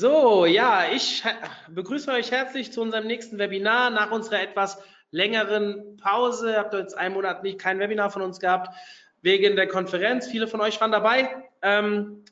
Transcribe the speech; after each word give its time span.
So, 0.00 0.46
ja, 0.46 0.90
ich 0.90 1.22
begrüße 1.68 2.10
euch 2.10 2.30
herzlich 2.30 2.72
zu 2.72 2.80
unserem 2.80 3.06
nächsten 3.06 3.36
Webinar 3.36 3.90
nach 3.90 4.10
unserer 4.10 4.40
etwas 4.40 4.78
längeren 5.10 5.98
Pause. 5.98 6.56
Habt 6.56 6.72
ihr 6.72 6.80
jetzt 6.80 6.96
einen 6.96 7.12
Monat 7.12 7.42
nicht 7.42 7.58
kein 7.58 7.78
Webinar 7.80 8.10
von 8.10 8.22
uns 8.22 8.40
gehabt 8.40 8.74
wegen 9.20 9.56
der 9.56 9.68
Konferenz. 9.68 10.26
Viele 10.26 10.48
von 10.48 10.62
euch 10.62 10.80
waren 10.80 10.90
dabei. 10.90 11.44
Ähm, 11.60 12.24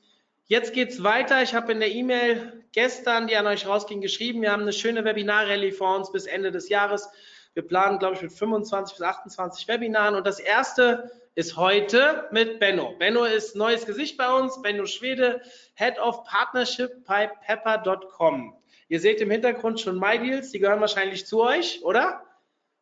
jetzt 0.47 0.73
geht's 0.73 1.03
weiter. 1.03 1.43
Ich 1.43 1.55
habe 1.55 1.71
in 1.73 1.81
der 1.81 1.91
E-Mail 1.91 2.65
gestern, 2.73 3.27
die 3.27 3.37
an 3.37 3.47
euch 3.47 3.67
rausging, 3.67 4.01
geschrieben, 4.01 4.41
wir 4.41 4.51
haben 4.51 4.63
eine 4.63 4.73
schöne 4.73 5.05
Webinar-Rallye 5.05 5.73
vor 5.73 5.95
uns 5.95 6.11
bis 6.11 6.25
Ende 6.25 6.51
des 6.51 6.71
Jahres. 6.71 7.07
Wir 7.53 7.67
planen, 7.67 7.99
glaube 7.99 8.15
ich, 8.15 8.23
mit 8.23 8.33
25 8.33 8.97
bis 8.97 9.07
28 9.07 9.69
Webinaren. 9.69 10.15
Und 10.15 10.27
das 10.27 10.41
erste 10.41 11.11
ist 11.39 11.57
heute 11.57 12.27
mit 12.33 12.59
Benno. 12.59 12.97
Benno 12.99 13.23
ist 13.23 13.55
neues 13.55 13.87
Gesicht 13.87 14.17
bei 14.17 14.29
uns. 14.29 14.61
Benno 14.61 14.87
Schwede, 14.87 15.41
Head 15.75 15.97
of 16.01 16.25
Partnership 16.25 17.05
bei 17.07 17.29
pepper.com. 17.29 18.57
Ihr 18.89 18.99
seht 18.99 19.21
im 19.21 19.31
Hintergrund 19.31 19.79
schon 19.79 20.01
MyDeals. 20.01 20.51
Die 20.51 20.59
gehören 20.59 20.81
wahrscheinlich 20.81 21.27
zu 21.27 21.41
euch, 21.41 21.81
oder? 21.85 22.25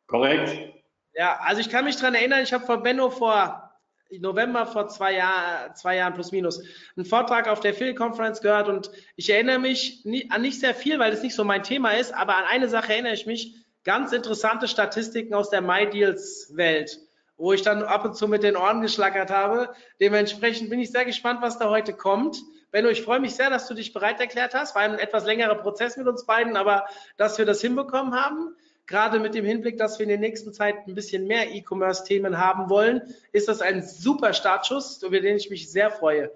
Korrekt. 0.07 0.73
Ja, 1.13 1.39
also 1.43 1.61
ich 1.61 1.69
kann 1.69 1.85
mich 1.85 1.97
daran 1.97 2.15
erinnern, 2.15 2.43
ich 2.45 2.55
habe 2.55 2.65
von 2.65 2.83
Benno 2.83 3.11
vor 3.11 3.79
November 4.11 4.65
vor 4.65 4.89
zwei, 4.89 5.13
Jahr, 5.13 5.75
zwei 5.75 5.97
Jahren 5.97 6.15
plus 6.15 6.33
minus 6.33 6.63
einen 6.97 7.05
Vortrag 7.05 7.49
auf 7.49 7.61
der 7.61 7.75
Phil 7.75 7.95
Conference 7.95 8.41
gehört 8.41 8.69
und 8.69 8.91
ich 9.17 9.29
erinnere 9.29 9.59
mich 9.59 10.03
nie, 10.07 10.31
an 10.31 10.41
nicht 10.41 10.61
sehr 10.61 10.75
viel, 10.75 10.99
weil 10.99 11.13
es 11.13 11.23
nicht 11.23 11.35
so 11.35 11.45
mein 11.45 11.63
Thema 11.63 11.91
ist, 11.91 12.15
aber 12.15 12.37
an 12.37 12.45
eine 12.45 12.71
Sache 12.71 12.95
erinnere 12.95 13.13
ich 13.13 13.27
mich, 13.27 13.55
ganz 13.85 14.13
interessante 14.13 14.67
Statistiken 14.67 15.35
aus 15.35 15.51
der 15.51 15.61
MyDeals-Welt, 15.61 17.06
wo 17.37 17.53
ich 17.53 17.63
dann 17.63 17.83
ab 17.83 18.05
und 18.05 18.17
zu 18.17 18.29
mit 18.29 18.43
den 18.43 18.57
Ohren 18.57 18.81
geschlackert 18.81 19.31
habe. 19.31 19.75
Dementsprechend 20.01 20.71
bin 20.71 20.81
ich 20.81 20.91
sehr 20.91 21.05
gespannt, 21.05 21.43
was 21.43 21.59
da 21.59 21.69
heute 21.69 21.93
kommt. 21.93 22.39
Benno, 22.71 22.89
ich 22.89 23.03
freue 23.03 23.21
mich 23.21 23.35
sehr, 23.35 23.51
dass 23.51 23.69
du 23.69 23.75
dich 23.75 23.93
bereit 23.93 24.21
erklärt 24.21 24.55
hast. 24.55 24.75
War 24.75 24.83
ein 24.83 24.99
etwas 24.99 25.25
längerer 25.25 25.55
Prozess 25.55 25.97
mit 25.97 26.07
uns 26.07 26.27
beiden, 26.27 26.57
aber 26.57 26.87
dass 27.17 27.39
wir 27.39 27.45
das 27.45 27.61
hinbekommen 27.61 28.15
haben 28.15 28.57
gerade 28.87 29.19
mit 29.19 29.35
dem 29.35 29.45
Hinblick, 29.45 29.79
dass 29.79 29.99
wir 29.99 30.05
in 30.05 30.11
der 30.11 30.19
nächsten 30.19 30.53
Zeit 30.53 30.87
ein 30.87 30.95
bisschen 30.95 31.27
mehr 31.27 31.55
E-Commerce-Themen 31.55 32.39
haben 32.39 32.71
wollen, 32.71 33.03
ist 33.33 33.49
das 33.49 33.61
ein 33.61 33.83
super 33.83 34.33
Startschuss, 34.33 35.03
über 35.03 35.21
den 35.21 35.37
ich 35.37 35.51
mich 35.51 35.71
sehr 35.71 35.91
freue. 35.91 36.31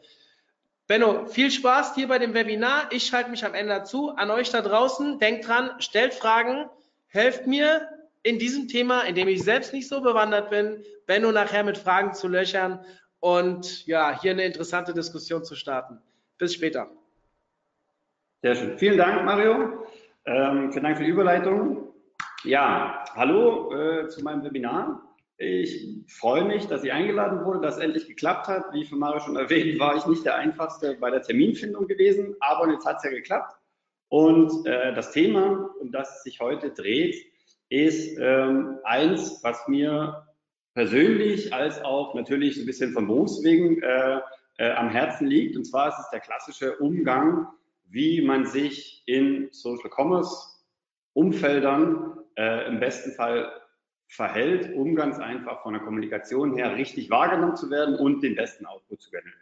Benno, 0.86 1.26
viel 1.26 1.52
Spaß 1.52 1.94
hier 1.94 2.08
bei 2.08 2.18
dem 2.18 2.34
Webinar. 2.34 2.88
Ich 2.90 3.06
schalte 3.06 3.30
mich 3.30 3.44
am 3.44 3.54
Ende 3.54 3.72
dazu. 3.72 4.10
An 4.16 4.30
euch 4.30 4.50
da 4.50 4.60
draußen, 4.60 5.20
denkt 5.20 5.46
dran, 5.46 5.70
stellt 5.78 6.14
Fragen, 6.14 6.68
helft 7.06 7.46
mir 7.46 7.88
in 8.22 8.38
diesem 8.38 8.68
Thema, 8.68 9.02
in 9.02 9.14
dem 9.14 9.28
ich 9.28 9.42
selbst 9.42 9.72
nicht 9.72 9.88
so 9.88 10.00
bewandert 10.00 10.50
bin, 10.50 10.84
Benno 11.06 11.32
nachher 11.32 11.64
mit 11.64 11.78
Fragen 11.78 12.12
zu 12.12 12.28
löchern 12.28 12.84
und 13.20 13.86
ja, 13.86 14.20
hier 14.20 14.32
eine 14.32 14.44
interessante 14.44 14.92
Diskussion 14.94 15.44
zu 15.44 15.54
starten. 15.54 15.98
Bis 16.38 16.54
später. 16.54 16.90
Sehr 18.42 18.54
schön. 18.54 18.78
Vielen 18.78 18.96
Dank, 18.98 19.24
Mario. 19.24 19.86
Ähm, 20.24 20.72
vielen 20.72 20.84
Dank 20.84 20.96
für 20.96 21.04
die 21.04 21.10
Überleitung. 21.10 21.92
Ja, 22.44 23.04
hallo 23.14 23.74
äh, 23.74 24.08
zu 24.08 24.22
meinem 24.22 24.42
Webinar. 24.42 25.02
Ich 25.36 26.04
freue 26.08 26.44
mich, 26.44 26.66
dass 26.66 26.84
ich 26.84 26.92
eingeladen 26.92 27.44
wurde, 27.44 27.60
dass 27.60 27.76
es 27.76 27.82
endlich 27.82 28.06
geklappt 28.06 28.46
hat. 28.46 28.72
Wie 28.72 28.84
von 28.84 28.98
Mario 28.98 29.20
schon 29.20 29.36
erwähnt, 29.36 29.78
war 29.80 29.96
ich 29.96 30.06
nicht 30.06 30.24
der 30.24 30.36
Einfachste 30.36 30.96
bei 31.00 31.10
der 31.10 31.22
Terminfindung 31.22 31.86
gewesen, 31.86 32.36
aber 32.40 32.70
jetzt 32.70 32.84
hat 32.84 32.98
es 32.98 33.04
ja 33.04 33.10
geklappt. 33.10 33.56
Und 34.08 34.66
äh, 34.66 34.94
das 34.94 35.12
Thema, 35.12 35.70
um 35.80 35.92
das 35.92 36.16
es 36.16 36.22
sich 36.24 36.40
heute 36.40 36.70
dreht, 36.70 37.29
ist 37.70 38.18
ähm, 38.20 38.78
eins, 38.84 39.42
was 39.42 39.66
mir 39.68 40.26
persönlich 40.74 41.52
als 41.54 41.82
auch 41.82 42.14
natürlich 42.14 42.56
so 42.56 42.62
ein 42.62 42.66
bisschen 42.66 42.92
von 42.92 43.06
Berufswegen 43.06 43.82
äh, 43.82 44.20
äh, 44.58 44.72
am 44.72 44.90
Herzen 44.90 45.26
liegt. 45.26 45.56
Und 45.56 45.64
zwar 45.64 45.88
ist 45.88 45.98
es 45.98 46.10
der 46.10 46.20
klassische 46.20 46.76
Umgang, 46.78 47.46
wie 47.88 48.20
man 48.20 48.44
sich 48.44 49.02
in 49.06 49.48
Social 49.52 49.90
Commerce 49.90 50.60
Umfeldern 51.12 52.18
äh, 52.36 52.68
im 52.68 52.78
besten 52.78 53.12
Fall 53.12 53.50
verhält, 54.08 54.74
um 54.74 54.94
ganz 54.94 55.18
einfach 55.18 55.62
von 55.62 55.72
der 55.72 55.82
Kommunikation 55.82 56.54
her 56.54 56.76
richtig 56.76 57.10
wahrgenommen 57.10 57.56
zu 57.56 57.70
werden 57.70 57.96
und 57.96 58.22
den 58.22 58.34
besten 58.34 58.66
Output 58.66 59.00
zu 59.00 59.10
generieren. 59.10 59.38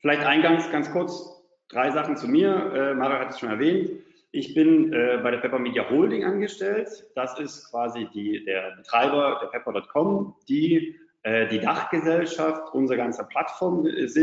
Vielleicht 0.00 0.24
eingangs 0.24 0.70
ganz 0.70 0.90
kurz 0.90 1.42
drei 1.68 1.90
Sachen 1.90 2.16
zu 2.16 2.28
mir. 2.28 2.72
Äh, 2.72 2.94
Mario 2.94 3.18
hat 3.18 3.30
es 3.30 3.38
schon 3.38 3.50
erwähnt. 3.50 3.90
Ich 4.38 4.54
bin 4.54 4.92
äh, 4.92 5.18
bei 5.20 5.32
der 5.32 5.38
Pepper 5.38 5.58
Media 5.58 5.90
Holding 5.90 6.22
angestellt. 6.22 6.88
Das 7.16 7.40
ist 7.40 7.68
quasi 7.72 8.06
die, 8.14 8.44
der 8.44 8.76
Betreiber 8.76 9.40
der 9.42 9.48
Pepper.com, 9.48 10.36
die 10.48 10.94
äh, 11.24 11.48
die 11.48 11.58
Dachgesellschaft 11.58 12.72
unserer 12.72 12.98
ganzen 12.98 13.26
Plattform 13.26 13.84
ist. 13.84 14.16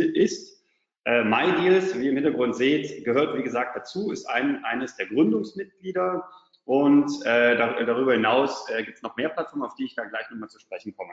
Äh, 1.03 1.23
MyDeals, 1.25 1.99
wie 1.99 2.05
ihr 2.05 2.11
im 2.11 2.15
Hintergrund 2.15 2.55
seht, 2.55 3.03
gehört 3.03 3.37
wie 3.37 3.43
gesagt 3.43 3.75
dazu, 3.75 4.09
ist 4.09 4.25
ein, 4.27 4.63
eines 4.63 4.95
der 4.95 5.07
Gründungsmitglieder 5.07 6.25
und 6.63 7.11
äh, 7.25 7.57
darüber 7.57 8.13
hinaus 8.13 8.69
äh, 8.69 8.83
gibt 8.83 8.95
es 8.95 9.03
noch 9.03 9.17
mehr 9.17 9.27
Plattformen, 9.27 9.65
auf 9.65 9.75
die 9.75 9.83
ich 9.83 9.95
da 9.95 10.05
gleich 10.05 10.29
nochmal 10.31 10.47
zu 10.47 10.61
sprechen 10.61 10.95
komme. 10.95 11.11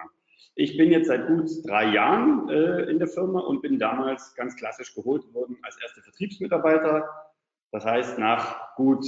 Ich 0.54 0.76
bin 0.76 0.92
jetzt 0.92 1.08
seit 1.08 1.26
gut 1.26 1.50
drei 1.66 1.86
Jahren 1.86 2.48
äh, 2.50 2.82
in 2.82 3.00
der 3.00 3.08
Firma 3.08 3.40
und 3.40 3.62
bin 3.62 3.80
damals 3.80 4.32
ganz 4.36 4.54
klassisch 4.54 4.94
geholt 4.94 5.24
worden 5.34 5.58
als 5.62 5.76
erster 5.82 6.02
Vertriebsmitarbeiter. 6.02 7.08
Das 7.72 7.84
heißt, 7.84 8.18
nach 8.18 8.76
gut 8.76 9.04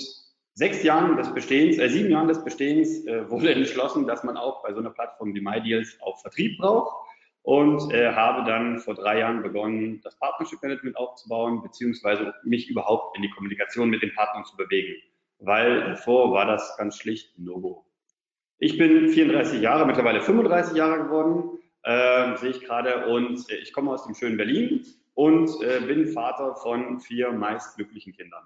sechs 0.55 0.83
Jahren 0.83 1.17
des 1.17 1.33
Bestehens, 1.33 1.79
äh, 1.79 1.89
sieben 1.89 2.11
Jahren 2.11 2.29
des 2.29 2.43
Bestehens 2.43 3.07
äh, 3.07 3.31
wurde 3.31 3.55
entschlossen, 3.55 4.07
dass 4.07 4.25
man 4.25 4.37
auch 4.37 4.63
bei 4.63 4.73
so 4.73 4.81
einer 4.81 4.91
Plattform 4.91 5.35
wie 5.35 5.41
MyDeals 5.41 5.97
auch 6.01 6.21
Vertrieb 6.21 6.59
braucht 6.59 6.93
und 7.43 7.93
äh, 7.93 8.13
habe 8.13 8.45
dann 8.51 8.79
vor 8.79 8.95
drei 8.95 9.21
Jahren 9.21 9.43
begonnen, 9.43 10.01
das 10.03 10.19
Partnership 10.19 10.61
Management 10.63 10.97
aufzubauen, 10.97 11.63
beziehungsweise 11.63 12.35
mich 12.43 12.69
überhaupt 12.69 13.17
in 13.17 13.23
die 13.23 13.31
Kommunikation 13.31 13.91
mit 13.91 14.03
den 14.03 14.13
Partnern 14.15 14.45
zu 14.45 14.57
bewegen 14.57 14.95
weil 15.45 15.85
davor 15.85 16.33
war 16.33 16.47
das 16.47 16.77
ganz 16.77 16.97
schlicht 16.97 17.39
No-Go. 17.39 17.85
Ich 18.59 18.79
bin 18.79 19.09
34 19.09 19.61
Jahre, 19.61 19.87
mittlerweile 19.87 20.23
35 20.23 20.77
Jahre 20.77 21.05
geworden, 21.05 21.59
äh, 21.83 22.37
sehe 22.37 22.51
ich 22.51 22.61
gerade, 22.61 23.07
und 23.07 23.51
äh, 23.51 23.57
ich 23.57 23.73
komme 23.73 23.91
aus 23.91 24.05
dem 24.05 24.15
schönen 24.15 24.37
Berlin 24.37 24.87
und 25.15 25.51
äh, 25.63 25.81
bin 25.81 26.09
Vater 26.09 26.55
von 26.57 27.01
vier 27.01 27.33
meist 27.33 27.77
glücklichen 27.77 28.13
Kindern. 28.13 28.43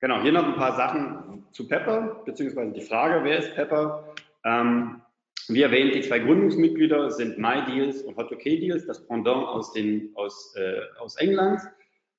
Genau, 0.00 0.20
hier 0.20 0.32
noch 0.32 0.44
ein 0.44 0.56
paar 0.56 0.76
Sachen 0.76 1.46
zu 1.52 1.66
Pepper, 1.66 2.22
beziehungsweise 2.24 2.72
die 2.72 2.82
Frage, 2.82 3.24
wer 3.24 3.38
ist 3.38 3.54
Pepper? 3.54 4.14
Ähm, 4.44 5.02
wie 5.48 5.62
erwähnt, 5.62 5.94
die 5.94 6.02
zwei 6.02 6.18
Gründungsmitglieder 6.18 7.10
sind 7.10 7.38
MyDeals 7.38 8.02
und 8.02 8.16
Hot 8.16 8.32
OK 8.32 8.42
Deals, 8.42 8.86
das 8.86 9.06
Pendant 9.06 9.46
aus, 9.46 9.72
den, 9.72 10.10
aus, 10.14 10.54
äh, 10.56 10.80
aus 10.98 11.16
England 11.16 11.60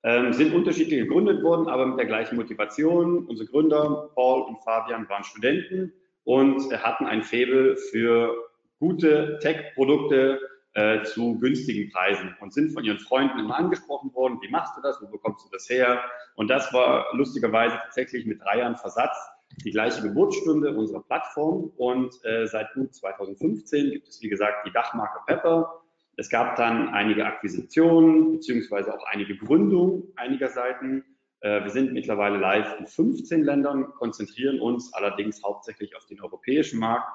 ähm, 0.03 0.31
sind 0.31 0.53
unterschiedlich 0.53 1.01
gegründet 1.01 1.43
worden, 1.43 1.67
aber 1.67 1.85
mit 1.85 1.99
der 1.99 2.05
gleichen 2.05 2.35
Motivation. 2.35 3.25
Unsere 3.25 3.49
Gründer, 3.49 4.09
Paul 4.15 4.43
und 4.43 4.63
Fabian, 4.63 5.09
waren 5.09 5.23
Studenten 5.23 5.93
und 6.23 6.71
hatten 6.83 7.05
ein 7.05 7.23
Faible 7.23 7.75
für 7.75 8.33
gute 8.79 9.39
Tech-Produkte 9.41 10.39
äh, 10.77 11.03
zu 11.03 11.39
günstigen 11.39 11.91
Preisen 11.91 12.35
und 12.39 12.53
sind 12.53 12.71
von 12.71 12.83
ihren 12.83 12.99
Freunden 12.99 13.39
immer 13.39 13.57
angesprochen 13.57 14.13
worden, 14.13 14.37
wie 14.41 14.49
machst 14.49 14.77
du 14.77 14.81
das, 14.81 15.01
wo 15.01 15.07
bekommst 15.07 15.43
du 15.43 15.49
das 15.51 15.67
her? 15.67 16.03
Und 16.35 16.49
das 16.49 16.71
war 16.71 17.07
lustigerweise 17.13 17.75
tatsächlich 17.83 18.27
mit 18.27 18.39
drei 18.43 18.59
Jahren 18.59 18.77
Versatz 18.77 19.17
die 19.65 19.71
gleiche 19.71 20.03
Geburtsstunde 20.03 20.75
unserer 20.75 21.01
Plattform 21.01 21.71
und 21.77 22.13
äh, 22.25 22.45
seit 22.45 22.71
gut 22.75 22.93
2015 22.93 23.89
gibt 23.89 24.07
es, 24.07 24.21
wie 24.21 24.29
gesagt, 24.29 24.67
die 24.67 24.71
Dachmarke 24.71 25.19
Pepper, 25.25 25.81
es 26.15 26.29
gab 26.29 26.55
dann 26.57 26.89
einige 26.89 27.25
Akquisitionen 27.25 28.33
beziehungsweise 28.33 28.93
auch 28.93 29.03
einige 29.07 29.35
Gründungen 29.35 30.03
einiger 30.15 30.49
Seiten. 30.49 31.03
Äh, 31.39 31.63
wir 31.63 31.71
sind 31.71 31.93
mittlerweile 31.93 32.37
live 32.37 32.75
in 32.77 32.85
15 32.85 33.43
Ländern, 33.43 33.93
konzentrieren 33.95 34.59
uns 34.59 34.93
allerdings 34.93 35.43
hauptsächlich 35.43 35.95
auf 35.95 36.05
den 36.05 36.21
europäischen 36.21 36.79
Markt. 36.79 37.07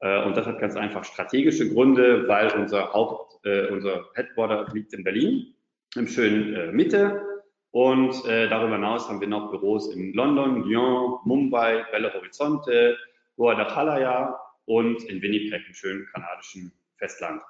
Äh, 0.00 0.24
und 0.24 0.36
das 0.36 0.46
hat 0.46 0.58
ganz 0.58 0.76
einfach 0.76 1.04
strategische 1.04 1.72
Gründe, 1.72 2.26
weil 2.28 2.50
unser 2.52 2.92
Haupt, 2.92 3.44
äh, 3.44 3.68
unser 3.68 4.06
Headquarter 4.14 4.66
liegt 4.72 4.92
in 4.92 5.04
Berlin, 5.04 5.54
im 5.96 6.06
schönen 6.06 6.74
Mitte. 6.74 7.24
Und 7.70 8.24
darüber 8.24 8.76
hinaus 8.76 9.08
haben 9.08 9.20
wir 9.20 9.28
noch 9.28 9.50
Büros 9.50 9.94
in 9.94 10.14
London, 10.14 10.64
Lyon, 10.64 11.18
Mumbai, 11.24 11.84
Belo 11.92 12.12
Horizonte, 12.14 12.96
Guadalajara 13.36 14.40
und 14.64 15.02
in 15.04 15.20
Winnipeg, 15.20 15.62
im 15.66 15.74
schönen 15.74 16.06
kanadischen 16.12 16.72
Festland. 16.96 17.42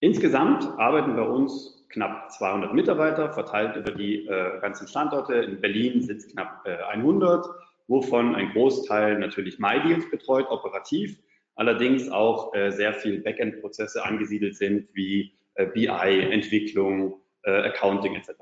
Insgesamt 0.00 0.64
arbeiten 0.78 1.14
bei 1.14 1.22
uns 1.22 1.86
knapp 1.90 2.30
200 2.32 2.74
Mitarbeiter, 2.74 3.32
verteilt 3.32 3.76
über 3.76 3.92
die 3.92 4.26
äh, 4.26 4.58
ganzen 4.60 4.88
Standorte. 4.88 5.34
In 5.34 5.60
Berlin 5.60 5.98
es 6.00 6.26
knapp 6.28 6.66
äh, 6.66 6.76
100, 6.90 7.46
wovon 7.88 8.34
ein 8.34 8.50
Großteil 8.50 9.18
natürlich 9.18 9.58
MyDeals 9.58 10.10
betreut, 10.10 10.46
operativ, 10.48 11.18
allerdings 11.54 12.08
auch 12.08 12.54
äh, 12.54 12.70
sehr 12.70 12.94
viel 12.94 13.20
Backend-Prozesse 13.20 14.04
angesiedelt 14.04 14.56
sind, 14.56 14.88
wie 14.94 15.34
äh, 15.54 15.66
BI, 15.66 15.86
Entwicklung, 15.86 17.20
äh, 17.42 17.50
Accounting 17.50 18.14
etc. 18.14 18.32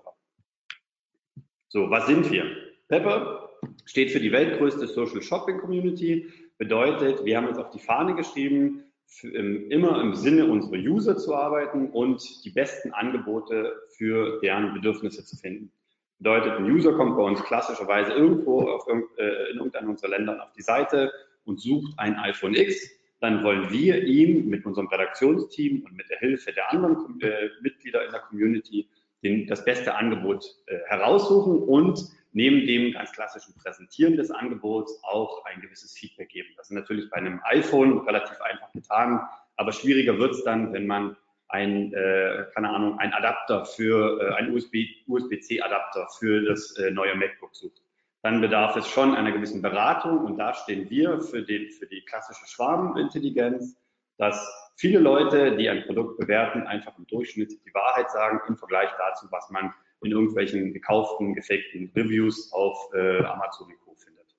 So, 1.68 1.90
was 1.90 2.06
sind 2.06 2.30
wir? 2.30 2.44
Pepper 2.88 3.50
steht 3.84 4.10
für 4.10 4.20
die 4.20 4.32
weltgrößte 4.32 4.86
Social 4.86 5.22
Shopping 5.22 5.58
Community, 5.58 6.28
bedeutet, 6.58 7.24
wir 7.24 7.36
haben 7.36 7.46
uns 7.46 7.58
auf 7.58 7.70
die 7.70 7.78
Fahne 7.78 8.14
geschrieben, 8.14 8.84
immer 9.22 10.00
im 10.00 10.14
Sinne 10.14 10.46
unserer 10.46 10.78
User 10.78 11.16
zu 11.16 11.34
arbeiten 11.34 11.90
und 11.90 12.22
die 12.44 12.50
besten 12.50 12.92
Angebote 12.92 13.74
für 13.96 14.40
deren 14.40 14.72
Bedürfnisse 14.74 15.24
zu 15.24 15.36
finden. 15.36 15.72
Bedeutet, 16.20 16.52
ein 16.52 16.70
User 16.70 16.92
kommt 16.92 17.16
bei 17.16 17.22
uns 17.22 17.42
klassischerweise 17.42 18.12
irgendwo 18.12 18.68
auf, 18.68 18.86
äh, 18.88 19.50
in 19.50 19.56
irgendeinem 19.56 19.88
unserer 19.88 20.10
Länder 20.10 20.42
auf 20.42 20.52
die 20.52 20.60
Seite 20.60 21.10
und 21.46 21.58
sucht 21.58 21.98
ein 21.98 22.14
iPhone 22.16 22.54
X. 22.54 22.90
Dann 23.20 23.42
wollen 23.42 23.70
wir 23.70 24.04
ihm 24.04 24.48
mit 24.50 24.66
unserem 24.66 24.88
Redaktionsteam 24.88 25.82
und 25.82 25.96
mit 25.96 26.10
der 26.10 26.18
Hilfe 26.18 26.52
der 26.52 26.70
anderen 26.70 27.18
äh, 27.22 27.48
Mitglieder 27.62 28.04
in 28.04 28.12
der 28.12 28.20
Community 28.20 28.86
den, 29.22 29.46
das 29.46 29.64
beste 29.64 29.94
Angebot 29.94 30.44
äh, 30.66 30.76
heraussuchen 30.88 31.58
und 31.62 31.98
neben 32.32 32.66
dem 32.66 32.92
ganz 32.92 33.12
klassischen 33.12 33.54
Präsentieren 33.54 34.16
des 34.16 34.30
Angebots 34.30 35.02
auch 35.02 35.44
ein 35.46 35.62
gewisses 35.62 35.94
Feedback 35.94 36.28
geben. 36.28 36.48
Das 36.58 36.66
ist 36.66 36.74
natürlich 36.74 37.08
bei 37.08 37.16
einem 37.16 37.40
iPhone 37.44 37.98
relativ 38.00 38.38
einfach 38.42 38.70
getan, 38.72 39.22
aber 39.56 39.72
schwieriger 39.72 40.18
wird 40.18 40.32
es 40.32 40.44
dann, 40.44 40.74
wenn 40.74 40.86
man 40.86 41.16
ein, 41.50 41.92
äh, 41.92 42.46
keine 42.54 42.70
Ahnung, 42.70 42.98
ein 42.98 43.12
Adapter 43.12 43.64
für, 43.64 44.20
äh, 44.20 44.34
ein 44.34 44.52
USB, 44.52 44.86
USB-C-Adapter 45.06 46.08
für 46.18 46.42
das 46.42 46.76
äh, 46.76 46.90
neue 46.90 47.14
MacBook 47.14 47.54
sucht. 47.54 47.82
Dann 48.22 48.40
bedarf 48.40 48.76
es 48.76 48.86
schon 48.86 49.14
einer 49.14 49.32
gewissen 49.32 49.62
Beratung 49.62 50.24
und 50.24 50.38
da 50.38 50.52
stehen 50.54 50.88
wir 50.90 51.20
für, 51.20 51.42
den, 51.42 51.70
für 51.70 51.86
die 51.86 52.02
klassische 52.04 52.46
Schwarmintelligenz, 52.46 53.76
dass 54.18 54.72
viele 54.76 54.98
Leute, 54.98 55.56
die 55.56 55.68
ein 55.68 55.84
Produkt 55.84 56.18
bewerten, 56.18 56.62
einfach 56.62 56.96
im 56.98 57.06
Durchschnitt 57.06 57.50
die 57.50 57.74
Wahrheit 57.74 58.10
sagen 58.10 58.40
im 58.48 58.56
Vergleich 58.56 58.90
dazu, 58.98 59.26
was 59.30 59.48
man 59.50 59.72
in 60.02 60.12
irgendwelchen 60.12 60.72
gekauften, 60.72 61.34
gefakten 61.34 61.90
Reviews 61.94 62.52
auf 62.52 62.90
äh, 62.94 63.22
Amazon 63.24 63.68
und 63.68 63.80
Co. 63.80 63.94
findet. 63.94 64.34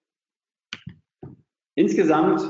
Insgesamt 1.76 2.42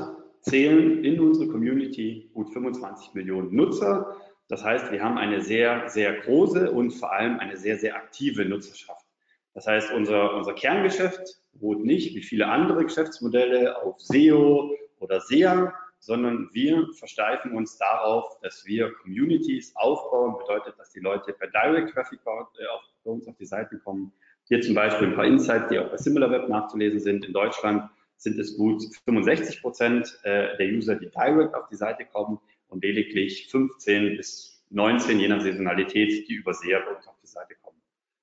zählen 0.42 1.04
in 1.04 1.20
unserer 1.20 1.50
Community 1.50 2.30
gut 2.34 2.52
25 2.52 3.14
Millionen 3.14 3.54
Nutzer. 3.54 4.16
Das 4.52 4.62
heißt, 4.62 4.92
wir 4.92 5.02
haben 5.02 5.16
eine 5.16 5.40
sehr, 5.40 5.88
sehr 5.88 6.12
große 6.12 6.70
und 6.70 6.90
vor 6.90 7.10
allem 7.10 7.38
eine 7.38 7.56
sehr, 7.56 7.78
sehr 7.78 7.96
aktive 7.96 8.44
Nutzerschaft. 8.44 9.06
Das 9.54 9.66
heißt, 9.66 9.90
unser, 9.94 10.34
unser 10.34 10.52
Kerngeschäft 10.52 11.40
ruht 11.62 11.82
nicht 11.82 12.14
wie 12.14 12.22
viele 12.22 12.48
andere 12.48 12.84
Geschäftsmodelle 12.84 13.82
auf 13.82 13.98
SEO 13.98 14.76
oder 15.00 15.22
SEA, 15.22 15.72
sondern 16.00 16.50
wir 16.52 16.86
versteifen 16.98 17.56
uns 17.56 17.78
darauf, 17.78 18.38
dass 18.42 18.66
wir 18.66 18.92
Communities 18.92 19.74
aufbauen. 19.74 20.36
Bedeutet, 20.36 20.78
dass 20.78 20.90
die 20.90 21.00
Leute 21.00 21.32
per 21.32 21.48
Direct 21.48 21.94
Traffic 21.94 22.20
äh, 22.20 22.64
bei 23.04 23.10
uns 23.10 23.26
auf 23.26 23.36
die 23.38 23.46
Seiten 23.46 23.80
kommen. 23.82 24.12
Hier 24.48 24.60
zum 24.60 24.74
Beispiel 24.74 25.08
ein 25.08 25.14
paar 25.14 25.24
Insights, 25.24 25.68
die 25.70 25.78
auch 25.78 25.88
bei 25.88 25.96
SimilarWeb 25.96 26.50
nachzulesen 26.50 27.00
sind. 27.00 27.24
In 27.24 27.32
Deutschland 27.32 27.88
sind 28.18 28.38
es 28.38 28.58
gut 28.58 28.82
65 29.06 29.62
Prozent 29.62 30.14
äh, 30.24 30.54
der 30.58 30.66
User, 30.66 30.96
die 30.96 31.08
direct 31.08 31.54
auf 31.54 31.68
die 31.70 31.76
Seite 31.76 32.04
kommen 32.04 32.38
und 32.72 32.82
lediglich 32.82 33.48
15 33.50 34.16
bis 34.16 34.64
19, 34.70 35.20
je 35.20 35.28
nach 35.28 35.40
Saisonalität, 35.40 36.28
die 36.28 36.34
über 36.34 36.54
SEA 36.54 36.80
bei 36.80 36.96
uns 36.96 37.06
auf 37.06 37.18
die 37.22 37.26
Seite 37.26 37.54
kommen. 37.62 37.80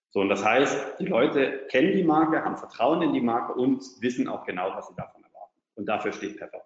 So, 0.10 0.22
und 0.22 0.30
das 0.30 0.44
heißt, 0.44 1.00
die 1.00 1.06
Leute 1.06 1.68
kennen 1.70 1.94
die 1.94 2.04
Marke, 2.04 2.44
haben 2.44 2.58
Vertrauen 2.58 3.04
in 3.04 3.14
die 3.14 3.22
Marke 3.22 3.54
und 3.54 3.84
wissen 4.02 4.28
auch 4.28 4.46
genau, 4.46 4.72
was 4.76 4.88
sie 4.88 4.96
davon 4.96 5.24
erwarten. 5.24 5.56
Und 5.76 5.86
dafür 5.86 6.12
steht 6.12 6.38
Pepper. 6.38 6.66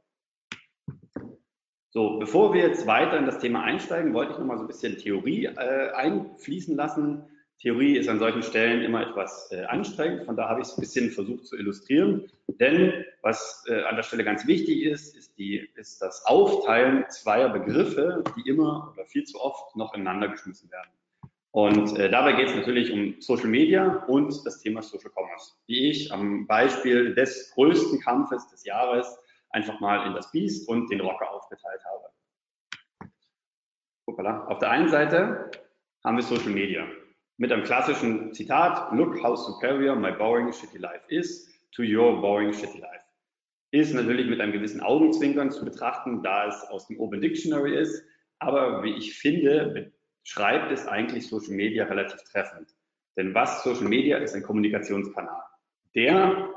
So, 1.90 2.18
bevor 2.18 2.54
wir 2.54 2.62
jetzt 2.62 2.88
weiter 2.88 3.18
in 3.18 3.26
das 3.26 3.40
Thema 3.40 3.64
einsteigen, 3.64 4.14
wollte 4.14 4.32
ich 4.32 4.40
noch 4.40 4.46
mal 4.46 4.58
so 4.58 4.64
ein 4.64 4.68
bisschen 4.68 4.98
Theorie 4.98 5.46
äh, 5.46 5.92
einfließen 5.92 6.76
lassen. 6.76 7.26
Theorie 7.64 7.96
ist 7.98 8.10
an 8.10 8.20
solchen 8.20 8.44
Stellen 8.44 8.82
immer 8.82 9.08
etwas 9.08 9.50
äh, 9.54 9.64
anstrengend, 9.64 10.26
von 10.26 10.36
da 10.36 10.50
habe 10.50 10.60
ich 10.60 10.68
es 10.68 10.78
ein 10.78 10.82
bisschen 10.82 11.10
versucht 11.12 11.48
zu 11.48 11.56
illustrieren. 11.56 12.30
Denn 12.48 13.06
was 13.22 13.64
äh, 13.70 13.84
an 13.84 13.96
der 13.96 14.04
Stelle 14.04 14.26
ganz 14.26 14.46
wichtig 14.46 14.84
ist, 14.84 15.16
ist, 15.16 15.38
die, 15.38 15.70
ist 15.76 16.02
das 16.02 16.26
Aufteilen 16.26 17.06
zweier 17.10 17.48
Begriffe, 17.48 18.22
die 18.36 18.50
immer 18.50 18.92
oder 18.94 19.06
viel 19.06 19.24
zu 19.24 19.40
oft 19.40 19.78
noch 19.78 19.94
ineinander 19.94 20.28
geschmissen 20.28 20.70
werden. 20.72 20.90
Und 21.52 21.98
äh, 21.98 22.10
dabei 22.10 22.34
geht 22.34 22.50
es 22.50 22.56
natürlich 22.56 22.92
um 22.92 23.16
Social 23.22 23.48
Media 23.48 24.04
und 24.08 24.46
das 24.46 24.60
Thema 24.60 24.82
Social 24.82 25.12
Commerce, 25.16 25.54
die 25.70 25.90
ich 25.90 26.12
am 26.12 26.46
Beispiel 26.46 27.16
des 27.16 27.50
größten 27.52 28.02
Kampfes 28.02 28.46
des 28.50 28.66
Jahres 28.66 29.08
einfach 29.52 29.80
mal 29.80 30.06
in 30.06 30.14
das 30.14 30.30
Biest 30.32 30.68
und 30.68 30.92
den 30.92 31.00
Rocker 31.00 31.32
aufgeteilt 31.32 31.82
habe. 31.86 33.10
Hoppala. 34.06 34.48
Auf 34.48 34.60
der 34.60 34.70
einen 34.70 34.90
Seite 34.90 35.50
haben 36.04 36.18
wir 36.18 36.24
Social 36.24 36.50
Media 36.52 36.86
mit 37.44 37.52
einem 37.52 37.66
klassischen 37.66 38.34
Zitat, 38.34 38.94
look 38.94 39.22
how 39.22 39.36
superior 39.36 39.98
my 39.98 40.12
boring 40.12 40.50
shitty 40.54 40.80
life 40.80 41.04
is 41.10 41.46
to 41.76 41.84
your 41.84 42.22
boring 42.22 42.54
shitty 42.54 42.80
life. 42.80 43.04
Ist 43.72 43.94
natürlich 43.94 44.30
mit 44.30 44.40
einem 44.40 44.54
gewissen 44.54 44.80
Augenzwinkern 44.80 45.52
zu 45.52 45.66
betrachten, 45.66 46.24
da 46.24 46.48
es 46.48 46.64
aus 46.70 46.88
dem 46.88 47.02
Open 47.02 47.20
Dictionary 47.20 47.78
ist, 47.78 48.02
aber 48.40 48.82
wie 48.82 48.94
ich 48.94 49.18
finde, 49.18 49.92
schreibt 50.24 50.72
es 50.72 50.88
eigentlich 50.88 51.28
Social 51.28 51.54
Media 51.54 51.84
relativ 51.84 52.22
treffend. 52.32 52.70
Denn 53.18 53.36
was 53.36 53.62
Social 53.62 53.90
Media 53.90 54.20
ist 54.20 54.34
ein 54.36 54.44
Kommunikationskanal, 54.44 55.44
der 55.96 56.48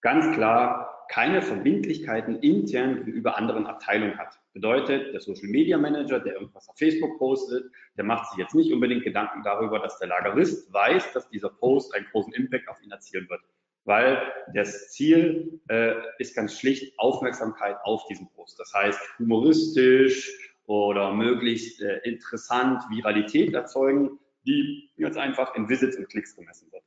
ganz 0.00 0.34
klar 0.34 0.89
keine 1.10 1.42
Verbindlichkeiten 1.42 2.38
intern 2.38 3.04
gegenüber 3.04 3.36
anderen 3.36 3.66
Abteilungen 3.66 4.16
hat. 4.16 4.38
Bedeutet, 4.52 5.12
der 5.12 5.20
Social 5.20 5.48
Media 5.48 5.76
Manager, 5.76 6.20
der 6.20 6.34
irgendwas 6.34 6.68
auf 6.68 6.78
Facebook 6.78 7.18
postet, 7.18 7.64
der 7.96 8.04
macht 8.04 8.30
sich 8.30 8.38
jetzt 8.38 8.54
nicht 8.54 8.72
unbedingt 8.72 9.02
Gedanken 9.02 9.42
darüber, 9.42 9.80
dass 9.80 9.98
der 9.98 10.06
Lagerist 10.06 10.72
weiß, 10.72 11.12
dass 11.12 11.28
dieser 11.28 11.48
Post 11.48 11.92
einen 11.96 12.06
großen 12.12 12.32
Impact 12.34 12.68
auf 12.68 12.80
ihn 12.80 12.92
erzielen 12.92 13.28
wird. 13.28 13.40
Weil 13.84 14.22
das 14.54 14.92
Ziel 14.92 15.60
äh, 15.68 15.94
ist 16.18 16.36
ganz 16.36 16.56
schlicht 16.56 16.96
Aufmerksamkeit 16.96 17.76
auf 17.82 18.06
diesen 18.06 18.30
Post. 18.30 18.60
Das 18.60 18.72
heißt, 18.72 19.00
humoristisch 19.18 20.30
oder 20.66 21.12
möglichst 21.12 21.82
äh, 21.82 21.98
interessant 22.04 22.84
Viralität 22.88 23.52
erzeugen, 23.52 24.20
die 24.46 24.88
ganz 24.96 25.16
einfach 25.16 25.56
in 25.56 25.68
Visits 25.68 25.96
und 25.96 26.08
Klicks 26.08 26.36
gemessen 26.36 26.70
wird. 26.70 26.84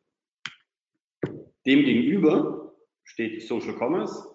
Demgegenüber 1.66 2.73
steht 3.14 3.42
Social 3.44 3.74
Commerce, 3.74 4.34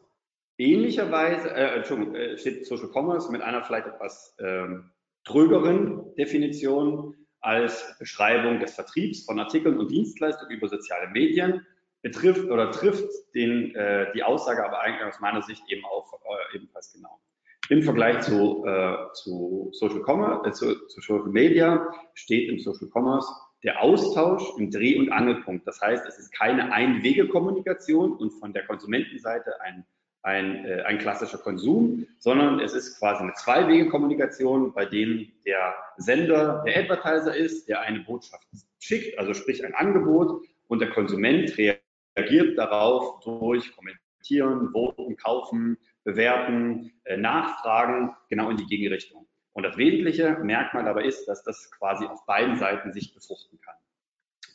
Ähnlicherweise, 0.59 1.51
äh, 1.55 1.77
Entschuldigung, 1.77 2.17
äh, 2.17 2.37
steht 2.37 2.67
Social 2.67 2.89
Commerce 2.89 3.31
mit 3.31 3.43
einer 3.43 3.63
vielleicht 3.63 3.87
etwas 3.87 4.35
ähm, 4.41 4.91
trögeren 5.25 6.15
Definition 6.17 7.15
als 7.41 7.95
Beschreibung 8.01 8.59
des 8.59 8.75
Vertriebs 8.75 9.25
von 9.25 9.39
Artikeln 9.39 9.79
und 9.79 9.93
Dienstleistungen 9.93 10.51
über 10.51 10.69
soziale 10.69 11.09
Medien, 11.11 11.65
betrifft 12.03 12.51
oder 12.51 12.73
trifft 12.73 13.09
den, 13.37 13.73
äh, 13.77 14.11
die 14.15 14.25
Aussage 14.25 14.65
aber 14.65 14.81
eigentlich 14.81 15.07
aus 15.07 15.21
meiner 15.21 15.43
Sicht 15.43 15.63
eben 15.69 15.85
auch 15.85 16.13
äh, 16.13 16.57
ebenfalls 16.57 16.93
genau. 16.93 17.21
Im 17.69 17.83
Vergleich 17.83 18.23
zu, 18.23 18.65
äh, 18.65 18.97
zu, 19.13 19.71
Social 19.75 20.03
Commerce, 20.05 20.49
äh, 20.49 20.53
zu, 20.53 20.87
zu 20.89 21.01
Social 21.01 21.31
Media 21.31 21.89
steht 22.15 22.49
im 22.49 22.59
Social 22.59 22.89
Commerce 22.93 23.29
der 23.65 23.83
Austausch 23.83 24.43
im 24.57 24.71
Dreh- 24.71 24.99
und 24.99 25.11
Angelpunkt. 25.11 25.67
Das 25.67 25.81
heißt, 25.81 26.07
es 26.07 26.19
ist 26.19 26.33
keine 26.33 26.73
Einwege-Kommunikation 26.73 28.13
und 28.13 28.31
von 28.31 28.53
der 28.53 28.65
Konsumentenseite 28.65 29.61
ein 29.61 29.85
ein, 30.23 30.65
äh, 30.65 30.83
ein 30.83 30.99
klassischer 30.99 31.39
Konsum, 31.39 32.07
sondern 32.19 32.61
es 32.61 32.75
ist 32.75 32.99
quasi 32.99 33.23
eine 33.23 33.35
Zwei-Wege-Kommunikation, 33.35 34.73
bei 34.73 34.85
dem 34.85 35.31
der 35.47 35.75
Sender 35.97 36.63
der 36.67 36.79
Advertiser 36.79 37.35
ist, 37.37 37.69
der 37.69 37.81
eine 37.83 38.01
Botschaft 38.01 38.47
schickt, 38.79 39.19
also 39.19 39.35
sprich 39.35 39.65
ein 39.65 39.75
Angebot, 39.75 40.45
und 40.67 40.81
der 40.81 40.91
Konsument 40.91 41.57
reagiert 41.57 42.59
darauf 42.59 43.21
durch 43.21 43.75
Kommentieren, 43.75 44.71
Voten, 44.73 45.17
Kaufen, 45.17 45.79
Bewerten, 46.05 46.93
äh, 47.05 47.17
Nachfragen, 47.17 48.15
genau 48.29 48.51
in 48.51 48.57
die 48.57 48.67
Gegenrichtung. 48.67 49.28
Und 49.59 49.65
das 49.65 49.77
wesentliche 49.77 50.39
Merkmal 50.41 50.85
dabei 50.85 51.03
ist, 51.03 51.27
dass 51.27 51.43
das 51.43 51.69
quasi 51.73 52.05
auf 52.05 52.25
beiden 52.27 52.55
Seiten 52.55 52.93
sich 52.93 53.13
befruchten 53.13 53.59
kann. 53.61 53.75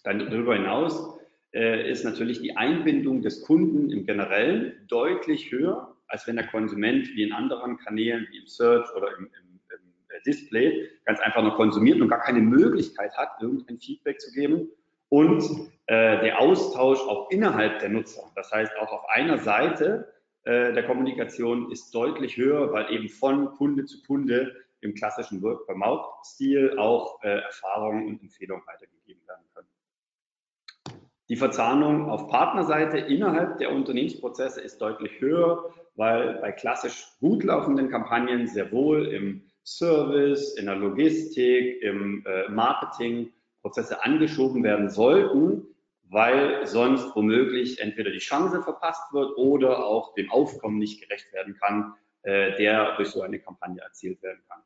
Dann 0.06 0.20
darüber 0.20 0.56
hinaus 0.56 1.20
äh, 1.54 1.92
ist 1.92 2.06
natürlich 2.06 2.40
die 2.40 2.56
Einbindung 2.56 3.22
des 3.22 3.42
Kunden 3.42 3.92
im 3.92 4.06
Generellen 4.06 4.86
deutlich 4.88 5.52
höher, 5.52 5.94
als 6.08 6.26
wenn 6.26 6.38
der 6.38 6.48
Konsument 6.48 7.06
wie 7.16 7.24
in 7.24 7.34
anderen 7.34 7.76
Kanälen, 7.80 8.30
wie 8.32 8.38
im 8.38 8.48
Search 8.48 8.90
oder 8.96 9.10
im, 9.18 9.26
im, 9.26 9.60
im 9.72 10.24
Display, 10.26 10.90
ganz 11.04 11.20
einfach 11.20 11.42
nur 11.42 11.56
konsumiert 11.56 12.00
und 12.00 12.08
gar 12.08 12.22
keine 12.22 12.40
Möglichkeit 12.40 13.12
hat, 13.18 13.42
irgendein 13.42 13.82
Feedback 13.82 14.22
zu 14.22 14.32
geben. 14.32 14.70
Und 15.10 15.44
äh, 15.88 16.22
der 16.22 16.40
Austausch 16.40 17.02
auch 17.02 17.30
innerhalb 17.30 17.80
der 17.80 17.90
Nutzer, 17.90 18.32
das 18.38 18.54
heißt 18.54 18.72
auch 18.78 18.94
auf 18.94 19.10
einer 19.10 19.38
Seite 19.38 20.14
äh, 20.46 20.72
der 20.72 20.84
Kommunikation 20.86 21.74
ist 21.74 21.94
deutlich 21.94 22.38
höher, 22.38 22.72
weil 22.72 22.90
eben 22.94 23.10
von 23.10 23.52
Kunde 23.52 23.84
zu 23.84 24.02
Kunde 24.04 24.64
im 24.84 24.94
klassischen 24.94 25.42
Work-per-Mouth-Stil 25.42 26.78
auch 26.78 27.22
äh, 27.24 27.40
Erfahrungen 27.40 28.08
und 28.08 28.22
Empfehlungen 28.22 28.66
weitergegeben 28.66 29.22
werden 29.28 29.46
können. 29.54 29.68
Die 31.30 31.38
Verzahnung 31.38 32.10
auf 32.10 32.28
Partnerseite 32.28 32.98
innerhalb 32.98 33.58
der 33.58 33.72
Unternehmensprozesse 33.72 34.62
ist 34.62 34.80
deutlich 34.82 35.22
höher, 35.22 35.74
weil 35.96 36.40
bei 36.42 36.52
klassisch 36.52 37.08
gut 37.20 37.44
laufenden 37.44 37.90
Kampagnen 37.90 38.48
sehr 38.48 38.72
wohl 38.72 39.08
im 39.08 39.44
Service, 39.64 40.56
in 40.58 40.66
der 40.66 40.76
Logistik, 40.76 41.82
im 41.82 42.26
äh, 42.26 42.50
Marketing 42.50 43.32
Prozesse 43.62 44.04
angeschoben 44.04 44.64
werden 44.64 44.90
sollten, 44.90 45.66
weil 46.10 46.68
sonst 46.68 47.16
womöglich 47.16 47.80
entweder 47.80 48.12
die 48.12 48.20
Chance 48.20 48.62
verpasst 48.62 49.14
wird 49.14 49.38
oder 49.38 49.86
auch 49.86 50.14
dem 50.16 50.30
Aufkommen 50.30 50.78
nicht 50.78 51.02
gerecht 51.02 51.32
werden 51.32 51.56
kann, 51.56 51.94
äh, 52.24 52.56
der 52.58 52.96
durch 52.98 53.10
so 53.10 53.22
eine 53.22 53.40
Kampagne 53.40 53.82
erzielt 53.82 54.22
werden 54.22 54.44
kann. 54.50 54.62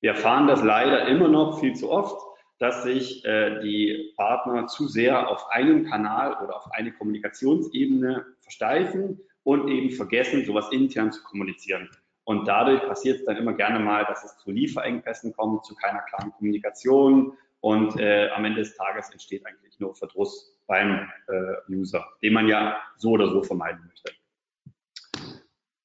Wir 0.00 0.12
erfahren 0.12 0.46
das 0.46 0.62
leider 0.62 1.06
immer 1.06 1.28
noch 1.28 1.60
viel 1.60 1.74
zu 1.74 1.90
oft, 1.90 2.20
dass 2.58 2.82
sich 2.82 3.24
äh, 3.24 3.60
die 3.60 4.12
Partner 4.16 4.66
zu 4.66 4.86
sehr 4.86 5.28
auf 5.28 5.46
einen 5.50 5.86
Kanal 5.86 6.36
oder 6.42 6.56
auf 6.56 6.70
eine 6.72 6.92
Kommunikationsebene 6.92 8.24
versteifen 8.40 9.20
und 9.44 9.68
eben 9.68 9.90
vergessen, 9.90 10.44
sowas 10.44 10.68
intern 10.70 11.12
zu 11.12 11.22
kommunizieren. 11.22 11.88
Und 12.24 12.46
dadurch 12.46 12.82
passiert 12.86 13.20
es 13.20 13.24
dann 13.24 13.36
immer 13.36 13.54
gerne 13.54 13.78
mal, 13.78 14.04
dass 14.04 14.24
es 14.24 14.36
zu 14.38 14.50
Lieferengpässen 14.50 15.32
kommt, 15.34 15.64
zu 15.64 15.74
keiner 15.74 16.00
klaren 16.02 16.32
Kommunikation 16.32 17.36
und 17.60 17.98
äh, 17.98 18.30
am 18.30 18.44
Ende 18.44 18.60
des 18.60 18.76
Tages 18.76 19.10
entsteht 19.10 19.44
eigentlich 19.46 19.78
nur 19.80 19.94
Verdruss 19.94 20.56
beim 20.66 21.08
äh, 21.28 21.72
User, 21.72 22.06
den 22.22 22.32
man 22.32 22.46
ja 22.46 22.78
so 22.96 23.10
oder 23.10 23.28
so 23.28 23.42
vermeiden 23.42 23.80
möchte. 23.86 24.12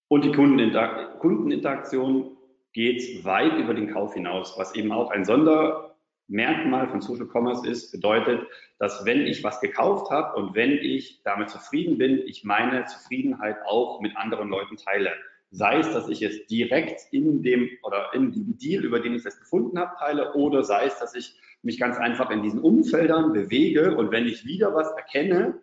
Und 0.07 0.23
die 0.23 0.31
Kundeninter 0.31 1.15
Kundeninteraktion 1.19 2.34
geht 2.75 3.23
weit 3.23 3.57
über 3.57 3.73
den 3.73 3.91
Kauf 3.91 4.13
hinaus, 4.13 4.53
was 4.57 4.75
eben 4.75 4.91
auch 4.91 5.09
ein 5.09 5.23
Sondermerkmal 5.23 6.89
von 6.89 6.99
Social 6.99 7.25
Commerce 7.25 7.65
ist, 7.65 7.93
bedeutet, 7.93 8.45
dass 8.79 9.05
wenn 9.05 9.21
ich 9.21 9.45
was 9.45 9.61
gekauft 9.61 10.11
habe 10.11 10.37
und 10.37 10.55
wenn 10.55 10.71
ich 10.71 11.21
damit 11.23 11.49
zufrieden 11.49 11.97
bin, 11.97 12.21
ich 12.27 12.43
meine 12.43 12.83
Zufriedenheit 12.83 13.55
auch 13.65 14.01
mit 14.01 14.15
anderen 14.17 14.49
Leuten 14.49 14.75
teile. 14.75 15.13
Sei 15.51 15.79
es, 15.79 15.93
dass 15.93 16.09
ich 16.09 16.21
es 16.21 16.47
direkt 16.47 17.13
in 17.13 17.43
dem 17.43 17.69
oder 17.83 18.13
in 18.13 18.33
dem 18.33 18.57
Deal, 18.57 18.83
über 18.83 18.99
den 18.99 19.15
ich 19.15 19.25
es 19.25 19.39
gefunden 19.39 19.79
habe, 19.79 19.95
teile, 19.97 20.33
oder 20.33 20.61
sei 20.61 20.87
es, 20.87 20.99
dass 20.99 21.15
ich 21.15 21.39
mich 21.61 21.79
ganz 21.79 21.97
einfach 21.97 22.29
in 22.29 22.43
diesen 22.43 22.59
Umfeldern 22.59 23.31
bewege 23.31 23.95
und 23.95 24.11
wenn 24.11 24.25
ich 24.25 24.45
wieder 24.45 24.75
was 24.75 24.91
erkenne, 24.91 25.61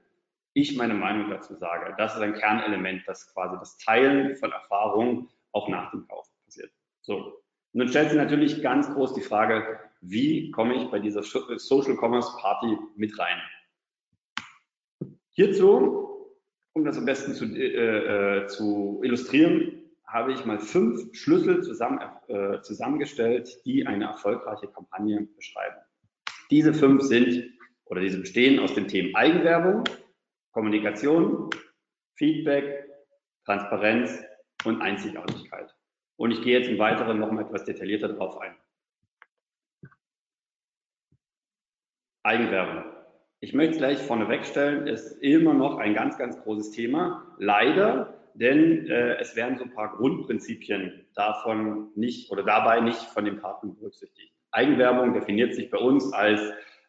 ich 0.55 0.79
meine 0.79 0.95
Meinung 0.95 1.29
dazu 1.29 1.57
sage. 1.57 1.95
Das 1.99 2.15
ist 2.15 2.23
ein 2.23 2.35
Kernelement, 2.35 3.03
das 3.07 3.31
quasi 3.35 3.57
das 3.59 3.77
Teilen 3.77 4.35
von 4.37 4.51
Erfahrungen 4.51 5.29
auch 5.53 5.69
nach 5.69 5.91
dem 5.91 6.09
Kauf 6.09 6.27
passiert. 6.47 6.73
So. 7.03 7.43
Und 7.73 7.79
dann 7.81 7.89
stellt 7.89 8.11
sich 8.11 8.19
natürlich 8.19 8.63
ganz 8.63 8.93
groß 8.93 9.15
die 9.15 9.21
Frage, 9.21 9.79
wie 10.01 10.51
komme 10.51 10.75
ich 10.75 10.91
bei 10.91 10.99
dieser 10.99 11.23
Social 11.23 11.97
Commerce 11.97 12.33
Party 12.41 12.77
mit 12.97 13.19
rein? 13.19 13.41
Hierzu, 15.31 16.29
um 16.75 16.85
das 16.85 16.99
am 16.99 17.05
besten 17.05 17.35
zu, 17.35 17.47
äh, 17.47 18.43
äh, 18.43 18.47
zu 18.47 19.01
illustrieren, 19.03 19.83
habe 20.07 20.33
ich 20.33 20.45
mal 20.45 20.59
fünf 20.59 21.15
Schlüssel 21.15 21.63
zusammen, 21.63 22.01
äh, 22.29 22.61
zusammengestellt, 22.61 23.63
die 23.65 23.87
eine 23.87 24.05
erfolgreiche 24.05 24.69
Kampagne 24.69 25.27
beschreiben. 25.37 25.77
Diese 26.51 26.75
fünf 26.75 27.03
sind 27.03 27.51
oder 27.87 28.03
diese 28.03 28.21
bestehen 28.21 28.59
aus 28.59 28.75
den 28.75 28.89
Themen 28.89 29.15
Eigenwerbung, 29.15 29.85
Kommunikation, 30.53 31.49
Feedback, 32.17 32.91
Transparenz 33.47 34.23
und 34.65 34.83
Einzigartigkeit. 34.83 35.75
Und 36.17 36.31
ich 36.31 36.43
gehe 36.43 36.59
jetzt 36.59 36.69
im 36.69 36.79
Weiteren 36.79 37.19
noch 37.19 37.31
mal 37.33 37.43
etwas 37.43 37.65
detaillierter 37.65 38.09
darauf 38.09 38.39
ein. 38.41 38.55
Eigenwerbung. 42.23 42.85
Ich 43.41 43.53
möchte 43.53 43.73
es 43.73 43.79
gleich 43.79 43.99
vorneweg 43.99 44.45
stellen, 44.45 44.87
ist 44.87 45.21
immer 45.21 45.53
noch 45.55 45.79
ein 45.79 45.95
ganz, 45.95 46.17
ganz 46.17 46.41
großes 46.41 46.71
Thema. 46.71 47.27
Leider, 47.39 48.15
denn 48.35 48.87
äh, 48.87 49.17
es 49.17 49.35
werden 49.35 49.59
so 49.59 49.65
ein 49.65 49.75
paar 49.75 49.97
Grundprinzipien 49.97 51.07
davon 51.15 51.89
nicht 51.97 52.31
oder 52.31 52.45
dabei 52.45 52.81
nicht 52.81 53.03
von 53.03 53.25
den 53.25 53.41
Partnern 53.41 53.75
berücksichtigt. 53.75 54.33
Eigenwerbung 54.53 55.15
definiert 55.15 55.55
sich 55.55 55.71
bei 55.71 55.79
uns 55.79 56.13
als 56.13 56.41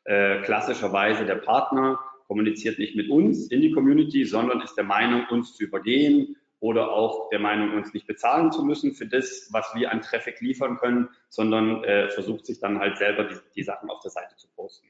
äh, 0.04 0.42
klassischerweise 0.42 1.26
der 1.26 1.36
Partner 1.36 2.00
kommuniziert 2.28 2.78
nicht 2.78 2.96
mit 2.96 3.10
uns 3.10 3.48
in 3.48 3.62
die 3.62 3.72
Community, 3.72 4.26
sondern 4.26 4.62
ist 4.62 4.76
der 4.76 4.84
Meinung, 4.84 5.26
uns 5.30 5.56
zu 5.56 5.64
übergehen 5.64 6.36
oder 6.64 6.94
auch 6.94 7.28
der 7.30 7.40
Meinung, 7.40 7.76
uns 7.76 7.94
nicht 7.94 8.08
bezahlen 8.08 8.54
zu 8.54 8.64
müssen 8.64 8.94
für 8.94 9.06
das, 9.06 9.50
was 9.52 9.70
wir 9.76 9.92
an 9.92 10.02
Traffic 10.02 10.40
liefern 10.40 10.78
können, 10.78 11.10
sondern 11.28 11.84
äh, 11.84 12.10
versucht 12.10 12.46
sich 12.46 12.62
dann 12.62 12.80
halt 12.80 12.98
selber 12.98 13.26
die, 13.26 13.36
die 13.54 13.64
Sachen 13.64 13.90
auf 13.90 14.00
der 14.00 14.12
Seite 14.12 14.38
zu 14.38 14.48
posten. 14.56 14.88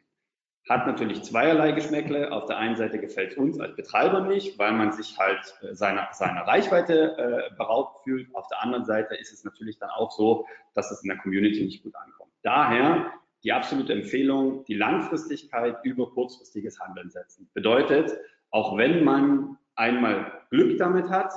Hat 0.69 0.85
natürlich 0.85 1.23
zweierlei 1.23 1.71
Geschmäckle. 1.71 2.31
Auf 2.31 2.45
der 2.45 2.57
einen 2.57 2.75
Seite 2.75 2.99
gefällt 2.99 3.31
es 3.31 3.37
uns 3.39 3.59
als 3.59 3.75
Betreiber 3.75 4.21
nicht, 4.21 4.59
weil 4.59 4.73
man 4.73 4.91
sich 4.91 5.17
halt 5.17 5.41
äh, 5.63 5.73
seiner, 5.73 6.09
seiner 6.11 6.41
Reichweite 6.41 7.17
äh, 7.17 7.55
beraubt 7.55 8.03
fühlt. 8.03 8.27
Auf 8.35 8.47
der 8.49 8.61
anderen 8.61 8.85
Seite 8.85 9.15
ist 9.15 9.33
es 9.33 9.43
natürlich 9.43 9.79
dann 9.79 9.89
auch 9.89 10.11
so, 10.11 10.45
dass 10.75 10.91
es 10.91 11.01
in 11.01 11.09
der 11.09 11.17
Community 11.17 11.65
nicht 11.65 11.81
gut 11.81 11.95
ankommt. 11.95 12.31
Daher 12.43 13.11
die 13.43 13.51
absolute 13.51 13.93
Empfehlung, 13.93 14.63
die 14.65 14.75
Langfristigkeit 14.75 15.77
über 15.83 16.11
kurzfristiges 16.11 16.79
Handeln 16.79 17.09
setzen. 17.09 17.49
Bedeutet, 17.55 18.15
auch 18.51 18.77
wenn 18.77 19.03
man 19.03 19.57
einmal 19.75 20.31
Glück 20.51 20.77
damit 20.77 21.09
hat, 21.09 21.33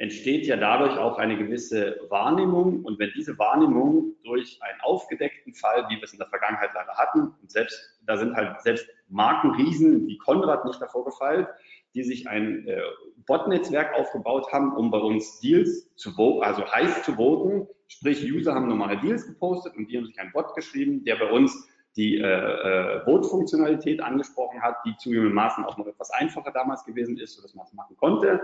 entsteht 0.00 0.46
ja 0.46 0.56
dadurch 0.56 0.96
auch 0.96 1.18
eine 1.18 1.36
gewisse 1.36 2.00
Wahrnehmung. 2.08 2.82
Und 2.84 2.98
wenn 2.98 3.10
diese 3.14 3.38
Wahrnehmung 3.38 4.14
durch 4.24 4.58
einen 4.62 4.80
aufgedeckten 4.80 5.52
Fall, 5.52 5.84
wie 5.90 5.96
wir 5.96 6.04
es 6.04 6.14
in 6.14 6.18
der 6.18 6.28
Vergangenheit 6.28 6.70
leider 6.74 6.96
hatten, 6.96 7.34
und 7.42 7.50
selbst, 7.50 7.78
da 8.06 8.16
sind 8.16 8.34
halt 8.34 8.62
selbst 8.62 8.88
Markenriesen 9.08 10.06
wie 10.06 10.16
Konrad 10.16 10.64
nicht 10.64 10.80
davor 10.80 11.04
gefallen, 11.04 11.46
die 11.94 12.02
sich 12.02 12.26
ein 12.26 12.66
äh, 12.66 12.80
Bot-Netzwerk 13.26 13.94
aufgebaut 13.94 14.50
haben, 14.50 14.74
um 14.74 14.90
bei 14.90 14.98
uns 14.98 15.38
Deals 15.40 15.94
zu 15.96 16.12
voten, 16.12 16.44
also 16.44 16.64
heiß 16.64 17.02
zu 17.02 17.16
voten. 17.16 17.68
Sprich, 17.88 18.24
User 18.24 18.54
haben 18.54 18.68
normale 18.68 18.98
Deals 19.00 19.26
gepostet 19.26 19.76
und 19.76 19.90
die 19.90 19.98
haben 19.98 20.06
sich 20.06 20.18
einen 20.18 20.32
Bot 20.32 20.54
geschrieben, 20.54 21.04
der 21.04 21.16
bei 21.16 21.30
uns 21.30 21.68
die 21.96 22.18
äh, 22.18 22.22
äh, 22.22 23.04
Vote-Funktionalität 23.04 24.00
angesprochen 24.00 24.62
hat, 24.62 24.76
die 24.86 24.96
zugegebenermaßen 24.96 25.64
auch 25.64 25.76
noch 25.76 25.86
etwas 25.86 26.10
einfacher 26.10 26.52
damals 26.52 26.84
gewesen 26.84 27.18
ist, 27.18 27.34
sodass 27.34 27.54
man 27.54 27.66
es 27.66 27.72
machen 27.72 27.96
konnte. 27.96 28.40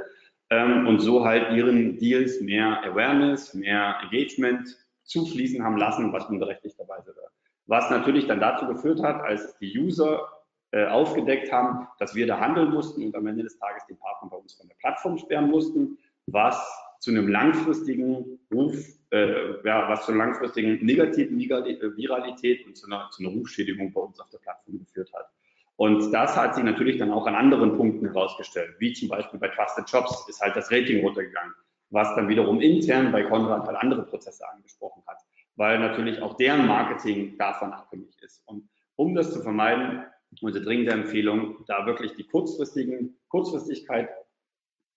Ähm, 0.50 0.86
und 0.86 1.00
so 1.00 1.24
halt 1.24 1.52
ihren 1.56 1.98
Deals 1.98 2.40
mehr 2.40 2.82
Awareness, 2.84 3.54
mehr 3.54 3.96
Engagement 4.02 4.76
zufließen 5.04 5.62
haben 5.62 5.76
lassen, 5.76 6.12
was 6.12 6.26
unberechtigterweise 6.26 7.14
war. 7.16 7.30
Was 7.66 7.90
natürlich 7.90 8.26
dann 8.26 8.40
dazu 8.40 8.66
geführt 8.66 9.02
hat, 9.02 9.20
als 9.22 9.58
die 9.58 9.76
User 9.76 10.28
äh, 10.70 10.86
aufgedeckt 10.86 11.50
haben, 11.50 11.88
dass 11.98 12.14
wir 12.14 12.26
da 12.26 12.38
handeln 12.38 12.70
mussten 12.70 13.04
und 13.04 13.14
am 13.16 13.26
Ende 13.26 13.42
des 13.42 13.58
Tages 13.58 13.86
den 13.86 13.98
Partner 13.98 14.28
bei 14.30 14.36
uns 14.36 14.54
von 14.54 14.68
der 14.68 14.74
Plattform 14.76 15.18
sperren 15.18 15.50
mussten, 15.50 15.98
was 16.26 16.60
zu 17.00 17.10
einem 17.10 17.28
langfristigen 17.28 18.38
Ruf, 18.52 18.76
äh, 19.10 19.64
ja, 19.64 19.88
was 19.88 20.06
zu 20.06 20.12
einer 20.12 20.24
langfristigen 20.24 20.84
negativen 20.84 21.38
Viralität 21.38 22.66
und 22.66 22.76
zu 22.76 22.86
einer, 22.86 23.08
zu 23.10 23.22
einer 23.22 23.32
Rufschädigung 23.32 23.92
bei 23.92 24.00
uns 24.00 24.18
auf 24.20 24.28
der 24.30 24.38
Plattform 24.38 24.78
geführt 24.78 25.12
hat. 25.12 25.28
Und 25.76 26.10
das 26.10 26.36
hat 26.36 26.54
sich 26.54 26.64
natürlich 26.64 26.98
dann 26.98 27.12
auch 27.12 27.26
an 27.26 27.34
anderen 27.34 27.76
Punkten 27.76 28.06
herausgestellt, 28.06 28.74
wie 28.78 28.92
zum 28.94 29.08
Beispiel 29.08 29.38
bei 29.38 29.48
Trusted 29.48 29.88
Jobs 29.88 30.26
ist 30.28 30.40
halt 30.40 30.56
das 30.56 30.72
Rating 30.72 31.04
runtergegangen, 31.04 31.54
was 31.90 32.14
dann 32.16 32.28
wiederum 32.28 32.60
intern 32.60 33.12
bei 33.12 33.22
Konrad 33.22 33.66
halt 33.66 33.76
andere 33.76 34.04
Prozesse 34.04 34.48
angesprochen 34.48 35.02
hat, 35.06 35.18
weil 35.56 35.78
natürlich 35.78 36.20
auch 36.22 36.34
deren 36.36 36.66
Marketing 36.66 37.36
davon 37.36 37.72
abhängig 37.72 38.16
ist. 38.22 38.42
Und 38.46 38.68
um 38.96 39.14
das 39.14 39.32
zu 39.32 39.42
vermeiden, 39.42 40.04
unsere 40.40 40.64
dringende 40.64 40.92
Empfehlung, 40.92 41.64
da 41.66 41.84
wirklich 41.86 42.14
die 42.14 42.24
kurzfristigen, 42.24 43.18
Kurzfristigkeit 43.28 44.08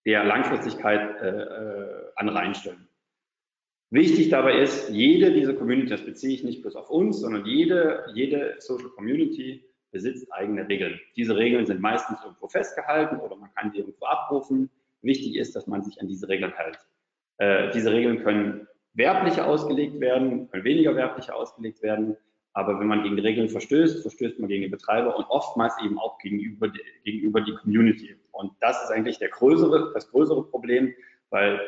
der 0.05 0.23
Langfristigkeit 0.23 1.21
äh, 1.21 1.27
äh, 1.27 2.11
an 2.15 2.29
reinstellen. 2.29 2.87
Wichtig 3.91 4.29
dabei 4.29 4.59
ist, 4.59 4.89
jede 4.89 5.33
dieser 5.33 5.55
Community, 5.55 5.89
das 5.89 6.05
beziehe 6.05 6.33
ich 6.33 6.43
nicht 6.43 6.61
bloß 6.61 6.75
auf 6.75 6.89
uns, 6.89 7.19
sondern 7.19 7.45
jede, 7.45 8.05
jede 8.13 8.55
Social 8.59 8.89
Community 8.89 9.68
besitzt 9.91 10.31
eigene 10.31 10.67
Regeln. 10.67 10.99
Diese 11.15 11.35
Regeln 11.35 11.65
sind 11.65 11.81
meistens 11.81 12.19
irgendwo 12.23 12.47
festgehalten 12.47 13.17
oder 13.17 13.35
man 13.35 13.53
kann 13.53 13.71
sie 13.71 13.79
irgendwo 13.79 14.05
abrufen. 14.05 14.69
Wichtig 15.01 15.35
ist, 15.35 15.55
dass 15.55 15.67
man 15.67 15.83
sich 15.83 15.99
an 16.01 16.07
diese 16.07 16.27
Regeln 16.27 16.53
hält. 16.55 16.79
Äh, 17.37 17.71
diese 17.71 17.91
Regeln 17.91 18.23
können 18.23 18.67
werblicher 18.93 19.47
ausgelegt 19.47 19.99
werden, 19.99 20.49
können 20.49 20.63
weniger 20.63 20.95
werblicher 20.95 21.35
ausgelegt 21.35 21.81
werden. 21.81 22.17
Aber 22.53 22.79
wenn 22.79 22.87
man 22.87 23.03
gegen 23.03 23.15
die 23.15 23.21
Regeln 23.21 23.49
verstößt, 23.49 24.01
verstößt 24.01 24.39
man 24.39 24.49
gegen 24.49 24.63
den 24.63 24.71
Betreiber 24.71 25.15
und 25.15 25.25
oftmals 25.29 25.73
eben 25.83 25.97
auch 25.99 26.17
gegenüber, 26.17 26.67
die, 26.67 26.81
gegenüber 27.03 27.41
die 27.41 27.55
Community. 27.55 28.15
Und 28.31 28.51
das 28.59 28.83
ist 28.83 28.91
eigentlich 28.91 29.19
der 29.19 29.29
größere, 29.29 29.91
das 29.93 30.09
größere 30.09 30.43
Problem, 30.45 30.93
weil 31.29 31.59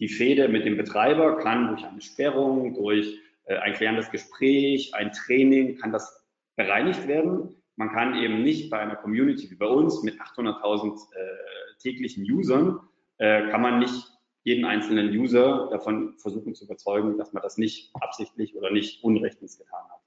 die 0.00 0.08
Fehde 0.08 0.48
mit 0.48 0.66
dem 0.66 0.76
Betreiber 0.76 1.38
kann 1.38 1.68
durch 1.68 1.84
eine 1.84 2.00
Sperrung, 2.00 2.74
durch 2.74 3.18
äh, 3.44 3.56
ein 3.56 3.74
klärendes 3.74 4.10
Gespräch, 4.10 4.92
ein 4.94 5.12
Training, 5.12 5.78
kann 5.78 5.92
das 5.92 6.26
bereinigt 6.56 7.06
werden. 7.06 7.54
Man 7.76 7.90
kann 7.90 8.14
eben 8.16 8.42
nicht 8.42 8.70
bei 8.70 8.78
einer 8.78 8.96
Community 8.96 9.50
wie 9.50 9.56
bei 9.56 9.66
uns 9.66 10.02
mit 10.02 10.20
800.000 10.20 10.92
äh, 10.92 11.78
täglichen 11.80 12.24
Usern, 12.30 12.80
äh, 13.18 13.48
kann 13.50 13.62
man 13.62 13.78
nicht 13.78 14.10
jeden 14.44 14.64
einzelnen 14.64 15.08
User 15.10 15.68
davon 15.70 16.16
versuchen 16.18 16.54
zu 16.54 16.66
überzeugen, 16.66 17.16
dass 17.18 17.32
man 17.32 17.42
das 17.42 17.56
nicht 17.58 17.90
absichtlich 17.94 18.56
oder 18.56 18.70
nicht 18.70 19.02
unrechtens 19.02 19.58
getan 19.58 19.82
hat. 19.90 20.04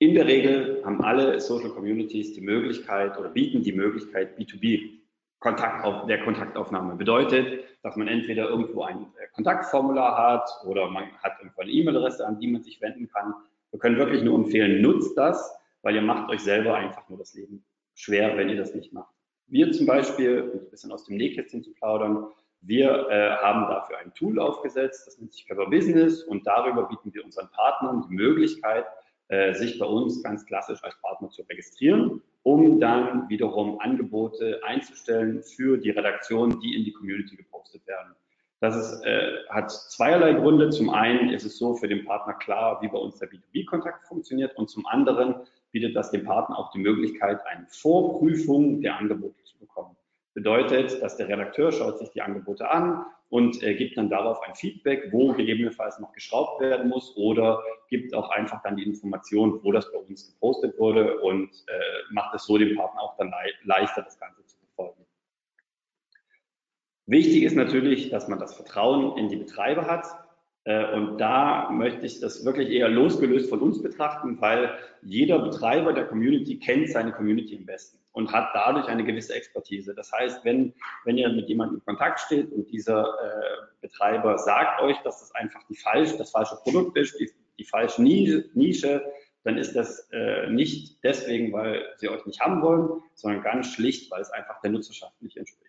In 0.00 0.14
der 0.14 0.26
Regel 0.26 0.82
haben 0.84 1.02
alle 1.02 1.40
Social 1.40 1.70
Communities 1.70 2.32
die 2.34 2.40
Möglichkeit 2.40 3.18
oder 3.18 3.30
bieten 3.30 3.62
die 3.62 3.72
Möglichkeit 3.72 4.38
B2B 4.38 4.98
Kontakt 5.40 6.08
der 6.08 6.22
Kontaktaufnahme. 6.22 6.96
Bedeutet, 6.96 7.64
dass 7.82 7.96
man 7.96 8.08
entweder 8.08 8.48
irgendwo 8.48 8.82
ein 8.82 9.06
äh, 9.18 9.28
Kontaktformular 9.34 10.16
hat 10.16 10.48
oder 10.66 10.88
man 10.88 11.12
hat 11.22 11.38
irgendwo 11.38 11.62
eine 11.62 11.70
E-Mail-Adresse, 11.70 12.26
an 12.26 12.38
die 12.38 12.48
man 12.48 12.62
sich 12.62 12.80
wenden 12.80 13.08
kann. 13.08 13.34
Wir 13.70 13.78
können 13.78 13.98
wirklich 13.98 14.22
nur 14.22 14.36
empfehlen, 14.36 14.80
nutzt 14.82 15.16
das, 15.16 15.54
weil 15.82 15.94
ihr 15.94 16.02
macht 16.02 16.30
euch 16.30 16.40
selber 16.40 16.74
einfach 16.74 17.08
nur 17.08 17.18
das 17.18 17.34
Leben 17.34 17.64
schwer, 17.94 18.36
wenn 18.36 18.48
ihr 18.48 18.56
das 18.56 18.74
nicht 18.74 18.92
macht. 18.92 19.12
Wir 19.46 19.72
zum 19.72 19.86
Beispiel, 19.86 20.50
um 20.52 20.60
ein 20.60 20.70
bisschen 20.70 20.92
aus 20.92 21.04
dem 21.04 21.16
Nähkästchen 21.16 21.62
zu 21.62 21.72
plaudern, 21.74 22.28
wir 22.60 23.08
äh, 23.08 23.36
haben 23.36 23.68
dafür 23.68 23.98
ein 23.98 24.12
Tool 24.14 24.38
aufgesetzt, 24.40 25.06
das 25.06 25.18
nennt 25.18 25.32
sich 25.32 25.46
Cover 25.46 25.70
Business 25.70 26.22
und 26.22 26.46
darüber 26.46 26.88
bieten 26.88 27.14
wir 27.14 27.24
unseren 27.24 27.48
Partnern 27.52 28.04
die 28.08 28.14
Möglichkeit, 28.14 28.84
äh, 29.28 29.54
sich 29.54 29.78
bei 29.78 29.86
uns 29.86 30.22
ganz 30.22 30.44
klassisch 30.46 30.82
als 30.82 31.00
Partner 31.00 31.30
zu 31.30 31.42
registrieren, 31.42 32.22
um 32.42 32.80
dann 32.80 33.28
wiederum 33.28 33.78
Angebote 33.78 34.60
einzustellen 34.64 35.42
für 35.42 35.78
die 35.78 35.90
Redaktionen, 35.90 36.60
die 36.60 36.74
in 36.74 36.84
die 36.84 36.92
Community 36.92 37.36
gepostet 37.36 37.86
werden. 37.86 38.14
Das 38.60 38.76
ist, 38.76 39.04
äh, 39.04 39.44
hat 39.48 39.70
zweierlei 39.70 40.32
Gründe. 40.32 40.70
Zum 40.70 40.90
einen 40.90 41.30
ist 41.30 41.44
es 41.44 41.58
so 41.58 41.74
für 41.74 41.86
den 41.86 42.04
Partner 42.04 42.34
klar, 42.34 42.82
wie 42.82 42.88
bei 42.88 42.98
uns 42.98 43.18
der 43.18 43.30
B2B-Kontakt 43.30 44.06
funktioniert 44.06 44.56
und 44.56 44.68
zum 44.68 44.86
anderen 44.86 45.36
bietet 45.70 45.94
das 45.94 46.10
dem 46.10 46.24
Partner 46.24 46.58
auch 46.58 46.72
die 46.72 46.78
Möglichkeit, 46.78 47.40
eine 47.46 47.66
Vorprüfung 47.68 48.80
der 48.80 48.96
Angebote 48.96 49.42
zu 49.44 49.58
bekommen. 49.58 49.96
Bedeutet, 50.34 51.00
dass 51.02 51.16
der 51.16 51.28
Redakteur 51.28 51.72
schaut 51.72 51.98
sich 51.98 52.10
die 52.10 52.22
Angebote 52.22 52.70
an 52.70 53.04
und 53.28 53.62
äh, 53.62 53.74
gibt 53.74 53.96
dann 53.96 54.08
darauf 54.08 54.40
ein 54.42 54.54
Feedback, 54.54 55.12
wo 55.12 55.32
gegebenenfalls 55.32 55.98
noch 56.00 56.12
geschraubt 56.12 56.60
werden 56.60 56.88
muss 56.88 57.16
oder 57.16 57.62
gibt 57.90 58.14
auch 58.14 58.30
einfach 58.30 58.62
dann 58.62 58.76
die 58.76 58.84
Information, 58.84 59.60
wo 59.62 59.72
das 59.72 59.90
bei 59.92 59.98
uns 59.98 60.32
gepostet 60.32 60.78
wurde 60.78 61.20
und 61.20 61.50
äh, 61.66 62.12
macht 62.12 62.34
es 62.34 62.44
so 62.44 62.56
dem 62.56 62.76
Partner 62.76 63.02
auch 63.02 63.16
dann 63.16 63.28
le 63.28 63.52
leichter, 63.64 64.02
das 64.02 64.18
Ganze 64.18 64.44
zu. 64.46 64.57
Wichtig 67.08 67.44
ist 67.44 67.56
natürlich, 67.56 68.10
dass 68.10 68.28
man 68.28 68.38
das 68.38 68.54
Vertrauen 68.54 69.16
in 69.16 69.30
die 69.30 69.36
Betreiber 69.36 69.86
hat. 69.86 70.06
Äh, 70.64 70.92
und 70.92 71.16
da 71.16 71.70
möchte 71.70 72.04
ich 72.04 72.20
das 72.20 72.44
wirklich 72.44 72.68
eher 72.68 72.90
losgelöst 72.90 73.48
von 73.48 73.60
uns 73.60 73.82
betrachten, 73.82 74.38
weil 74.42 74.76
jeder 75.00 75.38
Betreiber 75.38 75.94
der 75.94 76.04
Community 76.04 76.58
kennt 76.58 76.90
seine 76.90 77.12
Community 77.12 77.56
am 77.56 77.64
besten 77.64 77.98
und 78.12 78.30
hat 78.30 78.50
dadurch 78.52 78.88
eine 78.88 79.04
gewisse 79.04 79.34
Expertise. 79.34 79.94
Das 79.94 80.12
heißt, 80.12 80.44
wenn, 80.44 80.74
wenn 81.06 81.16
ihr 81.16 81.30
mit 81.30 81.48
jemandem 81.48 81.78
in 81.78 81.84
Kontakt 81.86 82.20
steht 82.20 82.52
und 82.52 82.70
dieser 82.70 83.04
äh, 83.04 83.66
Betreiber 83.80 84.36
sagt 84.36 84.82
euch, 84.82 84.98
dass 84.98 85.20
das 85.20 85.34
einfach 85.34 85.62
die 85.70 85.76
falsch, 85.76 86.14
das 86.18 86.30
falsche 86.30 86.56
Produkt 86.56 86.98
ist, 86.98 87.18
die, 87.18 87.30
die 87.58 87.64
falsche 87.64 88.02
Nische, 88.02 89.02
dann 89.44 89.56
ist 89.56 89.74
das 89.74 90.10
äh, 90.12 90.50
nicht 90.50 91.02
deswegen, 91.02 91.54
weil 91.54 91.86
sie 91.96 92.10
euch 92.10 92.26
nicht 92.26 92.40
haben 92.40 92.60
wollen, 92.60 93.00
sondern 93.14 93.42
ganz 93.42 93.72
schlicht, 93.72 94.10
weil 94.10 94.20
es 94.20 94.30
einfach 94.30 94.60
der 94.60 94.72
Nutzerschaft 94.72 95.22
nicht 95.22 95.38
entspricht. 95.38 95.67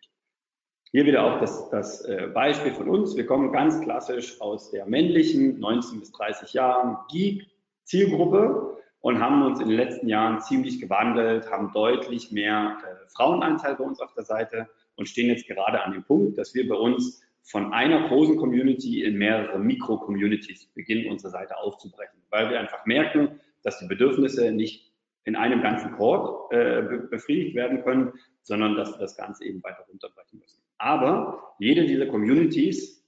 Hier 0.92 1.06
wieder 1.06 1.24
auch 1.24 1.40
das, 1.40 1.70
das 1.70 2.04
äh, 2.06 2.30
Beispiel 2.34 2.74
von 2.74 2.90
uns. 2.90 3.16
Wir 3.16 3.28
kommen 3.28 3.52
ganz 3.52 3.80
klassisch 3.80 4.42
aus 4.42 4.72
der 4.72 4.88
männlichen 4.88 5.60
19 5.60 6.00
bis 6.00 6.12
30 6.14 6.54
Jahren 6.54 6.98
Geek-Zielgruppe 7.12 8.76
und 9.00 9.20
haben 9.20 9.44
uns 9.44 9.60
in 9.60 9.68
den 9.68 9.78
letzten 9.78 10.08
Jahren 10.08 10.42
ziemlich 10.42 10.82
gewandelt, 10.82 11.52
haben 11.52 11.72
deutlich 11.74 12.32
mehr 12.32 12.78
äh, 12.84 13.08
Frauenanteil 13.16 13.76
bei 13.76 13.84
uns 13.84 14.00
auf 14.02 14.16
der 14.16 14.24
Seite 14.24 14.68
und 14.96 15.08
stehen 15.08 15.28
jetzt 15.28 15.46
gerade 15.48 15.84
an 15.84 15.92
dem 15.92 16.04
Punkt, 16.04 16.40
dass 16.40 16.56
wir 16.56 16.68
bei 16.68 16.76
uns 16.76 17.22
von 17.44 17.72
einer 17.72 18.08
großen 18.08 18.38
Community 18.38 19.04
in 19.04 19.16
mehrere 19.16 19.60
Mikro-Communities 19.60 20.72
beginnen, 20.74 21.12
unsere 21.12 21.30
Seite 21.30 21.56
aufzubrechen, 21.58 22.20
weil 22.32 22.50
wir 22.50 22.60
einfach 22.60 22.88
merken, 22.88 23.40
dass 23.62 23.78
die 23.78 23.88
Bedürfnisse 23.88 24.52
nicht 24.52 24.92
in 25.24 25.36
einem 25.36 25.62
ganzen 25.62 25.92
Chord 25.92 26.52
äh, 26.52 26.82
befriedigt 27.12 27.56
werden 27.56 27.84
können, 27.84 28.14
sondern 28.42 28.76
dass 28.76 28.94
wir 28.94 29.00
das 29.00 29.16
Ganze 29.16 29.46
eben 29.46 29.62
weiter 29.64 29.86
runterbrechen 29.88 30.40
müssen. 30.40 30.64
Aber 30.80 31.54
jede 31.60 31.86
dieser 31.86 32.08
Communities 32.08 33.00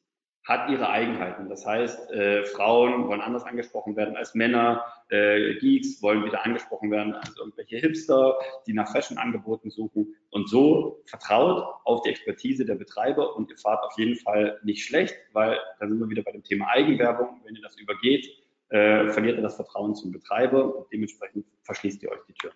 hat 0.47 0.69
ihre 0.69 0.89
Eigenheiten. 0.89 1.49
Das 1.49 1.65
heißt, 1.65 2.11
äh, 2.11 2.43
Frauen 2.45 3.07
wollen 3.07 3.21
anders 3.21 3.43
angesprochen 3.43 3.95
werden 3.95 4.15
als 4.15 4.33
Männer, 4.33 4.83
äh, 5.09 5.55
Geeks 5.55 6.01
wollen 6.01 6.25
wieder 6.25 6.43
angesprochen 6.43 6.89
werden 6.89 7.13
als 7.13 7.37
irgendwelche 7.37 7.77
Hipster, 7.77 8.37
die 8.65 8.73
nach 8.73 8.91
Fashion-Angeboten 8.91 9.69
suchen. 9.69 10.15
Und 10.31 10.49
so 10.49 11.03
vertraut 11.05 11.63
auf 11.85 12.01
die 12.01 12.09
Expertise 12.09 12.65
der 12.65 12.75
Betreiber 12.75 13.35
und 13.35 13.51
ihr 13.51 13.57
fahrt 13.57 13.83
auf 13.83 13.93
jeden 13.97 14.15
Fall 14.15 14.59
nicht 14.63 14.83
schlecht, 14.83 15.15
weil 15.33 15.59
da 15.79 15.87
sind 15.87 15.99
wir 15.99 16.09
wieder 16.09 16.23
bei 16.23 16.31
dem 16.31 16.43
Thema 16.43 16.67
Eigenwerbung. 16.69 17.41
Wenn 17.45 17.55
ihr 17.55 17.61
das 17.61 17.77
übergeht, 17.77 18.27
äh, 18.69 19.09
verliert 19.09 19.37
ihr 19.37 19.43
das 19.43 19.55
Vertrauen 19.55 19.93
zum 19.93 20.11
Betreiber 20.11 20.75
und 20.75 20.91
dementsprechend 20.91 21.45
verschließt 21.63 22.01
ihr 22.01 22.11
euch 22.11 22.21
die 22.27 22.33
Tür. 22.33 22.51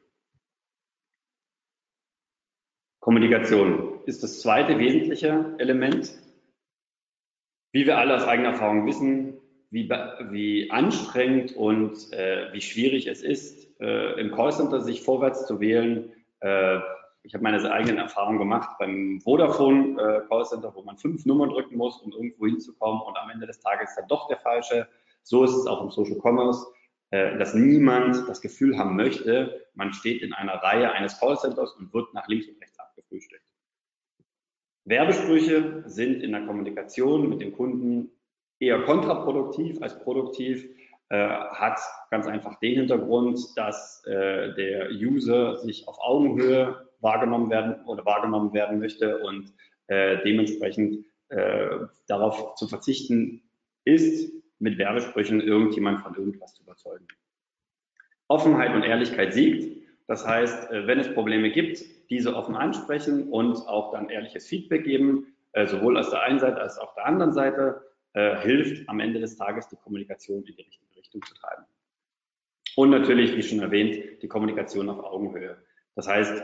Kommunikation 3.06 4.00
ist 4.08 4.24
das 4.24 4.42
zweite 4.42 4.80
wesentliche 4.80 5.54
Element. 5.60 6.12
Wie 7.72 7.86
wir 7.86 8.00
alle 8.00 8.16
aus 8.16 8.24
eigener 8.24 8.50
Erfahrung 8.50 8.88
wissen, 8.88 9.38
wie, 9.70 9.88
wie 9.88 10.72
anstrengend 10.72 11.56
und 11.56 12.12
äh, 12.14 12.52
wie 12.52 12.62
schwierig 12.62 13.06
es 13.06 13.22
ist, 13.22 13.80
äh, 13.80 14.20
im 14.20 14.32
Callcenter 14.32 14.82
sich 14.82 15.04
vorwärts 15.04 15.46
zu 15.46 15.60
wählen. 15.60 16.14
Äh, 16.40 16.80
ich 17.22 17.36
habe 17.36 17.44
meine 17.44 17.72
eigenen 17.72 18.00
Erfahrungen 18.00 18.40
gemacht 18.40 18.72
beim 18.80 19.22
Vodafone 19.22 20.02
äh, 20.02 20.28
Callcenter, 20.28 20.74
wo 20.74 20.82
man 20.82 20.98
fünf 20.98 21.28
Nummern 21.28 21.50
drücken 21.50 21.78
muss, 21.78 22.02
um 22.02 22.12
irgendwo 22.12 22.48
hinzukommen 22.48 23.04
und 23.04 23.16
am 23.20 23.30
Ende 23.30 23.46
des 23.46 23.60
Tages 23.60 23.94
dann 23.96 24.08
doch 24.08 24.28
der 24.30 24.38
falsche. 24.38 24.88
So 25.22 25.44
ist 25.44 25.54
es 25.54 25.68
auch 25.68 25.84
im 25.84 25.92
Social 25.92 26.18
Commerce. 26.20 26.66
Äh, 27.12 27.38
dass 27.38 27.54
niemand 27.54 28.28
das 28.28 28.42
Gefühl 28.42 28.80
haben 28.80 28.96
möchte, 28.96 29.68
man 29.76 29.94
steht 29.94 30.24
in 30.24 30.34
einer 30.34 30.56
Reihe 30.56 30.92
eines 30.92 31.20
Callcenters 31.20 31.74
und 31.74 31.94
wird 31.94 32.12
nach 32.16 32.28
links 32.28 32.48
und 32.48 32.60
rechts 32.60 32.75
abgefrühstückt. 33.06 33.44
Werbesprüche 34.86 35.84
sind 35.88 36.22
in 36.22 36.32
der 36.32 36.46
Kommunikation 36.46 37.30
mit 37.30 37.42
dem 37.42 37.54
Kunden 37.54 38.12
eher 38.60 38.84
kontraproduktiv 38.84 39.82
als 39.82 40.00
produktiv, 40.00 40.70
äh, 41.10 41.28
hat 41.28 41.80
ganz 42.12 42.28
einfach 42.28 42.60
den 42.60 42.76
Hintergrund, 42.76 43.40
dass 43.56 44.04
äh, 44.06 44.54
der 44.54 44.90
User 44.92 45.58
sich 45.58 45.88
auf 45.88 45.98
Augenhöhe 46.00 46.88
wahrgenommen 47.02 47.50
werden 47.50 47.84
oder 47.86 48.06
wahrgenommen 48.06 48.54
werden 48.54 48.80
möchte 48.80 49.20
und 49.20 49.54
äh, 49.88 50.18
dementsprechend 50.24 51.06
äh, 51.30 51.68
darauf 52.08 52.56
zu 52.56 52.68
verzichten 52.68 53.42
ist, 53.86 54.32
mit 54.60 54.78
Werbesprüchen 54.78 55.42
irgendjemand 55.42 56.02
von 56.02 56.16
irgendwas 56.16 56.54
zu 56.54 56.64
überzeugen. 56.64 57.08
Offenheit 58.28 58.74
und 58.74 58.84
Ehrlichkeit 58.84 59.34
siegt. 59.34 59.86
Das 60.08 60.26
heißt, 60.26 60.72
äh, 60.72 60.88
wenn 60.88 61.00
es 61.00 61.14
Probleme 61.14 61.52
gibt, 61.52 61.84
diese 62.10 62.36
offen 62.36 62.56
ansprechen 62.56 63.30
und 63.30 63.56
auch 63.68 63.92
dann 63.92 64.10
ehrliches 64.10 64.48
Feedback 64.48 64.84
geben, 64.84 65.36
äh, 65.54 65.68
sowohl 65.68 65.98
aus 65.98 66.10
der 66.10 66.22
einen 66.22 66.40
Seite 66.40 66.62
als 66.62 66.78
auch 66.78 66.96
der 66.96 67.06
anderen 67.06 67.34
Seite, 67.34 67.82
äh, 68.14 68.38
hilft 68.38 68.88
am 68.90 69.00
Ende 69.00 69.20
des 69.20 69.36
Tages 69.36 69.68
die 69.68 69.76
Kommunikation 69.76 70.44
in 70.44 70.56
die 70.56 70.62
richtige 70.62 70.96
Richtung 70.96 71.22
zu 71.24 71.34
treiben. 71.34 71.66
Und 72.76 72.90
natürlich, 72.90 73.36
wie 73.36 73.44
schon 73.44 73.60
erwähnt, 73.60 74.22
die 74.22 74.28
Kommunikation 74.28 74.90
auf 74.90 75.04
Augenhöhe. 75.04 75.58
Das 75.96 76.08
heißt, 76.08 76.44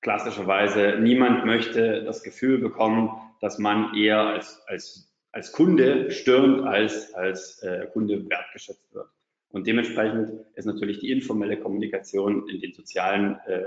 klassischerweise, 0.00 0.98
niemand 1.00 1.44
möchte 1.44 2.02
das 2.04 2.22
Gefühl 2.22 2.58
bekommen, 2.58 3.10
dass 3.40 3.58
man 3.58 3.94
eher 3.94 4.20
als, 4.20 4.62
als 4.66 5.06
als 5.36 5.52
Kunde 5.52 6.10
störend 6.10 6.66
als 6.66 7.12
als 7.12 7.62
äh, 7.62 7.86
Kunde 7.92 8.26
wertgeschätzt 8.30 8.94
wird. 8.94 9.10
Und 9.50 9.66
dementsprechend 9.66 10.32
ist 10.54 10.64
natürlich 10.64 10.98
die 11.00 11.10
informelle 11.10 11.58
Kommunikation 11.58 12.48
in 12.48 12.58
den 12.58 12.72
sozialen 12.72 13.38
äh, 13.46 13.60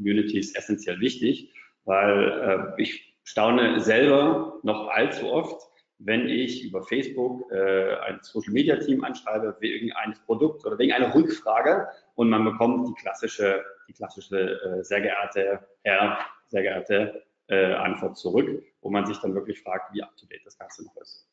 Communities 0.00 0.54
essentiell 0.54 0.98
wichtig, 1.00 1.52
weil 1.84 2.74
äh, 2.78 2.82
ich 2.82 3.14
staune 3.22 3.80
selber 3.80 4.58
noch 4.62 4.88
allzu 4.88 5.30
oft, 5.30 5.70
wenn 5.98 6.28
ich 6.28 6.64
über 6.64 6.82
Facebook 6.82 7.52
äh, 7.52 7.94
ein 7.96 8.18
Social 8.22 8.54
Media 8.54 8.76
Team 8.76 9.04
anschreibe 9.04 9.56
wegen 9.60 9.92
eines 9.92 10.18
Produkts 10.20 10.64
oder 10.64 10.78
wegen 10.78 10.92
einer 10.92 11.14
Rückfrage 11.14 11.88
und 12.14 12.30
man 12.30 12.44
bekommt 12.44 12.88
die 12.88 12.94
klassische, 12.94 13.62
die 13.86 13.92
klassische 13.92 14.60
äh, 14.62 14.82
sehr 14.82 15.02
geehrte 15.02 15.60
Herr, 15.82 16.18
sehr 16.46 16.62
geehrte 16.62 17.22
äh, 17.48 17.74
Antwort 17.74 18.16
zurück, 18.16 18.64
wo 18.80 18.90
man 18.90 19.04
sich 19.04 19.18
dann 19.18 19.34
wirklich 19.34 19.60
fragt, 19.60 19.92
wie 19.92 20.02
up-to-date 20.02 20.44
das 20.44 20.58
Ganze 20.58 20.84
noch 20.84 20.96
ist. 20.96 21.28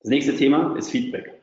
Das 0.00 0.10
nächste 0.10 0.34
Thema 0.34 0.76
ist 0.76 0.90
Feedback, 0.90 1.40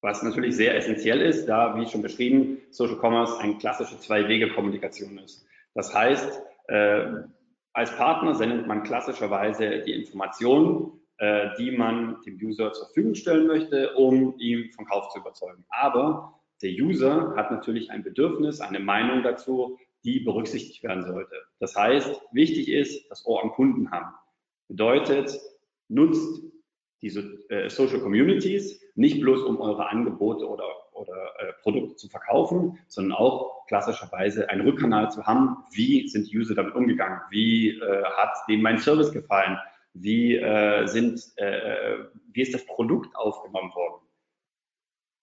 was 0.00 0.22
natürlich 0.22 0.56
sehr 0.56 0.76
essentiell 0.76 1.20
ist, 1.20 1.46
da, 1.46 1.76
wie 1.76 1.86
schon 1.86 2.02
beschrieben, 2.02 2.58
Social 2.70 2.98
Commerce 2.98 3.38
eine 3.40 3.58
klassische 3.58 3.98
Zwei-Wege-Kommunikation 3.98 5.18
ist. 5.18 5.44
Das 5.74 5.94
heißt, 5.94 6.40
äh, 6.68 7.06
als 7.72 7.94
Partner 7.96 8.34
sendet 8.34 8.66
man 8.66 8.82
klassischerweise 8.82 9.82
die 9.82 9.92
Informationen, 9.92 10.92
äh, 11.18 11.48
die 11.58 11.72
man 11.72 12.20
dem 12.24 12.38
User 12.42 12.72
zur 12.72 12.86
Verfügung 12.86 13.14
stellen 13.14 13.46
möchte, 13.46 13.94
um 13.94 14.38
ihn 14.38 14.70
vom 14.72 14.86
Kauf 14.86 15.08
zu 15.10 15.18
überzeugen. 15.18 15.64
Aber 15.68 16.40
der 16.62 16.70
User 16.70 17.34
hat 17.36 17.50
natürlich 17.50 17.90
ein 17.90 18.02
Bedürfnis, 18.02 18.60
eine 18.60 18.80
Meinung 18.80 19.22
dazu, 19.22 19.78
die 20.04 20.20
berücksichtigt 20.20 20.82
werden 20.82 21.04
sollte. 21.04 21.34
Das 21.58 21.74
heißt, 21.74 22.20
wichtig 22.32 22.68
ist, 22.68 23.10
dass 23.10 23.26
Ohr 23.26 23.42
am 23.42 23.50
Kunden 23.50 23.90
haben. 23.90 24.14
Bedeutet, 24.68 25.38
nutzt 25.88 26.42
diese 27.02 27.38
äh, 27.48 27.68
Social 27.68 28.00
Communities 28.00 28.80
nicht 28.94 29.20
bloß 29.20 29.42
um 29.42 29.60
eure 29.60 29.88
Angebote 29.88 30.48
oder, 30.48 30.66
oder 30.92 31.32
äh, 31.38 31.52
Produkte 31.62 31.96
zu 31.96 32.08
verkaufen, 32.08 32.78
sondern 32.88 33.16
auch 33.16 33.66
klassischerweise 33.66 34.50
einen 34.50 34.62
Rückkanal 34.62 35.10
zu 35.10 35.24
haben. 35.24 35.58
Wie 35.72 36.08
sind 36.08 36.28
User 36.34 36.54
damit 36.54 36.74
umgegangen? 36.74 37.20
Wie 37.30 37.78
äh, 37.78 38.04
hat 38.04 38.34
denen 38.48 38.62
mein 38.62 38.78
Service 38.78 39.12
gefallen? 39.12 39.58
Wie, 39.94 40.36
äh, 40.36 40.86
sind, 40.86 41.20
äh, 41.36 41.98
wie 42.32 42.42
ist 42.42 42.54
das 42.54 42.66
Produkt 42.66 43.14
aufgenommen 43.16 43.72
worden? 43.74 44.02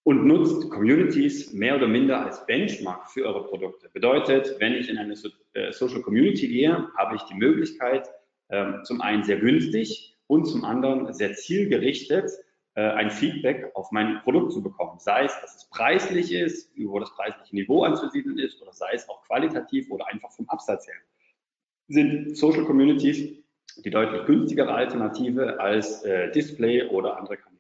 Und 0.04 0.26
nutzt 0.26 0.70
Communities 0.70 1.52
mehr 1.54 1.76
oder 1.76 1.88
minder 1.88 2.24
als 2.24 2.46
Benchmark 2.46 3.10
für 3.10 3.26
eure 3.26 3.48
Produkte. 3.48 3.90
Bedeutet, 3.90 4.56
wenn 4.60 4.74
ich 4.74 4.88
in 4.88 4.98
eine 4.98 5.16
so 5.16 5.30
äh, 5.54 5.72
Social 5.72 6.02
Community 6.02 6.48
gehe, 6.48 6.90
habe 6.96 7.16
ich 7.16 7.24
die 7.24 7.34
Möglichkeit, 7.34 8.08
ähm, 8.50 8.82
zum 8.84 9.02
einen 9.02 9.24
sehr 9.24 9.38
günstig 9.38 10.15
und 10.28 10.46
zum 10.46 10.66
anderen 10.66 11.14
sehr 11.14 11.34
zielgerichtet 11.34 12.32
äh, 12.76 12.82
ein 12.82 13.12
Feedback 13.12 13.72
auf 13.76 13.92
mein 13.92 14.22
Produkt 14.24 14.52
zu 14.52 14.62
bekommen. 14.62 15.00
Sei 15.00 15.26
es, 15.26 15.34
dass 15.42 15.56
es 15.56 15.70
preislich 15.70 16.32
ist, 16.32 16.72
wo 16.78 17.00
das 17.00 17.14
preisliche 17.16 17.56
Niveau 17.56 17.84
anzusiedeln 17.84 18.38
ist, 18.38 18.62
oder 18.62 18.74
sei 18.74 18.92
es 18.94 19.08
auch 19.10 19.24
qualitativ 19.24 19.90
oder 19.92 20.08
einfach 20.08 20.32
vom 20.32 20.48
Absatz 20.50 20.88
her. 20.88 20.96
Sind 21.88 22.36
Social 22.36 22.66
Communities 22.66 23.46
die 23.78 23.90
deutlich 23.90 24.26
günstigere 24.26 24.74
Alternative 24.74 25.60
als 25.60 26.04
äh, 26.04 26.32
Display 26.32 26.88
oder 26.88 27.18
andere 27.18 27.38
Kanäle. 27.38 27.56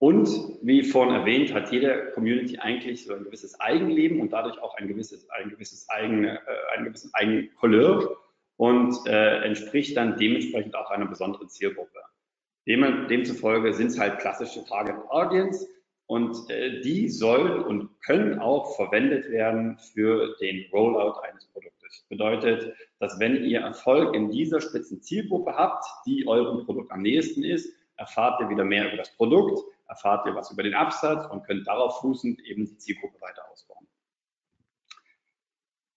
Und 0.00 0.28
wie 0.62 0.84
vorhin 0.84 1.14
erwähnt, 1.14 1.52
hat 1.52 1.72
jede 1.72 2.12
Community 2.12 2.58
eigentlich 2.58 3.04
so 3.04 3.14
ein 3.14 3.24
gewisses 3.24 3.58
Eigenleben 3.58 4.20
und 4.20 4.32
dadurch 4.32 4.60
auch 4.60 4.76
ein 4.76 4.86
gewisses, 4.86 5.28
ein 5.30 5.50
gewisses 5.50 5.88
eigene, 5.88 6.38
äh, 6.38 6.76
einen 6.76 6.84
gewissen 6.86 7.10
eigenen 7.14 7.54
Couleur 7.56 8.16
und 8.58 9.06
äh, 9.06 9.44
entspricht 9.44 9.96
dann 9.96 10.16
dementsprechend 10.16 10.74
auch 10.74 10.90
einer 10.90 11.06
besonderen 11.06 11.48
Zielgruppe. 11.48 12.00
Dem, 12.66 13.06
demzufolge 13.08 13.72
sind 13.72 13.86
es 13.86 13.98
halt 13.98 14.18
klassische 14.18 14.64
Target 14.64 14.96
Audience 15.08 15.66
und 16.06 16.50
äh, 16.50 16.80
die 16.80 17.08
sollen 17.08 17.62
und 17.62 18.00
können 18.02 18.40
auch 18.40 18.74
verwendet 18.74 19.30
werden 19.30 19.78
für 19.78 20.36
den 20.40 20.66
Rollout 20.72 21.20
eines 21.20 21.46
Produktes. 21.46 22.04
Bedeutet, 22.08 22.74
dass 22.98 23.18
wenn 23.20 23.44
ihr 23.44 23.60
Erfolg 23.60 24.14
in 24.14 24.30
dieser 24.30 24.60
spitzen 24.60 25.00
Zielgruppe 25.02 25.54
habt, 25.54 25.84
die 26.04 26.26
eurem 26.26 26.64
Produkt 26.66 26.90
am 26.90 27.02
nächsten 27.02 27.44
ist, 27.44 27.72
erfahrt 27.96 28.40
ihr 28.40 28.48
wieder 28.48 28.64
mehr 28.64 28.88
über 28.88 28.96
das 28.96 29.14
Produkt, 29.16 29.62
erfahrt 29.86 30.26
ihr 30.26 30.34
was 30.34 30.50
über 30.50 30.64
den 30.64 30.74
Absatz 30.74 31.30
und 31.30 31.44
könnt 31.44 31.66
darauf 31.68 32.00
fußend 32.00 32.40
eben 32.44 32.66
die 32.66 32.76
Zielgruppe 32.76 33.20
weiter 33.20 33.42
ausbauen. 33.52 33.86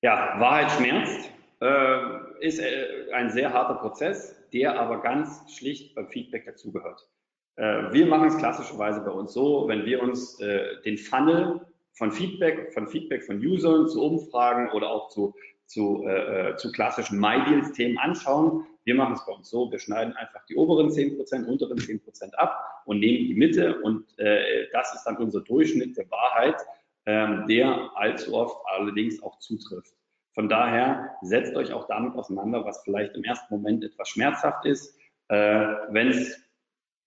Ja, 0.01 0.39
Wahrheit 0.39 0.71
schmerzt 0.71 1.31
äh, 1.61 1.97
ist 2.39 2.59
äh, 2.59 3.11
ein 3.13 3.29
sehr 3.29 3.53
harter 3.53 3.75
Prozess, 3.75 4.35
der 4.51 4.79
aber 4.79 5.01
ganz 5.01 5.43
schlicht 5.55 5.95
beim 5.95 6.09
Feedback 6.09 6.45
dazugehört. 6.45 7.07
Äh, 7.55 7.93
wir 7.93 8.05
machen 8.07 8.27
es 8.27 8.37
klassischerweise 8.37 9.01
bei 9.01 9.11
uns 9.11 9.33
so, 9.33 9.67
wenn 9.67 9.85
wir 9.85 10.01
uns 10.01 10.39
äh, 10.39 10.81
den 10.83 10.97
Funnel 10.97 11.61
von 11.93 12.11
Feedback, 12.11 12.73
von 12.73 12.87
Feedback 12.87 13.23
von 13.23 13.37
Usern 13.37 13.87
zu 13.87 14.03
Umfragen 14.03 14.71
oder 14.71 14.89
auch 14.89 15.09
zu, 15.09 15.35
zu, 15.65 16.05
äh, 16.05 16.55
zu 16.57 16.71
klassischen 16.71 17.19
MyDeals-Themen 17.19 17.97
anschauen. 17.97 18.65
Wir 18.83 18.95
machen 18.95 19.13
es 19.13 19.25
bei 19.25 19.33
uns 19.33 19.49
so, 19.49 19.71
wir 19.71 19.77
schneiden 19.77 20.13
einfach 20.15 20.43
die 20.47 20.55
oberen 20.55 20.89
10%, 20.89 21.45
unteren 21.45 21.77
10% 21.77 22.33
ab 22.33 22.83
und 22.85 22.99
nehmen 22.99 23.27
die 23.27 23.35
Mitte 23.35 23.79
und 23.81 24.17
äh, 24.17 24.67
das 24.73 24.95
ist 24.95 25.03
dann 25.03 25.17
unser 25.17 25.41
Durchschnitt 25.41 25.95
der 25.97 26.09
Wahrheit, 26.09 26.55
ähm, 27.05 27.45
der 27.47 27.91
allzu 27.95 28.33
oft 28.33 28.57
allerdings 28.65 29.21
auch 29.21 29.37
zutrifft. 29.37 29.93
Von 30.33 30.47
daher 30.47 31.17
setzt 31.21 31.55
euch 31.55 31.73
auch 31.73 31.87
damit 31.87 32.15
auseinander, 32.15 32.63
was 32.65 32.81
vielleicht 32.83 33.15
im 33.15 33.23
ersten 33.23 33.53
Moment 33.53 33.83
etwas 33.83 34.09
schmerzhaft 34.09 34.65
ist. 34.65 34.97
Äh, 35.27 35.35
Wenn 35.89 36.07
es 36.09 36.41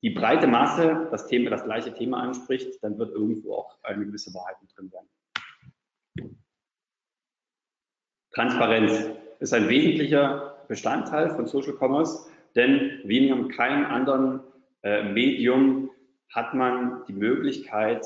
die 0.02 0.10
breite 0.10 0.46
Masse 0.46 1.08
das 1.10 1.26
Thema, 1.26 1.50
das 1.50 1.64
gleiche 1.64 1.94
Thema 1.94 2.20
anspricht, 2.22 2.82
dann 2.82 2.98
wird 2.98 3.12
irgendwo 3.12 3.54
auch 3.54 3.78
eine 3.82 4.04
gewisse 4.04 4.34
Wahrheit 4.34 4.56
mit 4.60 4.76
drin 4.76 4.90
sein. 4.90 6.36
Transparenz 8.34 9.10
ist 9.38 9.54
ein 9.54 9.68
wesentlicher 9.68 10.64
Bestandteil 10.68 11.30
von 11.30 11.46
Social 11.46 11.74
Commerce, 11.74 12.26
denn 12.54 13.00
wie 13.04 13.28
in 13.28 13.48
keinem 13.48 13.86
anderen 13.86 14.40
äh, 14.82 15.02
Medium 15.04 15.90
hat 16.30 16.52
man 16.52 17.04
die 17.06 17.12
Möglichkeit, 17.12 18.04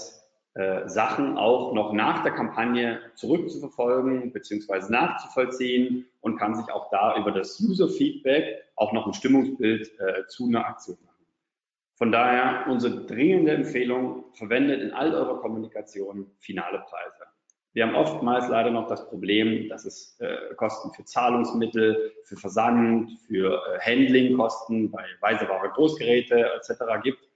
äh, 0.55 0.89
Sachen 0.89 1.37
auch 1.37 1.73
noch 1.73 1.93
nach 1.93 2.23
der 2.23 2.33
Kampagne 2.33 3.01
zurückzuverfolgen 3.15 4.33
bzw. 4.33 4.91
nachzuvollziehen 4.91 6.07
und 6.21 6.37
kann 6.37 6.55
sich 6.55 6.71
auch 6.73 6.91
da 6.91 7.17
über 7.17 7.33
das 7.33 7.61
User-Feedback 7.61 8.65
auch 8.77 8.93
noch 8.93 9.07
ein 9.07 9.15
Stimmungsbild 9.15 9.93
äh, 10.01 10.27
zu 10.27 10.47
einer 10.47 10.67
Aktion 10.67 10.99
machen. 11.05 11.27
Von 11.95 12.13
daher 12.13 12.67
unsere 12.69 13.07
dringende 13.07 13.53
Empfehlung, 13.53 14.25
verwendet 14.33 14.81
in 14.83 14.93
all 14.93 15.15
eurer 15.15 15.41
Kommunikation 15.41 16.31
finale 16.39 16.79
Preise. 16.79 17.25
Wir 17.73 17.87
haben 17.87 17.95
oftmals 17.95 18.49
leider 18.49 18.71
noch 18.71 18.89
das 18.89 19.09
Problem, 19.09 19.69
dass 19.69 19.85
es 19.85 20.19
äh, 20.21 20.55
Kosten 20.57 20.93
für 20.93 21.05
Zahlungsmittel, 21.05 22.13
für 22.25 22.37
Versand, 22.37 23.13
für 23.27 23.63
äh, 23.63 23.79
Handlingkosten 23.81 24.91
bei 24.91 25.05
Weiseware 25.21 25.69
Großgeräte 25.71 26.51
etc. 26.55 26.83
gibt. 27.03 27.28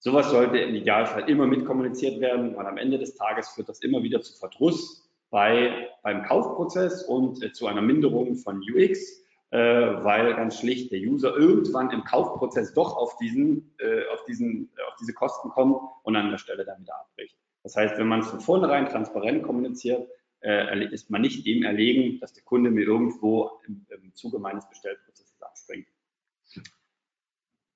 Sowas 0.00 0.30
sollte 0.30 0.58
im 0.58 0.74
Idealfall 0.74 1.28
immer 1.28 1.46
mitkommuniziert 1.46 2.20
werden, 2.20 2.56
weil 2.56 2.66
am 2.66 2.78
Ende 2.78 2.98
des 2.98 3.14
Tages 3.16 3.48
führt 3.48 3.68
das 3.68 3.80
immer 3.80 4.02
wieder 4.02 4.20
zu 4.20 4.38
Verdruss 4.38 5.08
bei, 5.30 5.88
beim 6.02 6.22
Kaufprozess 6.22 7.02
und 7.02 7.42
äh, 7.42 7.52
zu 7.52 7.66
einer 7.66 7.82
Minderung 7.82 8.36
von 8.36 8.60
UX, 8.60 9.22
äh, 9.50 9.58
weil 9.58 10.34
ganz 10.34 10.60
schlicht 10.60 10.92
der 10.92 11.00
User 11.00 11.36
irgendwann 11.36 11.90
im 11.90 12.04
Kaufprozess 12.04 12.72
doch 12.74 12.96
auf, 12.96 13.16
diesen, 13.16 13.74
äh, 13.78 14.06
auf, 14.12 14.24
diesen, 14.24 14.70
auf 14.88 14.94
diese 15.00 15.12
Kosten 15.12 15.48
kommt 15.50 15.80
und 16.04 16.16
an 16.16 16.30
der 16.30 16.38
Stelle 16.38 16.64
dann 16.64 16.80
wieder 16.80 16.94
abbricht. 17.00 17.36
Das 17.64 17.74
heißt, 17.74 17.98
wenn 17.98 18.06
man 18.06 18.20
es 18.20 18.28
von 18.28 18.40
vornherein 18.40 18.86
transparent 18.86 19.42
kommuniziert, 19.42 20.08
äh, 20.42 20.86
ist 20.92 21.10
man 21.10 21.22
nicht 21.22 21.44
dem 21.44 21.64
erlegen, 21.64 22.20
dass 22.20 22.32
der 22.32 22.44
Kunde 22.44 22.70
mir 22.70 22.84
irgendwo 22.84 23.60
im, 23.66 23.84
im 23.90 24.14
Zuge 24.14 24.38
meines 24.38 24.68
Bestellprozesses 24.68 25.42
abspringt. 25.42 25.88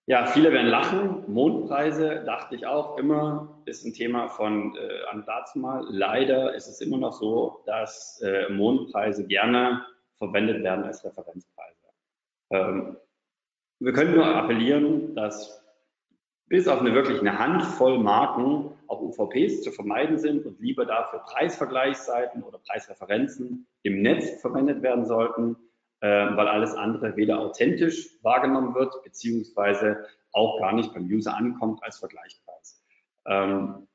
Ja, 0.07 0.27
viele 0.27 0.53
werden 0.53 0.67
lachen. 0.67 1.33
Mondpreise, 1.33 2.25
dachte 2.25 2.57
ich 2.57 2.67
auch 2.67 2.99
immer, 2.99 3.63
ist 3.67 3.85
ein 3.85 3.95
Thema 3.95 4.29
von 4.29 4.77
äh, 4.77 5.05
an 5.11 5.23
dazu 5.25 5.61
mal. 5.61 5.87
Leider 5.89 6.55
ist 6.55 6.67
es 6.67 6.81
immer 6.81 6.99
noch 6.99 7.13
so, 7.13 7.63
dass 7.67 8.21
äh, 8.21 8.49
Mondpreise 8.49 9.27
gerne 9.27 9.87
verwendet 10.19 10.65
werden 10.65 10.85
als 10.85 11.05
Referenzpreise. 11.05 11.87
Ähm, 12.51 12.97
wir 13.79 13.93
können 13.93 14.15
nur 14.17 14.27
appellieren, 14.27 15.15
dass 15.15 15.63
bis 16.47 16.67
auf 16.67 16.81
eine 16.81 16.95
wirklich 16.95 17.21
eine 17.21 17.39
Handvoll 17.39 17.99
Marken 17.99 18.73
auch 18.89 19.01
UVPs 19.01 19.63
zu 19.63 19.71
vermeiden 19.71 20.19
sind 20.19 20.45
und 20.47 20.61
lieber 20.61 20.85
dafür 20.85 21.21
Preisvergleichsseiten 21.21 22.43
oder 22.43 22.59
Preisreferenzen 22.59 23.69
im 23.85 24.03
Netz 24.03 24.41
verwendet 24.41 24.83
werden 24.83 25.07
sollten 25.07 25.57
weil 26.09 26.49
alles 26.49 26.75
andere 26.75 27.17
weder 27.17 27.39
authentisch 27.39 28.09
wahrgenommen 28.23 28.75
wird, 28.75 29.03
beziehungsweise 29.05 30.05
auch 30.33 30.61
gar 30.61 30.73
nicht 30.73 30.93
beim 30.93 31.05
User 31.07 31.37
ankommt 31.37 31.83
als 31.83 31.99
Vergleichspreis. 31.99 32.83
Ähm, 33.27 33.87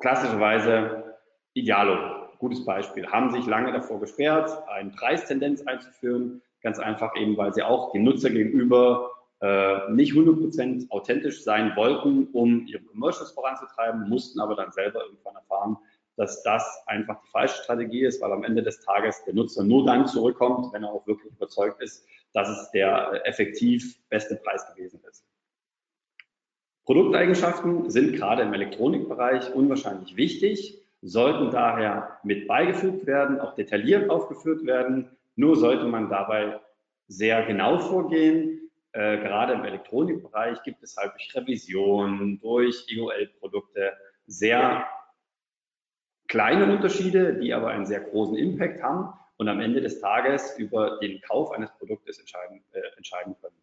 klassischerweise 0.00 1.16
Idealo, 1.54 2.28
gutes 2.38 2.64
Beispiel, 2.64 3.06
haben 3.06 3.30
sich 3.32 3.46
lange 3.46 3.72
davor 3.72 4.00
gesperrt, 4.00 4.50
eine 4.68 4.90
Preistendenz 4.90 5.62
einzuführen, 5.66 6.42
ganz 6.62 6.78
einfach 6.78 7.16
eben, 7.16 7.36
weil 7.36 7.52
sie 7.52 7.62
auch 7.62 7.92
dem 7.92 8.04
Nutzer 8.04 8.30
gegenüber 8.30 9.10
äh, 9.40 9.90
nicht 9.90 10.12
100% 10.12 10.90
authentisch 10.90 11.42
sein 11.42 11.74
wollten, 11.74 12.28
um 12.32 12.66
ihre 12.66 12.82
Commercials 12.82 13.32
voranzutreiben, 13.32 14.08
mussten 14.08 14.38
aber 14.38 14.54
dann 14.54 14.70
selber 14.70 15.02
irgendwann 15.04 15.34
erfahren, 15.36 15.78
dass 16.20 16.42
das 16.42 16.82
einfach 16.84 17.18
die 17.22 17.30
falsche 17.30 17.62
Strategie 17.62 18.02
ist, 18.02 18.20
weil 18.20 18.30
am 18.30 18.44
Ende 18.44 18.62
des 18.62 18.80
Tages 18.80 19.24
der 19.24 19.32
Nutzer 19.32 19.64
nur 19.64 19.86
dann 19.86 20.06
zurückkommt, 20.06 20.70
wenn 20.74 20.82
er 20.82 20.90
auch 20.90 21.06
wirklich 21.06 21.32
überzeugt 21.32 21.80
ist, 21.80 22.06
dass 22.34 22.46
es 22.46 22.70
der 22.72 23.22
effektiv 23.24 23.98
beste 24.10 24.36
Preis 24.36 24.66
gewesen 24.74 25.00
ist. 25.08 25.24
Produkteigenschaften 26.84 27.88
sind 27.88 28.16
gerade 28.16 28.42
im 28.42 28.52
Elektronikbereich 28.52 29.54
unwahrscheinlich 29.54 30.14
wichtig, 30.16 30.82
sollten 31.00 31.50
daher 31.50 32.18
mit 32.22 32.46
beigefügt 32.46 33.06
werden, 33.06 33.40
auch 33.40 33.54
detailliert 33.54 34.10
aufgeführt 34.10 34.66
werden. 34.66 35.08
Nur 35.36 35.56
sollte 35.56 35.86
man 35.86 36.10
dabei 36.10 36.60
sehr 37.08 37.46
genau 37.46 37.78
vorgehen. 37.78 38.70
Äh, 38.92 39.16
gerade 39.18 39.54
im 39.54 39.64
Elektronikbereich 39.64 40.62
gibt 40.64 40.82
es 40.82 40.98
halt 40.98 41.14
durch 41.14 41.34
Revision, 41.34 42.38
durch 42.42 42.84
EOL-Produkte 42.90 43.94
sehr 44.26 44.86
kleine 46.30 46.72
Unterschiede, 46.72 47.34
die 47.34 47.52
aber 47.52 47.68
einen 47.68 47.84
sehr 47.84 48.00
großen 48.00 48.36
Impact 48.36 48.82
haben 48.82 49.12
und 49.36 49.48
am 49.48 49.60
Ende 49.60 49.80
des 49.80 50.00
Tages 50.00 50.56
über 50.58 50.98
den 51.00 51.20
Kauf 51.22 51.50
eines 51.50 51.70
Produktes 51.76 52.18
entscheiden, 52.20 52.62
äh, 52.72 52.80
entscheiden 52.96 53.34
können. 53.42 53.56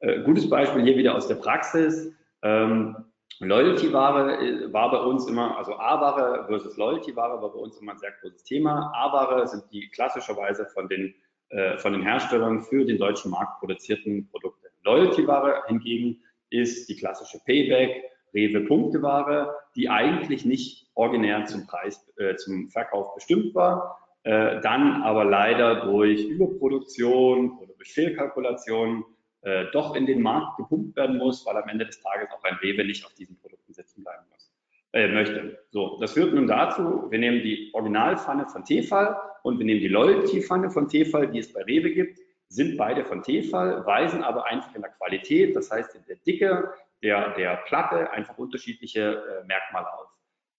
Äh, 0.00 0.22
gutes 0.22 0.48
Beispiel 0.48 0.82
hier 0.82 0.96
wieder 0.96 1.14
aus 1.14 1.28
der 1.28 1.34
Praxis. 1.36 2.12
Ähm, 2.42 2.96
Loyalty-Ware 3.40 4.38
äh, 4.38 4.72
war 4.72 4.90
bei 4.90 4.98
uns 4.98 5.26
immer, 5.26 5.58
also 5.58 5.74
A-Ware 5.74 6.46
versus 6.46 6.76
Loyalty-Ware 6.78 7.42
war 7.42 7.52
bei 7.52 7.58
uns 7.58 7.76
immer 7.78 7.92
ein 7.92 7.98
sehr 7.98 8.12
großes 8.22 8.44
Thema. 8.44 8.90
A-Ware 8.94 9.46
sind 9.46 9.64
die 9.70 9.88
klassischerweise 9.90 10.64
von 10.66 10.88
den, 10.88 11.14
äh, 11.50 11.76
von 11.76 11.92
den 11.92 12.02
Herstellern 12.02 12.62
für 12.62 12.86
den 12.86 12.96
deutschen 12.96 13.30
Markt 13.30 13.60
produzierten 13.60 14.26
Produkte. 14.30 14.68
Loyalty-Ware 14.84 15.64
hingegen 15.66 16.22
ist 16.48 16.88
die 16.88 16.96
klassische 16.96 17.38
Payback, 17.44 18.02
Rewe-Punkteware, 18.34 19.54
die 19.74 19.88
eigentlich 19.88 20.44
nicht 20.44 20.88
originär 20.94 21.44
zum 21.46 21.66
Preis, 21.66 22.06
äh, 22.18 22.36
zum 22.36 22.68
Verkauf 22.68 23.14
bestimmt 23.14 23.54
war, 23.54 23.98
äh, 24.24 24.60
dann 24.60 25.02
aber 25.02 25.24
leider 25.24 25.86
durch 25.86 26.24
Überproduktion 26.24 27.58
oder 27.58 27.74
durch 27.74 27.92
Fehlkalkulation 27.92 29.04
äh, 29.42 29.66
doch 29.72 29.94
in 29.94 30.06
den 30.06 30.20
Markt 30.20 30.56
gepumpt 30.56 30.96
werden 30.96 31.18
muss, 31.18 31.46
weil 31.46 31.56
am 31.56 31.68
Ende 31.68 31.86
des 31.86 32.00
Tages 32.00 32.28
auch 32.32 32.42
ein 32.42 32.56
Rewe 32.56 32.84
nicht 32.84 33.06
auf 33.06 33.14
diesen 33.14 33.38
Produkten 33.38 33.72
sitzen 33.72 34.02
bleiben 34.02 34.24
muss, 34.30 34.52
äh, 34.92 35.06
möchte. 35.06 35.58
So, 35.70 35.98
das 36.00 36.14
führt 36.14 36.34
nun 36.34 36.48
dazu, 36.48 37.08
wir 37.10 37.18
nehmen 37.20 37.42
die 37.42 37.70
Originalpfanne 37.72 38.46
von 38.46 38.64
Tefal 38.64 39.16
und 39.44 39.58
wir 39.58 39.64
nehmen 39.64 39.80
die 39.80 39.88
Loyalty-Pfanne 39.88 40.70
von 40.70 40.88
Tefal, 40.88 41.28
die 41.30 41.38
es 41.38 41.52
bei 41.52 41.62
Rewe 41.62 41.92
gibt, 41.92 42.18
sind 42.48 42.76
beide 42.76 43.04
von 43.04 43.22
Tefal, 43.22 43.86
weisen 43.86 44.24
aber 44.24 44.46
einfach 44.46 44.74
in 44.74 44.82
der 44.82 44.90
Qualität, 44.90 45.54
das 45.54 45.70
heißt 45.70 45.94
in 45.94 46.04
der 46.08 46.16
Dicke 46.26 46.72
der, 47.02 47.34
der 47.34 47.56
Platte, 47.66 48.10
einfach 48.10 48.38
unterschiedliche 48.38 49.22
äh, 49.22 49.46
Merkmale 49.46 49.92
auf. 49.92 50.08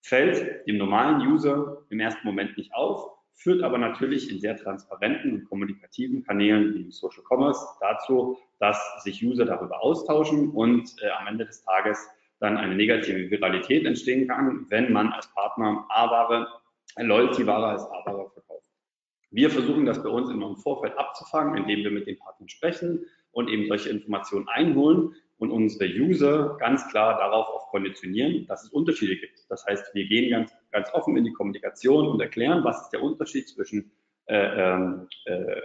Fällt 0.01 0.67
dem 0.67 0.77
normalen 0.77 1.27
User 1.27 1.83
im 1.89 1.99
ersten 1.99 2.25
Moment 2.25 2.57
nicht 2.57 2.73
auf, 2.73 3.17
führt 3.33 3.61
aber 3.61 3.77
natürlich 3.77 4.31
in 4.31 4.39
sehr 4.39 4.57
transparenten 4.57 5.33
und 5.33 5.45
kommunikativen 5.45 6.23
Kanälen 6.23 6.73
wie 6.73 6.91
Social 6.91 7.23
Commerce 7.23 7.65
dazu, 7.79 8.37
dass 8.59 9.03
sich 9.03 9.23
User 9.23 9.45
darüber 9.45 9.81
austauschen 9.83 10.51
und 10.51 10.95
äh, 11.01 11.09
am 11.09 11.27
Ende 11.27 11.45
des 11.45 11.63
Tages 11.63 12.07
dann 12.39 12.57
eine 12.57 12.75
negative 12.75 13.29
Viralität 13.29 13.85
entstehen 13.85 14.27
kann, 14.27 14.65
wenn 14.69 14.91
man 14.91 15.11
als 15.11 15.31
Partner 15.33 15.85
A-Ware, 15.89 16.47
Loyalty-Ware 16.97 17.67
als 17.67 17.83
A-Ware 17.83 18.29
verkauft. 18.31 18.65
Wir 19.31 19.49
versuchen 19.49 19.85
das 19.85 20.01
bei 20.01 20.09
uns 20.09 20.29
immer 20.29 20.47
im 20.47 20.55
Vorfeld 20.55 20.97
abzufangen, 20.97 21.57
indem 21.57 21.79
wir 21.79 21.91
mit 21.91 22.07
den 22.07 22.17
Partnern 22.17 22.49
sprechen 22.49 23.05
und 23.31 23.49
eben 23.49 23.67
solche 23.67 23.89
Informationen 23.89 24.47
einholen 24.47 25.15
und 25.39 25.51
unsere 25.51 25.85
User 25.85 26.57
ganz 26.59 26.87
klar 26.89 27.17
darauf 27.17 27.47
auch 27.47 27.69
konditionieren, 27.69 28.47
dass 28.47 28.63
es 28.63 28.69
Unterschiede 28.69 29.17
gibt. 29.17 29.39
Das 29.49 29.65
heißt, 29.65 29.93
wir 29.93 30.05
gehen 30.05 30.31
ganz, 30.31 30.51
ganz 30.71 30.93
offen 30.93 31.15
in 31.17 31.25
die 31.25 31.33
Kommunikation 31.33 32.07
und 32.07 32.19
erklären, 32.21 32.63
was 32.63 32.81
ist 32.83 32.89
der 32.89 33.03
Unterschied 33.03 33.47
zwischen 33.47 33.91
äh, 34.25 34.35
ähm, 34.35 35.07
äh, 35.25 35.61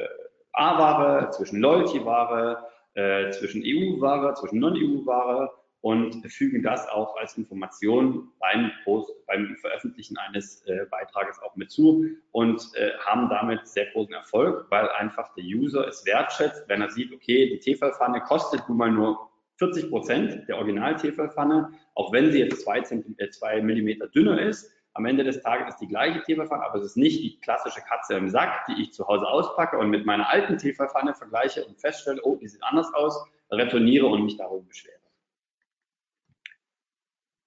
A-Ware, 0.53 1.31
zwischen 1.31 1.61
Loyalty-Ware, 1.61 2.67
äh, 2.95 3.31
zwischen 3.31 3.63
EU-Ware, 3.65 4.35
zwischen 4.35 4.59
Non-EU-Ware 4.59 5.51
und 5.81 6.23
fügen 6.31 6.63
das 6.63 6.89
auch 6.89 7.17
als 7.17 7.37
Information 7.37 8.31
beim 8.39 8.71
Post, 8.85 9.13
beim 9.27 9.57
Veröffentlichen 9.61 10.17
eines 10.17 10.63
äh, 10.67 10.87
Beitrages 10.91 11.41
auch 11.43 11.57
mit 11.57 11.71
zu 11.71 12.07
und 12.31 12.63
äh, 12.75 12.93
haben 13.05 13.29
damit 13.29 13.67
sehr 13.67 13.87
großen 13.87 14.15
Erfolg, 14.15 14.67
weil 14.71 14.89
einfach 14.91 15.35
der 15.35 15.45
User 15.45 15.89
es 15.89 16.05
wertschätzt, 16.07 16.69
wenn 16.69 16.83
er 16.83 16.91
sieht, 16.91 17.13
okay, 17.13 17.49
die 17.49 17.59
Tefalpfanne 17.59 18.21
kostet 18.21 18.69
nun 18.69 18.79
mal 18.79 18.93
nur 18.93 19.32
40 19.63 19.91
Prozent 19.91 20.49
der 20.49 20.57
Original-Tefalpfanne, 20.59 21.73
auch 21.95 22.13
wenn 22.13 22.33
sie 22.33 22.41
jetzt 22.41 22.63
zwei, 22.63 22.79
äh, 22.79 23.31
zwei 23.31 23.63
Millimeter 23.63 24.09
dünner 24.09 24.41
ist, 24.41 24.73
am 24.95 25.07
Ende 25.07 25.23
des 25.23 25.41
Tages 25.41 25.75
ist 25.75 25.81
die 25.81 25.87
gleiche 25.87 26.21
Tefalpfanne, 26.23 26.65
aber 26.65 26.81
es 26.81 26.87
ist 26.87 26.97
nicht 26.97 27.23
die 27.23 27.39
klassische 27.41 27.81
Katze 27.81 28.15
im 28.15 28.29
Sack, 28.29 28.67
die 28.67 28.83
ich 28.83 28.93
zu 28.93 29.07
Hause 29.07 29.27
auspacke 29.27 29.79
und 29.79 29.89
mit 29.89 30.05
meiner 30.05 30.29
alten 30.29 30.59
Tefalpfanne 30.59 31.15
vergleiche 31.15 31.65
und 31.65 31.81
feststelle, 31.81 32.21
oh, 32.25 32.37
die 32.37 32.49
sieht 32.49 32.63
anders 32.65 32.93
aus, 32.93 33.25
retourniere 33.51 34.07
und 34.07 34.25
mich 34.25 34.37
darüber 34.37 34.65
beschwere. 34.65 34.97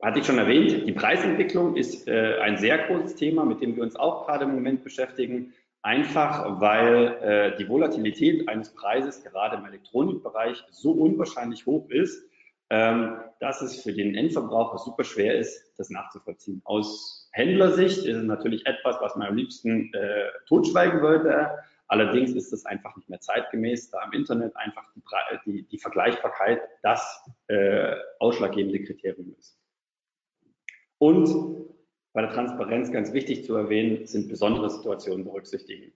Hatte 0.01 0.19
ich 0.19 0.25
schon 0.25 0.37
erwähnt, 0.37 0.87
die 0.87 0.91
Preisentwicklung 0.93 1.75
ist 1.75 2.07
äh, 2.07 2.39
ein 2.39 2.57
sehr 2.57 2.87
großes 2.87 3.15
Thema, 3.15 3.43
mit 3.43 3.61
dem 3.61 3.75
wir 3.75 3.83
uns 3.83 3.95
auch 3.95 4.25
gerade 4.25 4.45
im 4.45 4.55
Moment 4.55 4.83
beschäftigen. 4.83 5.53
Einfach 5.85 6.59
weil 6.59 7.07
äh, 7.21 7.57
die 7.57 7.69
Volatilität 7.69 8.49
eines 8.49 8.73
Preises 8.73 9.23
gerade 9.23 9.57
im 9.57 9.65
Elektronikbereich 9.65 10.63
so 10.71 10.93
unwahrscheinlich 10.93 11.67
hoch 11.67 11.87
ist, 11.91 12.27
ähm, 12.71 13.19
dass 13.39 13.61
es 13.61 13.83
für 13.83 13.93
den 13.93 14.15
Endverbraucher 14.15 14.79
super 14.79 15.03
schwer 15.03 15.37
ist, 15.37 15.73
das 15.77 15.91
nachzuvollziehen. 15.91 16.59
Aus 16.65 17.29
Händlersicht 17.33 17.99
ist 17.99 18.17
es 18.17 18.23
natürlich 18.23 18.65
etwas, 18.65 18.97
was 18.99 19.15
man 19.15 19.27
am 19.27 19.35
liebsten 19.35 19.93
äh, 19.93 20.29
totschweigen 20.47 21.03
wollte. 21.03 21.51
Allerdings 21.87 22.31
ist 22.31 22.51
es 22.51 22.65
einfach 22.65 22.95
nicht 22.95 23.07
mehr 23.07 23.21
zeitgemäß, 23.21 23.91
da 23.91 24.03
im 24.05 24.13
Internet 24.13 24.55
einfach 24.55 24.85
die, 24.95 25.03
die, 25.45 25.67
die 25.67 25.77
Vergleichbarkeit 25.77 26.61
das 26.81 27.29
äh, 27.45 27.93
ausschlaggebende 28.17 28.83
Kriterium 28.85 29.35
ist. 29.37 29.55
Und 30.97 31.29
bei 32.15 32.21
der 32.21 32.31
Transparenz 32.31 32.91
ganz 32.93 33.11
wichtig 33.11 33.43
zu 33.43 33.55
erwähnen, 33.55 34.07
sind 34.07 34.29
besondere 34.29 34.69
Situationen 34.69 35.25
berücksichtigen. 35.25 35.91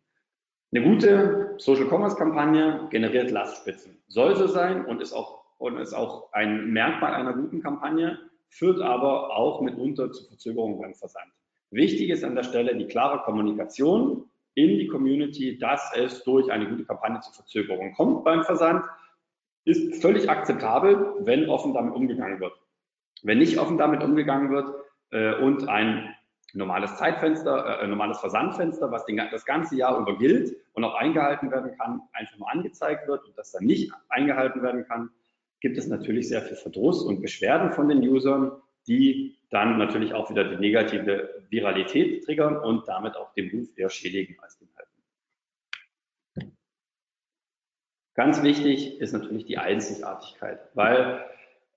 Eine 0.71 0.83
gute 0.83 1.55
Social 1.57 1.87
Commerce 1.87 2.17
Kampagne 2.17 2.87
generiert 2.91 3.31
Lastspitzen. 3.31 4.03
Soll 4.07 4.35
so 4.35 4.45
sein 4.45 4.85
und 4.85 5.01
ist 5.01 5.13
auch 5.13 5.39
und 5.57 5.77
ist 5.77 5.93
auch 5.93 6.31
ein 6.33 6.71
Merkmal 6.71 7.13
einer 7.13 7.33
guten 7.33 7.61
Kampagne, 7.61 8.19
führt 8.49 8.81
aber 8.81 9.35
auch 9.35 9.61
mitunter 9.61 10.11
zu 10.11 10.25
Verzögerungen 10.25 10.79
beim 10.79 10.93
Versand. 10.93 11.31
Wichtig 11.71 12.09
ist 12.09 12.23
an 12.23 12.35
der 12.35 12.43
Stelle 12.43 12.75
die 12.75 12.87
klare 12.87 13.19
Kommunikation 13.23 14.25
in 14.55 14.77
die 14.77 14.87
Community, 14.87 15.57
dass 15.57 15.91
es 15.95 16.23
durch 16.23 16.51
eine 16.51 16.67
gute 16.69 16.83
Kampagne 16.83 17.21
zu 17.21 17.31
Verzögerungen 17.31 17.93
kommt 17.93 18.25
beim 18.25 18.43
Versand, 18.43 18.83
ist 19.63 20.01
völlig 20.01 20.29
akzeptabel, 20.29 21.15
wenn 21.19 21.49
offen 21.49 21.73
damit 21.73 21.93
umgegangen 21.93 22.41
wird. 22.41 22.53
Wenn 23.23 23.37
nicht 23.37 23.57
offen 23.57 23.77
damit 23.77 24.03
umgegangen 24.03 24.49
wird 24.51 24.73
äh, 25.11 25.35
und 25.35 25.67
ein 25.67 26.15
normales 26.53 26.95
Zeitfenster, 26.97 27.81
äh, 27.81 27.87
normales 27.87 28.19
Versandfenster, 28.19 28.91
was 28.91 29.05
den, 29.05 29.17
das 29.31 29.45
ganze 29.45 29.75
Jahr 29.75 29.99
über 29.99 30.17
gilt 30.17 30.55
und 30.73 30.83
auch 30.83 30.95
eingehalten 30.95 31.51
werden 31.51 31.77
kann, 31.77 32.01
einfach 32.13 32.37
nur 32.37 32.51
angezeigt 32.51 33.07
wird 33.07 33.25
und 33.25 33.37
das 33.37 33.51
dann 33.51 33.65
nicht 33.65 33.91
eingehalten 34.09 34.61
werden 34.61 34.85
kann, 34.85 35.09
gibt 35.61 35.77
es 35.77 35.87
natürlich 35.87 36.27
sehr 36.27 36.41
viel 36.41 36.57
Verdruss 36.57 37.03
und 37.03 37.21
Beschwerden 37.21 37.71
von 37.73 37.89
den 37.89 37.99
Usern, 38.07 38.51
die 38.87 39.37
dann 39.49 39.77
natürlich 39.77 40.13
auch 40.13 40.29
wieder 40.29 40.43
die 40.43 40.57
negative 40.57 41.43
Viralität 41.49 42.23
triggern 42.23 42.57
und 42.57 42.87
damit 42.87 43.15
auch 43.15 43.33
den 43.33 43.49
Ruf 43.51 43.67
eher 43.75 43.89
schädigen 43.89 44.37
als 44.41 44.57
den 44.57 44.69
halten. 44.75 44.89
Ganz 48.15 48.43
wichtig 48.43 48.99
ist 48.99 49.13
natürlich 49.13 49.45
die 49.45 49.57
Einzigartigkeit, 49.57 50.59
weil 50.73 51.25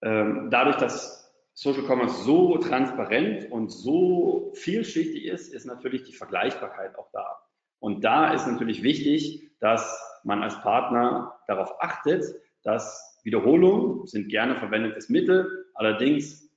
ähm, 0.03 0.49
dadurch, 0.51 0.77
dass 0.77 1.22
Social 1.55 1.83
Commerce 1.83 2.25
so 2.25 2.57
transparent 2.59 3.51
und 3.51 3.71
so 3.71 4.53
vielschichtig 4.55 5.27
ist, 5.27 5.53
ist 5.53 5.67
natürlich 5.67 6.05
die 6.05 6.15
Vergleichbarkeit 6.15 6.99
auch 6.99 7.11
da. 7.13 7.39
Und 7.79 8.05
da 8.05 8.33
ist 8.33 8.47
natürlich 8.47 8.83
wichtig, 8.83 9.51
dass 9.61 10.01
man 10.25 10.43
als 10.43 10.61
Partner 10.61 11.35
darauf 11.47 11.75
achtet, 11.81 12.25
dass 12.63 13.21
Wiederholungen 13.25 14.07
sind 14.07 14.29
gerne 14.29 14.57
verwendetes 14.57 15.09
Mittel, 15.09 15.67
allerdings 15.75 16.51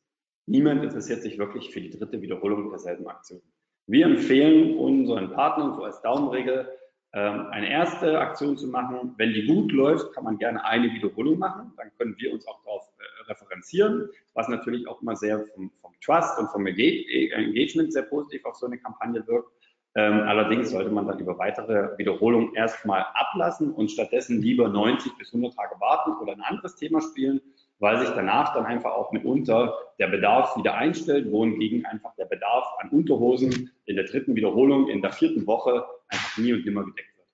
niemand 0.45 0.83
interessiert 0.83 1.21
sich 1.21 1.37
wirklich 1.37 1.71
für 1.71 1.81
die 1.81 1.89
dritte 1.89 2.21
Wiederholung 2.21 2.69
derselben 2.69 3.07
Aktion. 3.07 3.41
Wir 3.87 4.05
empfehlen 4.05 4.77
unseren 4.77 5.31
Partnern 5.31 5.75
so 5.75 5.83
als 5.83 6.01
Daumenregel, 6.01 6.69
ähm, 7.13 7.47
eine 7.51 7.69
erste 7.69 8.19
Aktion 8.19 8.57
zu 8.57 8.67
machen. 8.67 9.13
Wenn 9.17 9.33
die 9.33 9.45
gut 9.45 9.71
läuft, 9.71 10.13
kann 10.13 10.23
man 10.23 10.37
gerne 10.37 10.65
eine 10.65 10.91
Wiederholung 10.91 11.37
machen. 11.37 11.71
Dann 11.77 11.91
können 11.97 12.15
wir 12.17 12.33
uns 12.33 12.47
auch 12.47 12.63
darauf 12.63 12.87
referenzieren, 13.27 14.09
was 14.33 14.47
natürlich 14.47 14.87
auch 14.87 15.01
immer 15.01 15.15
sehr 15.15 15.45
vom, 15.53 15.71
vom 15.81 15.93
Trust 16.01 16.37
und 16.39 16.49
vom 16.49 16.65
Engagement 16.65 17.93
sehr 17.93 18.03
positiv 18.03 18.45
auf 18.45 18.55
so 18.55 18.65
eine 18.65 18.77
Kampagne 18.77 19.25
wirkt. 19.27 19.51
Ähm, 19.97 20.21
allerdings 20.21 20.71
sollte 20.71 20.91
man 20.91 21.07
dann 21.07 21.19
über 21.19 21.37
weitere 21.37 21.97
Wiederholungen 21.97 22.53
erstmal 22.53 23.05
ablassen 23.13 23.71
und 23.71 23.89
stattdessen 23.89 24.41
lieber 24.41 24.67
90 24.67 25.17
bis 25.17 25.33
100 25.33 25.55
Tage 25.55 25.79
warten 25.79 26.21
oder 26.21 26.33
ein 26.33 26.41
anderes 26.41 26.75
Thema 26.75 26.99
spielen, 26.99 27.39
weil 27.79 27.99
sich 27.99 28.09
danach 28.09 28.53
dann 28.53 28.65
einfach 28.65 28.91
auch 28.91 29.13
mitunter 29.13 29.73
der 29.97 30.07
Bedarf 30.07 30.57
wieder 30.57 30.75
einstellt, 30.75 31.31
wohingegen 31.31 31.85
einfach 31.85 32.13
der 32.15 32.25
Bedarf 32.25 32.65
an 32.79 32.89
Unterhosen 32.89 33.71
in 33.85 33.95
der 33.95 34.05
dritten 34.05 34.35
Wiederholung, 34.35 34.89
in 34.89 35.01
der 35.01 35.13
vierten 35.13 35.47
Woche 35.47 35.85
einfach 36.09 36.37
nie 36.37 36.51
und 36.51 36.65
nimmer 36.65 36.83
gedeckt 36.83 37.17
wird. 37.17 37.27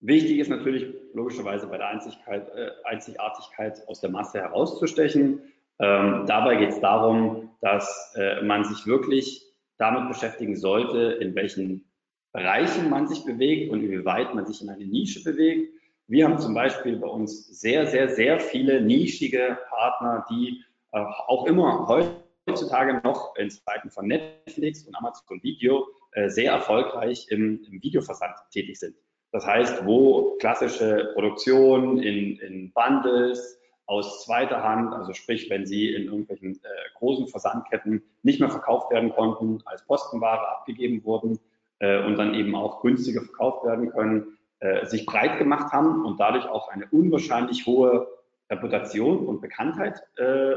Wichtig 0.00 0.38
ist 0.38 0.48
natürlich 0.48 0.94
logischerweise 1.14 1.66
bei 1.66 1.78
der 1.78 1.88
Einzigkeit, 1.88 2.48
äh, 2.54 2.70
Einzigartigkeit 2.84 3.86
aus 3.88 4.00
der 4.00 4.10
Masse 4.10 4.40
herauszustechen. 4.40 5.42
Ähm, 5.78 6.24
dabei 6.26 6.56
geht 6.56 6.70
es 6.70 6.80
darum, 6.80 7.50
dass 7.60 8.14
äh, 8.16 8.42
man 8.42 8.64
sich 8.64 8.86
wirklich 8.86 9.46
damit 9.78 10.08
beschäftigen 10.08 10.56
sollte, 10.56 11.12
in 11.20 11.34
welchen 11.34 11.90
Bereichen 12.32 12.90
man 12.90 13.08
sich 13.08 13.24
bewegt 13.24 13.72
und 13.72 13.82
inwieweit 13.82 14.34
man 14.34 14.46
sich 14.46 14.62
in 14.62 14.68
eine 14.68 14.84
Nische 14.84 15.24
bewegt. 15.24 15.72
Wir 16.06 16.26
haben 16.26 16.38
zum 16.38 16.54
Beispiel 16.54 16.96
bei 16.96 17.06
uns 17.06 17.46
sehr, 17.60 17.86
sehr, 17.86 18.08
sehr 18.08 18.40
viele 18.40 18.80
nischige 18.80 19.58
Partner, 19.68 20.24
die 20.30 20.62
äh, 20.92 20.98
auch 20.98 21.46
immer 21.46 21.86
heutzutage 21.88 23.00
noch 23.04 23.36
in 23.36 23.50
Zeiten 23.50 23.90
von 23.90 24.06
Netflix 24.06 24.84
und 24.84 24.94
Amazon 24.96 25.42
Video 25.42 25.86
äh, 26.12 26.28
sehr 26.28 26.52
erfolgreich 26.52 27.26
im, 27.30 27.62
im 27.64 27.82
Videoversand 27.82 28.34
tätig 28.52 28.78
sind. 28.78 28.96
Das 29.32 29.46
heißt, 29.46 29.86
wo 29.86 30.36
klassische 30.40 31.10
Produktion 31.14 31.98
in, 32.02 32.38
in 32.38 32.72
Bundles 32.72 33.60
aus 33.86 34.24
zweiter 34.24 34.62
Hand, 34.62 34.92
also 34.92 35.12
sprich, 35.12 35.50
wenn 35.50 35.66
sie 35.66 35.92
in 35.92 36.04
irgendwelchen 36.04 36.54
äh, 36.56 36.98
großen 36.98 37.26
Versandketten 37.28 38.02
nicht 38.22 38.40
mehr 38.40 38.50
verkauft 38.50 38.90
werden 38.92 39.10
konnten, 39.10 39.62
als 39.64 39.84
Postenware 39.84 40.48
abgegeben 40.48 41.04
wurden 41.04 41.38
äh, 41.80 42.04
und 42.04 42.16
dann 42.16 42.34
eben 42.34 42.54
auch 42.54 42.82
günstiger 42.82 43.22
verkauft 43.22 43.64
werden 43.64 43.90
können, 43.90 44.38
äh, 44.60 44.86
sich 44.86 45.06
breit 45.06 45.38
gemacht 45.38 45.72
haben 45.72 46.04
und 46.04 46.20
dadurch 46.20 46.46
auch 46.46 46.68
eine 46.68 46.86
unwahrscheinlich 46.90 47.66
hohe 47.66 48.06
Reputation 48.50 49.26
und 49.26 49.40
Bekanntheit 49.40 50.02
äh, 50.16 50.54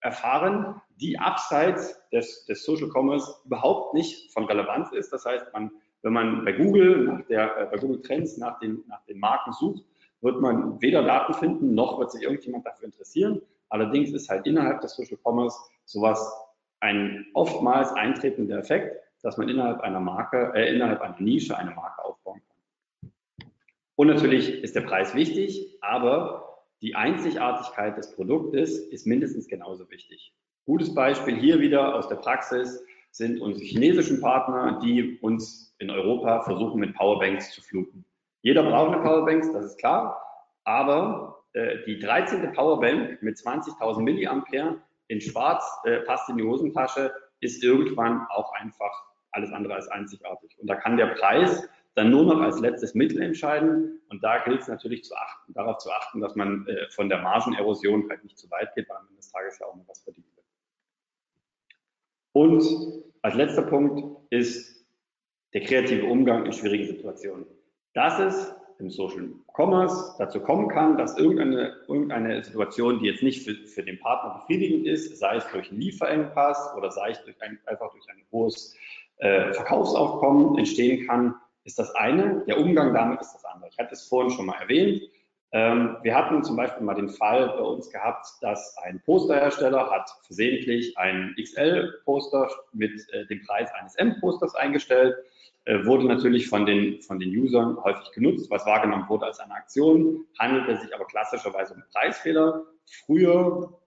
erfahren, 0.00 0.80
die 0.96 1.18
abseits 1.18 2.00
des, 2.10 2.44
des 2.46 2.64
Social 2.64 2.88
Commerce 2.88 3.34
überhaupt 3.44 3.94
nicht 3.94 4.32
von 4.32 4.44
Relevanz 4.44 4.92
ist. 4.92 5.12
Das 5.12 5.24
heißt, 5.24 5.52
man, 5.52 5.70
wenn 6.02 6.12
man 6.12 6.44
bei 6.44 6.52
Google 6.52 7.04
nach 7.04 7.26
der, 7.26 7.56
äh, 7.58 7.66
bei 7.66 7.76
Google 7.78 8.02
Trends 8.02 8.36
nach 8.38 8.58
den, 8.58 8.82
nach 8.88 9.04
den 9.04 9.18
Marken 9.18 9.52
sucht, 9.52 9.84
wird 10.20 10.40
man 10.40 10.80
weder 10.80 11.02
Daten 11.02 11.34
finden, 11.34 11.74
noch 11.74 11.98
wird 11.98 12.12
sich 12.12 12.22
irgendjemand 12.22 12.66
dafür 12.66 12.86
interessieren. 12.86 13.40
Allerdings 13.68 14.12
ist 14.12 14.28
halt 14.28 14.46
innerhalb 14.46 14.80
des 14.80 14.94
Social 14.94 15.18
Commerce 15.24 15.58
sowas 15.84 16.20
ein 16.80 17.26
oftmals 17.34 17.92
eintretender 17.92 18.58
Effekt, 18.58 18.96
dass 19.22 19.36
man 19.36 19.48
innerhalb 19.48 19.80
einer 19.80 20.00
Marke, 20.00 20.52
äh, 20.54 20.74
innerhalb 20.74 21.00
einer 21.00 21.20
Nische 21.20 21.56
eine 21.56 21.70
Marke 21.72 22.04
aufbauen 22.04 22.40
kann. 22.46 23.10
Und 23.96 24.06
natürlich 24.06 24.62
ist 24.62 24.74
der 24.74 24.80
Preis 24.82 25.14
wichtig, 25.14 25.76
aber 25.82 26.64
die 26.80 26.94
Einzigartigkeit 26.94 27.98
des 27.98 28.14
Produktes 28.14 28.78
ist 28.78 29.06
mindestens 29.06 29.46
genauso 29.46 29.90
wichtig. 29.90 30.34
Gutes 30.64 30.94
Beispiel 30.94 31.36
hier 31.36 31.60
wieder 31.60 31.94
aus 31.94 32.08
der 32.08 32.16
Praxis 32.16 32.82
sind 33.10 33.40
unsere 33.40 33.64
chinesischen 33.64 34.20
Partner, 34.20 34.80
die 34.82 35.18
uns 35.20 35.74
in 35.78 35.90
Europa 35.90 36.42
versuchen, 36.42 36.80
mit 36.80 36.94
Powerbanks 36.94 37.52
zu 37.52 37.62
fluten. 37.62 38.04
Jeder 38.42 38.62
braucht 38.62 38.94
eine 38.94 39.02
Powerbank, 39.02 39.52
das 39.52 39.64
ist 39.66 39.78
klar, 39.78 40.20
aber 40.64 41.44
äh, 41.52 41.78
die 41.86 41.98
13. 41.98 42.52
Powerbank 42.52 43.22
mit 43.22 43.36
20.000 43.36 44.00
Milliampere 44.00 44.80
in 45.08 45.20
schwarz 45.20 45.64
äh, 45.84 46.00
passt 46.00 46.28
in 46.28 46.36
die 46.36 46.44
Hosentasche, 46.44 47.12
ist 47.40 47.64
irgendwann 47.64 48.26
auch 48.30 48.52
einfach 48.54 48.92
alles 49.32 49.52
andere 49.52 49.74
als 49.74 49.88
einzigartig. 49.88 50.56
Und 50.58 50.68
da 50.68 50.76
kann 50.76 50.96
der 50.96 51.06
Preis 51.06 51.68
dann 51.94 52.10
nur 52.10 52.24
noch 52.24 52.40
als 52.40 52.60
letztes 52.60 52.94
Mittel 52.94 53.20
entscheiden. 53.20 54.00
Und 54.08 54.22
da 54.22 54.38
gilt 54.44 54.62
es 54.62 54.68
natürlich 54.68 55.04
zu 55.04 55.14
achten, 55.14 55.52
darauf 55.52 55.78
zu 55.78 55.90
achten, 55.90 56.20
dass 56.20 56.36
man 56.36 56.66
äh, 56.66 56.88
von 56.90 57.08
der 57.08 57.18
Margenerosion 57.18 58.08
halt 58.08 58.22
nicht 58.24 58.38
zu 58.38 58.50
weit 58.50 58.74
geht, 58.74 58.88
weil 58.88 58.98
am 58.98 59.06
Ende 59.08 59.16
des 59.16 59.32
Tages 59.32 59.58
ja 59.58 59.66
auch 59.66 59.76
noch 59.76 59.88
was 59.88 60.00
verdient. 60.00 60.26
Und 62.32 62.64
als 63.22 63.34
letzter 63.34 63.62
Punkt 63.62 64.16
ist 64.30 64.86
der 65.52 65.62
kreative 65.62 66.06
Umgang 66.06 66.46
in 66.46 66.52
schwierigen 66.52 66.86
Situationen 66.86 67.46
dass 67.94 68.18
es 68.18 68.54
im 68.78 68.90
Social 68.90 69.28
Commerce 69.54 70.14
dazu 70.18 70.40
kommen 70.40 70.68
kann, 70.68 70.96
dass 70.96 71.18
irgendeine, 71.18 71.76
irgendeine 71.86 72.42
Situation, 72.42 73.00
die 73.00 73.06
jetzt 73.06 73.22
nicht 73.22 73.44
für, 73.44 73.54
für 73.66 73.82
den 73.82 73.98
Partner 73.98 74.40
befriedigend 74.40 74.86
ist, 74.86 75.18
sei 75.18 75.36
es 75.36 75.46
durch 75.52 75.70
einen 75.70 75.80
Lieferengpass 75.80 76.74
oder 76.76 76.90
sei 76.90 77.10
es 77.10 77.22
durch 77.24 77.40
ein, 77.42 77.58
einfach 77.66 77.90
durch 77.92 78.08
ein 78.08 78.22
hohes 78.32 78.74
äh, 79.18 79.52
Verkaufsaufkommen 79.52 80.56
entstehen 80.56 81.06
kann, 81.06 81.34
ist 81.64 81.78
das 81.78 81.94
eine. 81.94 82.42
Der 82.46 82.58
Umgang 82.58 82.94
damit 82.94 83.20
ist 83.20 83.34
das 83.34 83.44
andere. 83.44 83.68
Ich 83.70 83.78
hatte 83.78 83.92
es 83.92 84.08
vorhin 84.08 84.30
schon 84.30 84.46
mal 84.46 84.58
erwähnt. 84.62 85.02
Ähm, 85.52 85.96
wir 86.02 86.14
hatten 86.14 86.44
zum 86.44 86.56
Beispiel 86.56 86.84
mal 86.84 86.94
den 86.94 87.08
Fall 87.08 87.48
bei 87.48 87.62
uns 87.62 87.90
gehabt, 87.90 88.26
dass 88.40 88.76
ein 88.84 89.00
Posterhersteller 89.04 89.90
hat 89.90 90.08
versehentlich 90.22 90.96
einen 90.96 91.34
XL-Poster 91.34 92.48
mit 92.72 92.92
äh, 93.12 93.26
dem 93.26 93.44
Preis 93.44 93.70
eines 93.74 93.96
M-Posters 93.96 94.54
eingestellt 94.54 95.16
äh, 95.66 95.84
wurde 95.84 96.06
natürlich 96.06 96.48
von 96.48 96.64
den, 96.64 97.02
von 97.02 97.18
den 97.18 97.36
Usern 97.36 97.76
häufig 97.84 98.10
genutzt, 98.12 98.50
was 98.50 98.64
wahrgenommen 98.64 99.08
wurde 99.08 99.26
als 99.26 99.40
eine 99.40 99.54
Aktion, 99.54 100.24
handelte 100.38 100.80
sich 100.80 100.94
aber 100.94 101.04
klassischerweise 101.04 101.74
um 101.74 101.82
Preisfehler. 101.92 102.64
Früher 103.04 103.78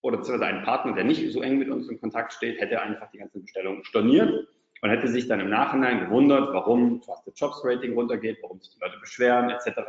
oder 0.00 0.16
beziehungsweise 0.16 0.50
ein 0.50 0.64
Partner, 0.64 0.94
der 0.94 1.04
nicht 1.04 1.30
so 1.32 1.42
eng 1.42 1.58
mit 1.58 1.68
uns 1.68 1.88
in 1.88 2.00
Kontakt 2.00 2.32
steht, 2.32 2.58
hätte 2.60 2.80
einfach 2.80 3.10
die 3.10 3.18
ganzen 3.18 3.42
Bestellungen 3.42 3.84
storniert 3.84 4.48
und 4.80 4.90
hätte 4.90 5.08
sich 5.08 5.28
dann 5.28 5.40
im 5.40 5.50
Nachhinein 5.50 6.00
gewundert, 6.00 6.52
warum 6.54 7.02
Trusted 7.02 7.38
Jobs 7.38 7.60
Rating 7.62 7.92
runtergeht, 7.92 8.38
warum 8.40 8.60
sich 8.60 8.74
die 8.74 8.80
Leute 8.80 8.98
beschweren 8.98 9.50
etc. 9.50 9.80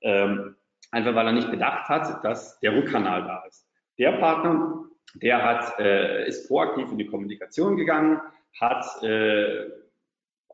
Ähm, 0.00 0.56
einfach 0.92 1.14
weil 1.14 1.26
er 1.26 1.32
nicht 1.32 1.50
bedacht 1.50 1.88
hat, 1.88 2.24
dass 2.24 2.60
der 2.60 2.74
Rückkanal 2.76 3.24
da 3.24 3.44
ist. 3.48 3.66
Der 3.98 4.12
Partner, 4.12 4.84
der 5.14 5.42
hat, 5.42 5.78
äh, 5.80 6.28
ist 6.28 6.46
proaktiv 6.46 6.90
in 6.92 6.98
die 6.98 7.06
Kommunikation 7.06 7.76
gegangen, 7.76 8.20
hat 8.60 9.02
äh, 9.02 9.68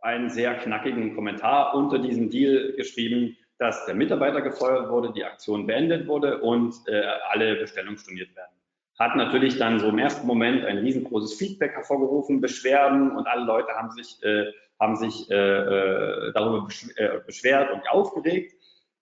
einen 0.00 0.30
sehr 0.30 0.54
knackigen 0.54 1.14
Kommentar 1.14 1.74
unter 1.74 1.98
diesem 1.98 2.30
Deal 2.30 2.72
geschrieben, 2.76 3.36
dass 3.58 3.86
der 3.86 3.96
Mitarbeiter 3.96 4.40
gefeuert 4.40 4.88
wurde, 4.88 5.12
die 5.12 5.24
Aktion 5.24 5.66
beendet 5.66 6.06
wurde 6.06 6.40
und 6.40 6.74
äh, 6.86 7.02
alle 7.30 7.56
Bestellungen 7.56 7.98
storniert 7.98 8.34
werden. 8.36 8.52
Hat 8.98 9.16
natürlich 9.16 9.58
dann 9.58 9.80
so 9.80 9.88
im 9.88 9.98
ersten 9.98 10.26
Moment 10.26 10.64
ein 10.64 10.78
riesengroßes 10.78 11.34
Feedback 11.34 11.72
hervorgerufen, 11.72 12.40
Beschwerden 12.40 13.16
und 13.16 13.26
alle 13.26 13.44
Leute 13.44 13.72
haben 13.72 13.90
sich, 13.90 14.22
äh, 14.22 14.52
haben 14.78 14.96
sich 14.96 15.28
äh, 15.30 15.34
äh 15.34 16.32
darüber 16.32 16.68
äh, 16.96 17.18
beschwert 17.26 17.72
und 17.72 17.88
aufgeregt. 17.88 18.54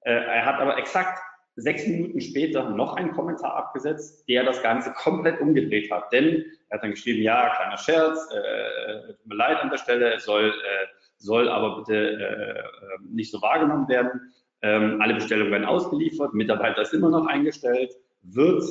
Äh, 0.06 0.12
er 0.12 0.46
hat 0.46 0.60
aber 0.60 0.78
exakt 0.78 1.20
sechs 1.56 1.86
Minuten 1.86 2.20
später 2.20 2.70
noch 2.70 2.94
einen 2.96 3.10
Kommentar 3.12 3.56
abgesetzt, 3.56 4.28
der 4.28 4.44
das 4.44 4.62
Ganze 4.62 4.92
komplett 4.92 5.40
umgedreht 5.40 5.90
hat. 5.90 6.12
Denn 6.12 6.44
er 6.68 6.76
hat 6.76 6.84
dann 6.84 6.92
geschrieben, 6.92 7.22
ja, 7.22 7.52
kleiner 7.56 7.76
Scherz, 7.76 8.28
äh, 8.30 9.14
tut 9.14 9.26
mir 9.26 9.34
leid 9.34 9.58
an 9.60 9.70
der 9.70 9.78
Stelle, 9.78 10.14
es 10.14 10.24
soll, 10.24 10.50
äh, 10.50 10.86
soll 11.18 11.48
aber 11.48 11.78
bitte 11.78 11.96
äh, 11.96 12.58
äh, 12.58 12.64
nicht 13.10 13.32
so 13.32 13.42
wahrgenommen 13.42 13.88
werden. 13.88 14.32
Ähm, 14.62 15.00
alle 15.00 15.14
Bestellungen 15.14 15.50
werden 15.50 15.64
ausgeliefert, 15.64 16.34
Mitarbeiter 16.34 16.82
ist 16.82 16.94
immer 16.94 17.10
noch 17.10 17.26
eingestellt, 17.26 17.92
wird 18.22 18.64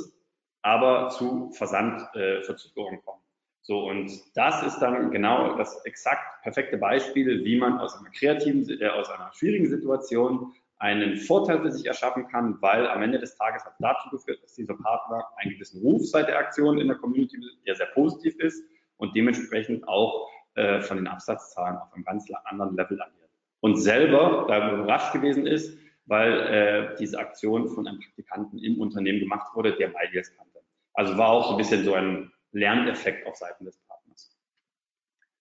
aber 0.61 1.09
zu 1.09 1.51
Versandverzögerungen 1.51 2.99
äh, 2.99 3.03
kommen. 3.03 3.21
So, 3.61 3.89
und 3.89 4.11
das 4.35 4.63
ist 4.63 4.79
dann 4.79 5.11
genau 5.11 5.57
das 5.57 5.83
exakt 5.85 6.43
perfekte 6.43 6.77
Beispiel, 6.77 7.43
wie 7.43 7.57
man 7.57 7.79
aus 7.79 7.97
einer 7.99 8.11
kreativen, 8.11 8.79
äh, 8.79 8.87
aus 8.87 9.09
einer 9.09 9.31
schwierigen 9.33 9.67
Situation 9.67 10.53
einen 10.77 11.17
Vorteil 11.17 11.61
für 11.61 11.71
sich 11.71 11.85
erschaffen 11.85 12.27
kann, 12.27 12.61
weil 12.61 12.87
am 12.87 13.01
Ende 13.01 13.19
des 13.19 13.37
Tages 13.37 13.63
hat 13.65 13.75
dazu 13.79 14.09
geführt, 14.09 14.43
dass 14.43 14.55
dieser 14.55 14.75
Partner 14.75 15.25
einen 15.37 15.53
gewissen 15.53 15.81
Ruf 15.81 16.05
seit 16.05 16.27
der 16.27 16.37
Aktion 16.37 16.79
in 16.79 16.87
der 16.87 16.97
Community, 16.97 17.37
der 17.65 17.75
sehr 17.75 17.87
positiv 17.87 18.35
ist 18.39 18.63
und 18.97 19.15
dementsprechend 19.15 19.87
auch 19.87 20.29
äh, 20.55 20.81
von 20.81 20.97
den 20.97 21.07
Absatzzahlen 21.07 21.77
auf 21.77 21.93
einem 21.93 22.03
ganz 22.03 22.29
anderen 22.45 22.75
Level 22.75 23.01
agiert. 23.01 23.29
Und 23.61 23.77
selber 23.77 24.45
da 24.47 24.73
überrascht 24.73 25.13
gewesen 25.13 25.47
ist, 25.47 25.77
weil 26.05 26.39
äh, 26.39 26.95
diese 26.97 27.17
Aktion 27.17 27.67
von 27.69 27.87
einem 27.87 27.99
Praktikanten 27.99 28.59
im 28.59 28.79
Unternehmen 28.79 29.19
gemacht 29.19 29.55
wurde, 29.55 29.75
der 29.75 29.89
MyDeals 29.89 30.35
kannte. 30.35 30.59
Also 30.93 31.17
war 31.17 31.29
auch 31.29 31.47
so 31.47 31.51
ein 31.51 31.57
bisschen 31.57 31.83
so 31.83 31.93
ein 31.93 32.31
Lerneffekt 32.51 33.25
auf 33.27 33.35
Seiten 33.35 33.65
des 33.65 33.77
Partners. 33.79 34.37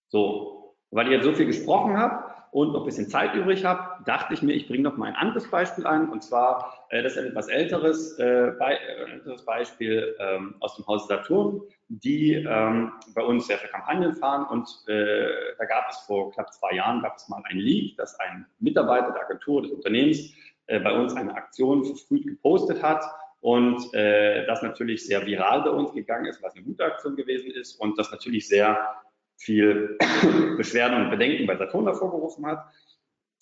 So, 0.09 0.77
weil 0.91 1.07
ich 1.07 1.13
jetzt 1.13 1.25
so 1.25 1.33
viel 1.33 1.47
gesprochen 1.47 1.97
habe, 1.97 2.34
und 2.55 2.73
noch 2.73 2.83
ein 2.83 2.87
bisschen 2.87 3.09
Zeit 3.09 3.35
übrig 3.35 3.65
habe, 3.65 4.05
dachte 4.05 4.33
ich 4.33 4.41
mir, 4.41 4.53
ich 4.53 4.69
bringe 4.69 4.85
noch 4.85 4.97
mal 4.97 5.07
ein 5.07 5.17
anderes 5.17 5.51
Beispiel 5.51 5.89
ein. 5.89 6.09
Und 6.09 6.23
zwar, 6.23 6.87
äh, 6.91 7.03
das 7.03 7.15
ist 7.15 7.19
ein 7.19 7.27
etwas 7.27 7.49
älteres, 7.49 8.17
äh, 8.21 8.53
Be 8.57 8.79
äh, 8.79 9.11
älteres 9.11 9.45
Beispiel 9.45 10.15
ähm, 10.21 10.55
aus 10.61 10.77
dem 10.77 10.87
Hause 10.87 11.09
Saturn, 11.09 11.63
die 11.89 12.35
ähm, 12.35 12.93
bei 13.13 13.23
uns 13.23 13.49
sehr 13.49 13.59
viele 13.59 13.73
Kampagnen 13.73 14.15
fahren. 14.15 14.47
Und 14.47 14.69
äh, 14.87 15.31
da 15.59 15.65
gab 15.65 15.91
es 15.91 15.97
vor 16.07 16.31
knapp 16.31 16.55
zwei 16.55 16.77
Jahren, 16.77 17.03
gab 17.03 17.17
es 17.17 17.29
mal 17.29 17.43
ein 17.51 17.57
Leak, 17.57 17.97
dass 17.97 18.21
ein 18.21 18.47
Mitarbeiter 18.61 19.11
der 19.11 19.25
Agentur 19.25 19.63
des 19.63 19.73
Unternehmens 19.73 20.33
äh, 20.69 20.79
bei 20.79 20.93
uns 20.93 21.13
eine 21.17 21.35
Aktion 21.35 21.85
verfrüht 21.85 22.25
gepostet 22.25 22.85
hat 22.85 23.05
und 23.41 23.93
äh, 23.95 24.47
das 24.47 24.63
natürlich 24.63 25.05
sehr 25.05 25.27
viral 25.27 25.63
bei 25.63 25.71
uns 25.71 25.93
gegangen 25.93 26.27
ist, 26.27 26.41
was 26.41 26.55
eine 26.55 26.65
gute 26.65 26.85
Aktion 26.85 27.17
gewesen 27.17 27.51
ist 27.51 27.81
und 27.81 27.99
das 27.99 28.13
natürlich 28.13 28.47
sehr 28.47 28.95
viel 29.37 29.99
Beschwerden 30.57 31.05
und 31.05 31.11
Bedenken 31.11 31.47
bei 31.47 31.57
Saturn 31.57 31.85
hervorgerufen 31.85 32.47
hat. 32.47 32.65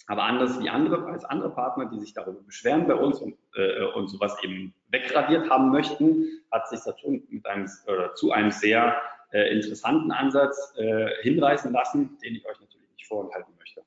Aber 0.09 0.25
anders 0.25 0.61
wie 0.61 0.69
andere, 0.69 1.07
als 1.07 1.25
andere 1.25 1.51
Partner, 1.51 1.87
die 1.87 2.01
sich 2.01 2.13
darüber 2.13 2.43
beschweren 2.43 2.89
bei 2.89 2.95
uns 2.95 3.21
und, 3.21 3.37
äh, 3.55 3.85
und 3.95 4.09
sowas 4.09 4.37
eben 4.43 4.75
wegradiert 4.89 5.49
haben 5.49 5.71
möchten, 5.71 6.43
hat 6.51 6.69
sich 6.69 6.81
Saturn 6.81 7.23
mit 7.29 7.47
einem, 7.47 7.69
oder 7.87 8.15
zu 8.15 8.33
einem 8.33 8.51
sehr 8.51 9.01
äh, 9.33 9.55
interessanten 9.55 10.11
Ansatz 10.11 10.75
äh, 10.77 11.09
hinreißen 11.23 11.73
lassen, 11.73 12.19
den 12.25 12.35
ich 12.35 12.47
euch 12.47 12.61
natürlich 12.61 12.91
nicht 12.91 13.07
vorenthalten 13.07 13.55
möchte. 13.59 13.83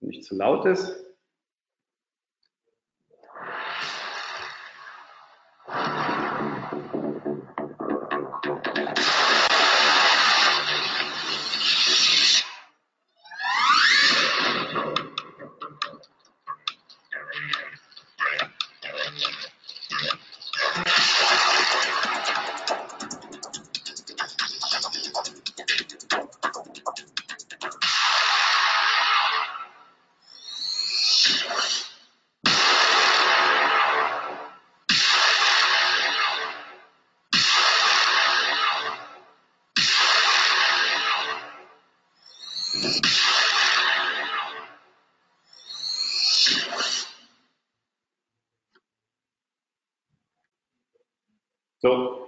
Nicht 0.00 0.24
zu 0.24 0.36
laut 0.36 0.66
ist. 0.66 1.15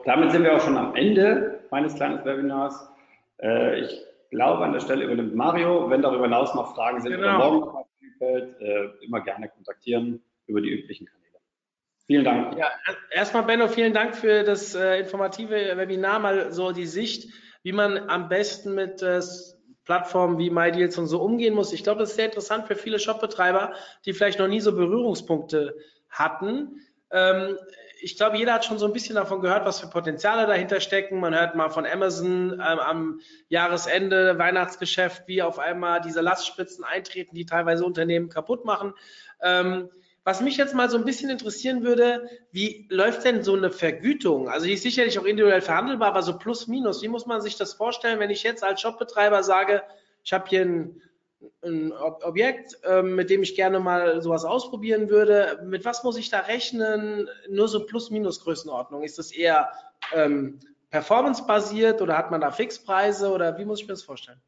Damit 0.09 0.33
sind 0.33 0.43
wir 0.43 0.57
auch 0.57 0.61
schon 0.61 0.77
am 0.77 0.95
Ende 0.97 1.61
meines 1.71 1.95
kleinen 1.95 2.25
Webinars. 2.25 2.89
Äh, 3.43 3.81
ich 3.81 4.05
glaube, 4.31 4.65
an 4.65 4.73
der 4.73 4.81
Stelle 4.81 5.05
übernimmt 5.05 5.35
Mario. 5.35 5.91
Wenn 5.91 6.03
darüber 6.03 6.25
hinaus 6.25 6.55
noch 6.55 6.75
Fragen 6.75 7.01
sind 7.01 7.13
genau. 7.13 7.29
oder 7.29 7.39
morgen 7.39 7.61
noch 7.61 7.75
was 7.75 7.87
fällt, 8.19 8.61
äh, 8.61 9.05
immer 9.05 9.21
gerne 9.21 9.49
kontaktieren 9.49 10.23
über 10.47 10.61
die 10.61 10.71
üblichen 10.71 11.07
Kanäle. 11.07 11.39
Vielen 12.07 12.25
Dank. 12.25 12.57
Ja, 12.59 12.69
erstmal 13.11 13.43
Benno, 13.43 13.69
vielen 13.69 13.93
Dank 13.93 14.17
für 14.17 14.45
das 14.45 14.75
äh, 14.75 15.01
informative 15.01 15.77
Webinar, 15.77 16.19
mal 16.21 16.53
so 16.53 16.73
die 16.73 16.87
Sicht, 16.87 17.31
wie 17.63 17.73
man 17.73 18.09
am 18.09 18.31
besten 18.31 18.75
mit 18.75 19.03
äh, 19.03 19.21
Plattformen 19.85 20.39
wie 20.39 20.49
MyDeals 20.49 20.97
und 20.97 21.07
so 21.07 21.21
umgehen 21.21 21.55
muss. 21.55 21.75
Ich 21.75 21.85
glaube, 21.85 22.01
das 22.01 22.11
ist 22.11 22.17
sehr 22.17 22.27
interessant 22.27 22.67
für 22.67 22.77
viele 22.77 22.99
Shopbetreiber, 22.99 23.75
die 24.07 24.15
vielleicht 24.15 24.39
noch 24.39 24.49
nie 24.49 24.61
so 24.61 24.75
Berührungspunkte 24.75 25.77
hatten. 26.09 26.81
Ähm, 27.11 27.59
ich 28.01 28.17
glaube, 28.17 28.37
jeder 28.37 28.55
hat 28.55 28.65
schon 28.65 28.79
so 28.79 28.87
ein 28.87 28.93
bisschen 28.93 29.17
davon 29.17 29.41
gehört, 29.41 29.65
was 29.65 29.81
für 29.81 29.89
Potenziale 29.89 30.47
dahinter 30.47 30.81
stecken. 30.81 31.21
Man 31.21 31.35
hört 31.35 31.55
mal 31.55 31.69
von 31.69 31.87
Amazon 31.87 32.53
ähm, 32.53 32.61
am 32.61 33.21
Jahresende, 33.49 34.39
Weihnachtsgeschäft, 34.39 35.25
wie 35.27 35.43
auf 35.43 35.59
einmal 35.59 36.01
diese 36.01 36.21
Lastspitzen 36.21 36.85
eintreten, 36.85 37.35
die 37.35 37.47
teilweise 37.47 37.85
Unternehmen 37.85 38.29
kaputt 38.29 38.65
machen. 38.65 38.95
Ähm, 39.43 39.89
was 40.25 40.41
mich 40.43 40.59
jetzt 40.59 40.75
mal 40.75 40.91
so 40.91 40.99
ein 40.99 41.05
bisschen 41.05 41.31
interessieren 41.31 41.83
würde, 41.85 42.29
wie 42.53 42.87
läuft 42.91 43.25
denn 43.25 43.43
so 43.43 43.57
eine 43.57 43.71
Vergütung? 43.71 44.49
Also 44.49 44.67
die 44.67 44.75
ist 44.75 44.83
sicherlich 44.83 45.19
auch 45.19 45.25
individuell 45.25 45.63
verhandelbar, 45.63 46.09
aber 46.09 46.23
so 46.23 46.37
plus 46.37 46.67
minus, 46.67 47.03
wie 47.03 47.09
muss 47.09 47.25
man 47.25 47.41
sich 47.41 47.57
das 47.57 47.73
vorstellen, 47.73 48.21
wenn 48.21 48.31
ich 48.31 48.43
jetzt 48.43 48.63
als 48.63 48.81
Shopbetreiber 48.83 49.43
sage, 49.43 49.83
ich 50.23 50.33
habe 50.35 50.45
hier 50.49 50.63
ein, 50.63 51.01
ein 51.62 51.93
Objekt, 51.93 52.78
ähm, 52.84 53.14
mit 53.14 53.30
dem 53.30 53.43
ich 53.43 53.55
gerne 53.55 53.80
mal 53.80 54.22
sowas 54.22 54.45
ausprobieren 54.45 55.09
würde. 55.09 55.61
Mit 55.64 55.84
was 55.84 56.05
muss 56.05 56.16
ich 56.16 56.30
da 56.30 56.41
rechnen? 56.41 57.28
Nur 57.49 57.68
so 57.68 57.86
plus-minus 57.86 58.43
Größenordnung. 58.43 59.03
Ist 59.03 59.18
das 59.18 59.32
eher 59.32 59.70
ähm, 60.14 60.59
performance-basiert 60.91 62.03
oder 62.03 62.16
hat 62.16 62.30
man 62.30 62.41
da 62.41 62.51
Fixpreise 62.51 63.30
oder 63.30 63.59
wie 63.59 63.64
muss 63.64 63.80
ich 63.80 63.86
mir 63.86 63.93
das 63.93 64.03
vorstellen? 64.03 64.41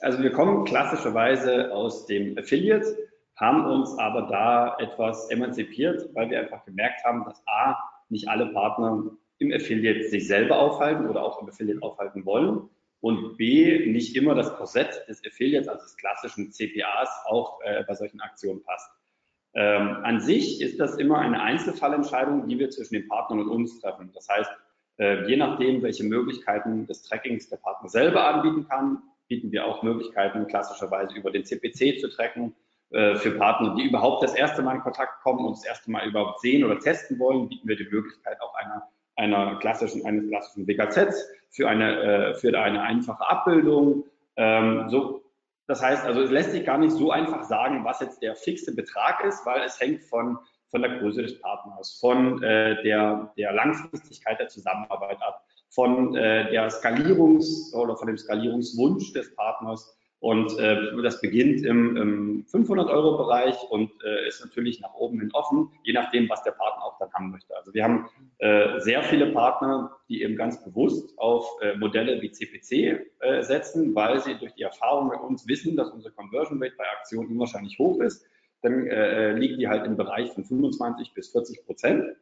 Also 0.00 0.22
wir 0.22 0.32
kommen 0.32 0.64
klassischerweise 0.64 1.72
aus 1.72 2.06
dem 2.06 2.36
Affiliate 2.38 2.96
haben 3.36 3.66
uns 3.66 3.96
aber 3.98 4.22
da 4.22 4.76
etwas 4.78 5.30
emanzipiert, 5.30 6.08
weil 6.14 6.28
wir 6.28 6.40
einfach 6.40 6.64
gemerkt 6.64 7.04
haben, 7.04 7.24
dass 7.24 7.40
A, 7.46 7.76
nicht 8.08 8.28
alle 8.28 8.46
Partner 8.46 9.04
im 9.38 9.52
Affiliate 9.52 10.08
sich 10.08 10.26
selber 10.26 10.58
aufhalten 10.58 11.08
oder 11.08 11.22
auch 11.22 11.40
im 11.40 11.48
Affiliate 11.48 11.82
aufhalten 11.82 12.24
wollen 12.24 12.68
und 13.00 13.36
B, 13.36 13.86
nicht 13.86 14.16
immer 14.16 14.34
das 14.34 14.54
Korsett 14.56 15.04
des 15.08 15.22
Affiliates, 15.24 15.68
also 15.68 15.82
des 15.82 15.96
klassischen 15.96 16.50
CPAs, 16.52 17.08
auch 17.26 17.60
äh, 17.62 17.84
bei 17.86 17.94
solchen 17.94 18.20
Aktionen 18.20 18.62
passt. 18.62 18.90
Ähm, 19.54 19.98
an 20.02 20.20
sich 20.20 20.60
ist 20.60 20.78
das 20.78 20.96
immer 20.96 21.18
eine 21.18 21.40
Einzelfallentscheidung, 21.40 22.48
die 22.48 22.58
wir 22.58 22.70
zwischen 22.70 22.94
den 22.94 23.08
Partnern 23.08 23.40
und 23.40 23.48
uns 23.48 23.80
treffen. 23.80 24.10
Das 24.14 24.28
heißt, 24.28 24.50
äh, 24.98 25.28
je 25.28 25.36
nachdem, 25.36 25.82
welche 25.82 26.04
Möglichkeiten 26.04 26.86
des 26.86 27.02
Trackings 27.02 27.48
der 27.48 27.56
Partner 27.56 27.88
selber 27.88 28.26
anbieten 28.26 28.66
kann, 28.68 29.02
bieten 29.28 29.52
wir 29.52 29.66
auch 29.66 29.82
Möglichkeiten, 29.82 30.46
klassischerweise 30.46 31.16
über 31.16 31.30
den 31.30 31.44
CPC 31.44 32.00
zu 32.00 32.08
tracken 32.08 32.54
äh, 32.90 33.16
für 33.16 33.32
Partner, 33.32 33.74
die 33.76 33.86
überhaupt 33.86 34.22
das 34.22 34.34
erste 34.34 34.62
Mal 34.62 34.76
in 34.76 34.80
Kontakt 34.80 35.22
kommen 35.22 35.44
und 35.44 35.56
das 35.56 35.64
erste 35.64 35.90
Mal 35.90 36.06
überhaupt 36.06 36.40
sehen 36.40 36.64
oder 36.64 36.78
testen 36.78 37.18
wollen, 37.18 37.48
bieten 37.48 37.68
wir 37.68 37.76
die 37.76 37.88
Möglichkeit 37.90 38.40
auch 38.40 38.54
einer, 38.54 38.88
einer 39.18 39.56
klassischen, 39.56 40.06
eines 40.06 40.28
klassischen 40.28 40.66
WKZs 40.66 41.28
für 41.50 41.68
eine, 41.68 42.02
äh, 42.02 42.34
für 42.34 42.58
eine 42.58 42.82
einfache 42.82 43.28
Abbildung. 43.28 44.04
Ähm, 44.36 44.88
so, 44.88 45.22
das 45.66 45.82
heißt 45.82 46.04
also, 46.04 46.22
es 46.22 46.30
lässt 46.30 46.52
sich 46.52 46.64
gar 46.64 46.78
nicht 46.78 46.92
so 46.92 47.10
einfach 47.10 47.42
sagen, 47.42 47.84
was 47.84 48.00
jetzt 48.00 48.22
der 48.22 48.36
fixe 48.36 48.74
Betrag 48.74 49.24
ist, 49.24 49.44
weil 49.44 49.62
es 49.62 49.78
hängt 49.80 50.02
von, 50.04 50.38
von 50.70 50.82
der 50.82 50.98
Größe 50.98 51.22
des 51.22 51.40
Partners, 51.40 51.98
von 52.00 52.42
äh, 52.42 52.82
der, 52.82 53.32
der 53.36 53.52
Langfristigkeit 53.52 54.38
der 54.38 54.48
Zusammenarbeit 54.48 55.20
ab, 55.20 55.44
von 55.70 56.16
äh, 56.16 56.50
der 56.50 56.70
Skalierungs- 56.70 57.74
oder 57.74 57.96
von 57.96 58.06
dem 58.06 58.16
Skalierungswunsch 58.16 59.12
des 59.12 59.34
Partners 59.34 59.97
und 60.20 60.58
äh, 60.58 61.00
das 61.02 61.20
beginnt 61.20 61.64
im, 61.64 61.96
im 61.96 62.46
500-Euro-Bereich 62.46 63.56
und 63.70 63.90
äh, 64.04 64.26
ist 64.26 64.44
natürlich 64.44 64.80
nach 64.80 64.94
oben 64.94 65.20
hin 65.20 65.30
offen, 65.32 65.70
je 65.84 65.92
nachdem, 65.92 66.28
was 66.28 66.42
der 66.42 66.50
Partner 66.52 66.84
auch 66.84 66.98
dann 66.98 67.12
haben 67.12 67.30
möchte. 67.30 67.56
Also 67.56 67.72
wir 67.72 67.84
haben 67.84 68.08
äh, 68.38 68.80
sehr 68.80 69.04
viele 69.04 69.26
Partner, 69.32 69.96
die 70.08 70.22
eben 70.22 70.36
ganz 70.36 70.62
bewusst 70.64 71.16
auf 71.18 71.46
äh, 71.60 71.76
Modelle 71.76 72.20
wie 72.20 72.32
CPC 72.32 73.06
äh, 73.20 73.42
setzen, 73.42 73.94
weil 73.94 74.20
sie 74.20 74.34
durch 74.34 74.54
die 74.54 74.62
Erfahrung 74.62 75.08
mit 75.08 75.20
uns 75.20 75.46
wissen, 75.46 75.76
dass 75.76 75.90
unsere 75.90 76.12
Conversion 76.12 76.60
Rate 76.60 76.74
bei 76.76 76.84
Aktionen 76.98 77.30
unwahrscheinlich 77.30 77.78
hoch 77.78 78.00
ist. 78.00 78.26
Dann 78.62 78.88
äh, 78.88 79.34
liegt 79.34 79.60
die 79.60 79.68
halt 79.68 79.86
im 79.86 79.96
Bereich 79.96 80.32
von 80.32 80.44
25 80.44 81.14
bis 81.14 81.30
40 81.30 81.64
Prozent 81.64 82.16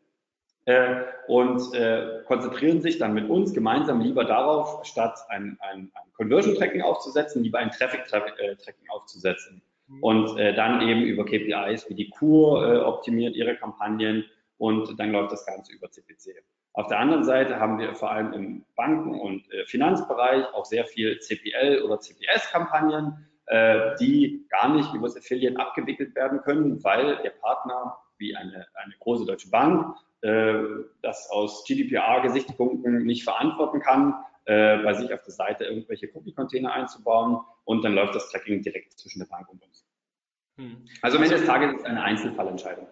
äh, 0.67 0.97
und 1.29 1.75
äh, 1.75 2.23
konzentrieren 2.27 2.81
sich 2.83 2.99
dann 2.99 3.14
mit 3.14 3.31
uns 3.31 3.55
gemeinsam 3.55 4.01
lieber 4.01 4.25
darauf, 4.25 4.85
statt 4.85 5.19
ein, 5.29 5.57
ein, 5.61 5.91
ein 5.95 6.12
Conversion-Tracking 6.17 6.83
aufzusetzen, 6.83 7.43
lieber 7.43 7.59
ein 7.59 7.71
Traffic-Tracking 7.71 8.89
aufzusetzen. 8.91 9.62
Mhm. 9.87 10.03
Und 10.03 10.39
äh, 10.39 10.55
dann 10.55 10.83
eben 10.83 11.03
über 11.03 11.25
KPIs 11.25 11.89
wie 11.89 11.95
die 11.95 12.11
Kur 12.11 12.67
äh, 12.67 12.79
optimiert 12.79 13.37
ihre 13.37 13.57
Kampagnen 13.57 14.25
und 14.59 14.99
dann 14.99 15.12
läuft 15.12 15.33
das 15.33 15.47
Ganze 15.47 15.73
über 15.73 15.89
CPC. 15.91 16.43
Auf 16.73 16.89
der 16.89 16.99
anderen 16.99 17.25
Seite 17.25 17.61
haben 17.61 17.79
wir 17.79 17.95
vor 17.95 18.11
allem 18.11 18.33
im 18.33 18.64
Banken- 18.75 19.19
und 19.21 19.51
äh, 19.53 19.64
Finanzbereich 19.67 20.53
auch 20.53 20.64
sehr 20.64 20.85
viel 20.85 21.19
CPL 21.21 21.83
oder 21.83 22.01
CPS-Kampagnen, 22.01 23.29
äh, 23.47 23.95
die 24.01 24.47
gar 24.51 24.75
nicht 24.75 24.93
über 24.93 25.07
das 25.07 25.17
Affiliate 25.17 25.61
abgewickelt 25.61 26.17
werden 26.17 26.41
können, 26.41 26.83
weil 26.83 27.19
der 27.23 27.31
Partner 27.31 27.97
wie 28.19 28.35
eine, 28.35 28.67
eine 28.75 28.95
große 28.99 29.25
deutsche 29.25 29.49
Bank 29.49 29.95
äh, 29.95 30.05
das 30.23 31.31
aus 31.31 31.64
GDPR-Gesichtspunkten 31.67 33.05
nicht 33.05 33.23
verantworten 33.23 33.81
kann, 33.81 34.14
äh, 34.47 34.79
bei 34.79 34.95
sich 34.95 35.12
auf 35.12 35.23
der 35.23 35.33
Seite 35.33 35.64
irgendwelche 35.64 36.09
Cookie-Container 36.14 36.73
einzubauen 36.73 37.41
und 37.64 37.85
dann 37.85 37.95
läuft 37.95 38.14
das 38.14 38.31
Tracking 38.31 38.62
direkt 38.62 38.97
zwischen 38.97 39.19
der 39.19 39.27
Bank 39.27 39.49
und 39.49 39.61
uns. 39.61 39.85
Hm. 40.57 40.87
Also 41.03 41.17
am 41.19 41.25
Ende 41.25 41.37
des 41.37 41.47
Tages 41.47 41.73
ist 41.73 41.81
es 41.81 41.85
eine 41.85 42.03
Einzelfallentscheidung. 42.03 42.87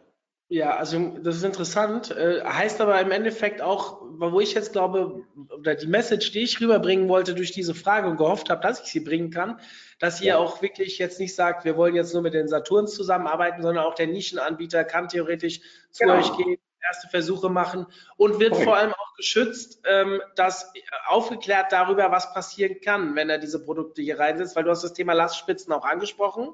Ja, 0.49 0.77
also 0.77 1.17
das 1.23 1.37
ist 1.37 1.45
interessant. 1.45 2.11
Äh, 2.11 2.43
heißt 2.45 2.81
aber 2.81 3.01
im 3.01 3.13
Endeffekt 3.13 3.63
auch, 3.63 4.03
wo 4.03 4.41
ich 4.41 4.55
jetzt 4.55 4.73
glaube, 4.73 5.25
oder 5.57 5.77
die 5.77 5.87
Message, 5.87 6.33
die 6.33 6.41
ich 6.41 6.61
rüberbringen 6.61 7.09
wollte 7.09 7.37
durch 7.37 7.53
diese 7.53 7.75
Frage 7.75 8.09
und 8.09 8.17
gehofft 8.17 8.51
habe, 8.51 8.61
dass 8.61 8.81
ich 8.81 8.87
sie 8.87 9.01
bringen 9.01 9.31
kann, 9.31 9.61
dass 10.01 10.21
ihr 10.21 10.29
ja. 10.29 10.39
auch 10.39 10.61
wirklich 10.61 10.99
jetzt 10.99 11.21
nicht 11.21 11.37
sagt, 11.37 11.65
wir 11.65 11.77
wollen 11.77 11.95
jetzt 11.95 12.13
nur 12.13 12.23
mit 12.23 12.35
den 12.35 12.49
Saturns 12.49 12.95
zusammenarbeiten, 12.95 13.63
sondern 13.63 13.85
auch 13.85 13.95
der 13.95 14.09
Nischenanbieter 14.09 14.83
kann 14.83 15.09
theoretisch 15.09 15.61
zu 15.93 16.03
genau. 16.05 16.19
euch 16.19 16.37
gehen, 16.37 16.59
erste 16.87 17.09
Versuche 17.09 17.49
machen 17.49 17.87
und 18.17 18.41
wird 18.41 18.53
okay. 18.53 18.65
vor 18.65 18.77
allem 18.77 18.93
auch 18.93 19.15
geschützt, 19.17 19.83
ähm, 19.87 20.21
dass 20.37 20.73
aufgeklärt 21.07 21.73
darüber, 21.73 22.11
was 22.11 22.33
passieren 22.35 22.81
kann, 22.81 23.15
wenn 23.17 23.31
er 23.31 23.39
diese 23.39 23.65
Produkte 23.65 24.03
hier 24.03 24.19
reinsetzt, 24.19 24.57
weil 24.57 24.65
du 24.65 24.71
hast 24.71 24.85
das 24.85 24.93
Thema 24.93 25.13
Lastspitzen 25.13 25.73
auch 25.73 25.85
angesprochen. 25.85 26.53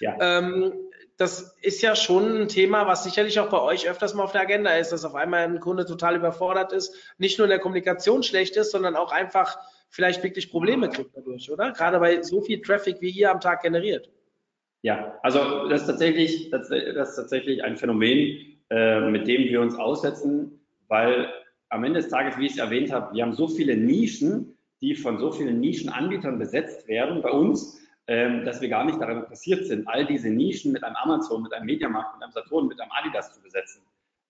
Ja. 0.00 0.16
Ähm, 0.20 0.72
das 1.16 1.56
ist 1.62 1.80
ja 1.80 1.96
schon 1.96 2.42
ein 2.42 2.48
Thema, 2.48 2.86
was 2.86 3.04
sicherlich 3.04 3.40
auch 3.40 3.48
bei 3.48 3.60
euch 3.60 3.88
öfters 3.88 4.12
mal 4.14 4.24
auf 4.24 4.32
der 4.32 4.42
Agenda 4.42 4.72
ist, 4.72 4.92
dass 4.92 5.04
auf 5.04 5.14
einmal 5.14 5.44
ein 5.44 5.60
Kunde 5.60 5.86
total 5.86 6.16
überfordert 6.16 6.72
ist, 6.72 6.94
nicht 7.16 7.38
nur 7.38 7.46
in 7.46 7.50
der 7.50 7.58
Kommunikation 7.58 8.22
schlecht 8.22 8.56
ist, 8.56 8.70
sondern 8.70 8.96
auch 8.96 9.12
einfach 9.12 9.58
vielleicht 9.88 10.22
wirklich 10.22 10.50
Probleme 10.50 10.90
kriegt 10.90 11.16
dadurch, 11.16 11.50
oder? 11.50 11.72
Gerade 11.72 11.98
bei 12.00 12.22
so 12.22 12.42
viel 12.42 12.60
Traffic, 12.60 13.00
wie 13.00 13.10
ihr 13.10 13.30
am 13.30 13.40
Tag 13.40 13.62
generiert. 13.62 14.10
Ja, 14.82 15.18
also 15.22 15.68
das 15.68 15.82
ist 15.82 15.86
tatsächlich, 15.86 16.50
das 16.50 16.70
ist 16.70 17.16
tatsächlich 17.16 17.64
ein 17.64 17.76
Phänomen, 17.76 18.55
äh, 18.70 19.00
mit 19.10 19.26
dem 19.26 19.44
wir 19.44 19.60
uns 19.60 19.76
aussetzen, 19.76 20.60
weil 20.88 21.32
am 21.68 21.84
Ende 21.84 22.00
des 22.00 22.08
Tages, 22.08 22.38
wie 22.38 22.46
ich 22.46 22.52
es 22.52 22.58
erwähnt 22.58 22.92
habe, 22.92 23.14
wir 23.14 23.22
haben 23.22 23.32
so 23.32 23.48
viele 23.48 23.76
Nischen, 23.76 24.56
die 24.80 24.94
von 24.94 25.18
so 25.18 25.32
vielen 25.32 25.60
Nischenanbietern 25.60 26.38
besetzt 26.38 26.86
werden 26.86 27.22
bei 27.22 27.30
uns, 27.30 27.80
ähm, 28.06 28.44
dass 28.44 28.60
wir 28.60 28.68
gar 28.68 28.84
nicht 28.84 29.00
daran 29.00 29.18
interessiert 29.18 29.66
sind, 29.66 29.88
all 29.88 30.06
diese 30.06 30.30
Nischen 30.30 30.72
mit 30.72 30.84
einem 30.84 30.96
Amazon, 30.96 31.42
mit 31.42 31.52
einem 31.52 31.66
Mediamarkt, 31.66 32.14
mit 32.14 32.22
einem 32.22 32.32
Saturn, 32.32 32.68
mit 32.68 32.80
einem 32.80 32.90
Adidas 32.92 33.32
zu 33.34 33.42
besetzen. 33.42 33.82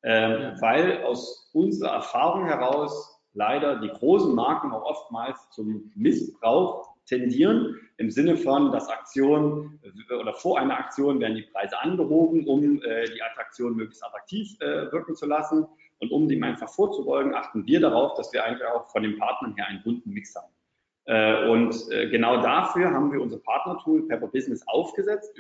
Ähm, 0.03 0.57
weil 0.61 1.03
aus 1.03 1.51
unserer 1.53 1.95
Erfahrung 1.95 2.47
heraus 2.47 3.21
leider 3.35 3.81
die 3.81 3.89
großen 3.89 4.35
Marken 4.35 4.73
auch 4.73 4.85
oftmals 4.85 5.51
zum 5.51 5.93
Missbrauch 5.95 6.96
tendieren, 7.07 7.81
im 7.97 8.11
Sinne 8.11 8.37
von, 8.37 8.73
dass 8.73 8.89
Aktionen 8.89 9.81
oder 10.21 10.35
vor 10.35 10.59
einer 10.59 10.79
Aktion 10.79 11.21
werden 11.21 11.37
die 11.37 11.43
Preise 11.43 11.79
angehoben, 11.81 12.47
um 12.47 12.83
äh, 12.83 13.05
die 13.07 13.23
Attraktion 13.23 13.77
möglichst 13.77 14.05
attraktiv 14.05 14.57
äh, 14.61 14.93
wirken 14.93 15.15
zu 15.15 15.27
lassen. 15.27 15.67
Und 15.99 16.11
um 16.11 16.29
dem 16.29 16.43
einfach 16.43 16.69
vorzubeugen, 16.69 17.35
achten 17.35 17.67
wir 17.67 17.81
darauf, 17.81 18.15
dass 18.15 18.33
wir 18.33 18.45
eigentlich 18.45 18.67
auch 18.67 18.91
von 18.91 19.03
den 19.03 19.19
Partnern 19.19 19.55
her 19.57 19.67
einen 19.69 19.83
bunten 19.83 20.11
Mix 20.11 20.35
haben. 20.35 20.53
Äh, 21.07 21.49
und 21.49 21.75
äh, 21.91 22.11
genau 22.11 22.43
dafür 22.43 22.93
haben 22.93 23.13
wir 23.13 23.23
unser 23.23 23.39
Partnertool 23.39 24.07
Pepper 24.07 24.27
Business 24.27 24.67
aufgesetzt, 24.67 25.33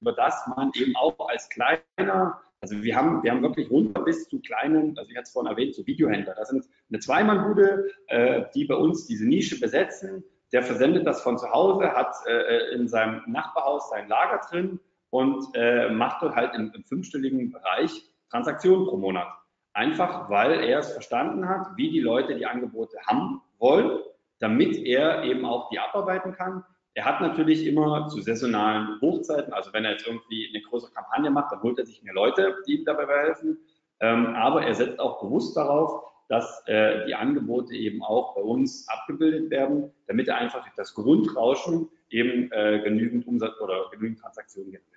über 0.00 0.12
das 0.12 0.46
man 0.54 0.70
eben 0.74 0.94
auch 0.94 1.28
als 1.28 1.48
kleiner 1.48 2.40
also 2.60 2.82
wir 2.82 2.96
haben, 2.96 3.22
wir 3.22 3.30
haben 3.30 3.42
wirklich 3.42 3.70
runter 3.70 4.02
bis 4.02 4.28
zu 4.28 4.40
kleinen, 4.40 4.96
also 4.98 5.10
ich 5.10 5.16
hatte 5.16 5.26
es 5.26 5.32
vorhin 5.32 5.50
erwähnt, 5.50 5.74
so 5.74 5.86
Videohändler. 5.86 6.34
Das 6.34 6.48
sind 6.48 6.64
eine 6.88 6.98
Zweimannbude, 6.98 7.90
äh, 8.08 8.44
die 8.54 8.64
bei 8.64 8.74
uns 8.74 9.06
diese 9.06 9.26
Nische 9.26 9.60
besetzen, 9.60 10.24
der 10.52 10.62
versendet 10.62 11.06
das 11.06 11.22
von 11.22 11.38
zu 11.38 11.50
Hause, 11.50 11.92
hat 11.92 12.14
äh, 12.26 12.72
in 12.74 12.88
seinem 12.88 13.22
Nachbarhaus 13.26 13.90
sein 13.90 14.08
Lager 14.08 14.40
drin 14.48 14.80
und 15.10 15.44
äh, 15.54 15.88
macht 15.90 16.22
dort 16.22 16.36
halt 16.36 16.54
im, 16.54 16.72
im 16.74 16.84
fünfstelligen 16.84 17.50
Bereich 17.50 18.02
Transaktionen 18.30 18.86
pro 18.86 18.96
Monat. 18.96 19.28
Einfach 19.72 20.30
weil 20.30 20.64
er 20.64 20.78
es 20.78 20.92
verstanden 20.92 21.48
hat, 21.48 21.68
wie 21.76 21.90
die 21.90 22.00
Leute 22.00 22.34
die 22.34 22.46
Angebote 22.46 22.96
haben 23.06 23.42
wollen, 23.58 23.98
damit 24.38 24.76
er 24.78 25.24
eben 25.24 25.44
auch 25.44 25.68
die 25.70 25.78
abarbeiten 25.78 26.32
kann. 26.32 26.64
Er 26.94 27.04
hat 27.04 27.20
natürlich 27.20 27.66
immer 27.66 28.08
zu 28.08 28.22
saisonalen 28.22 28.98
Hochzeiten, 29.02 29.52
also 29.52 29.72
wenn 29.74 29.84
er 29.84 29.92
jetzt 29.92 30.06
irgendwie 30.06 30.48
eine 30.48 30.62
große 30.62 30.90
Kampagne 30.92 31.30
macht, 31.30 31.52
dann 31.52 31.62
holt 31.62 31.78
er 31.78 31.84
sich 31.84 32.02
mehr 32.02 32.14
Leute, 32.14 32.56
die 32.66 32.78
ihm 32.78 32.84
dabei 32.86 33.06
helfen. 33.06 33.58
Ähm, 34.00 34.34
aber 34.34 34.64
er 34.64 34.74
setzt 34.74 34.98
auch 34.98 35.20
bewusst 35.20 35.56
darauf, 35.56 36.04
dass 36.28 36.62
äh, 36.66 37.06
die 37.06 37.14
Angebote 37.14 37.74
eben 37.74 38.02
auch 38.02 38.34
bei 38.34 38.42
uns 38.42 38.88
abgebildet 38.88 39.50
werden, 39.50 39.92
damit 40.06 40.28
er 40.28 40.38
einfach 40.38 40.62
durch 40.62 40.74
das 40.74 40.94
Grundrauschen 40.94 41.88
eben 42.10 42.50
äh, 42.52 42.80
genügend 42.82 43.26
Umsatz 43.26 43.60
oder 43.60 43.90
genügend 43.92 44.20
Transaktionen 44.20 44.72
generiert. 44.72 44.96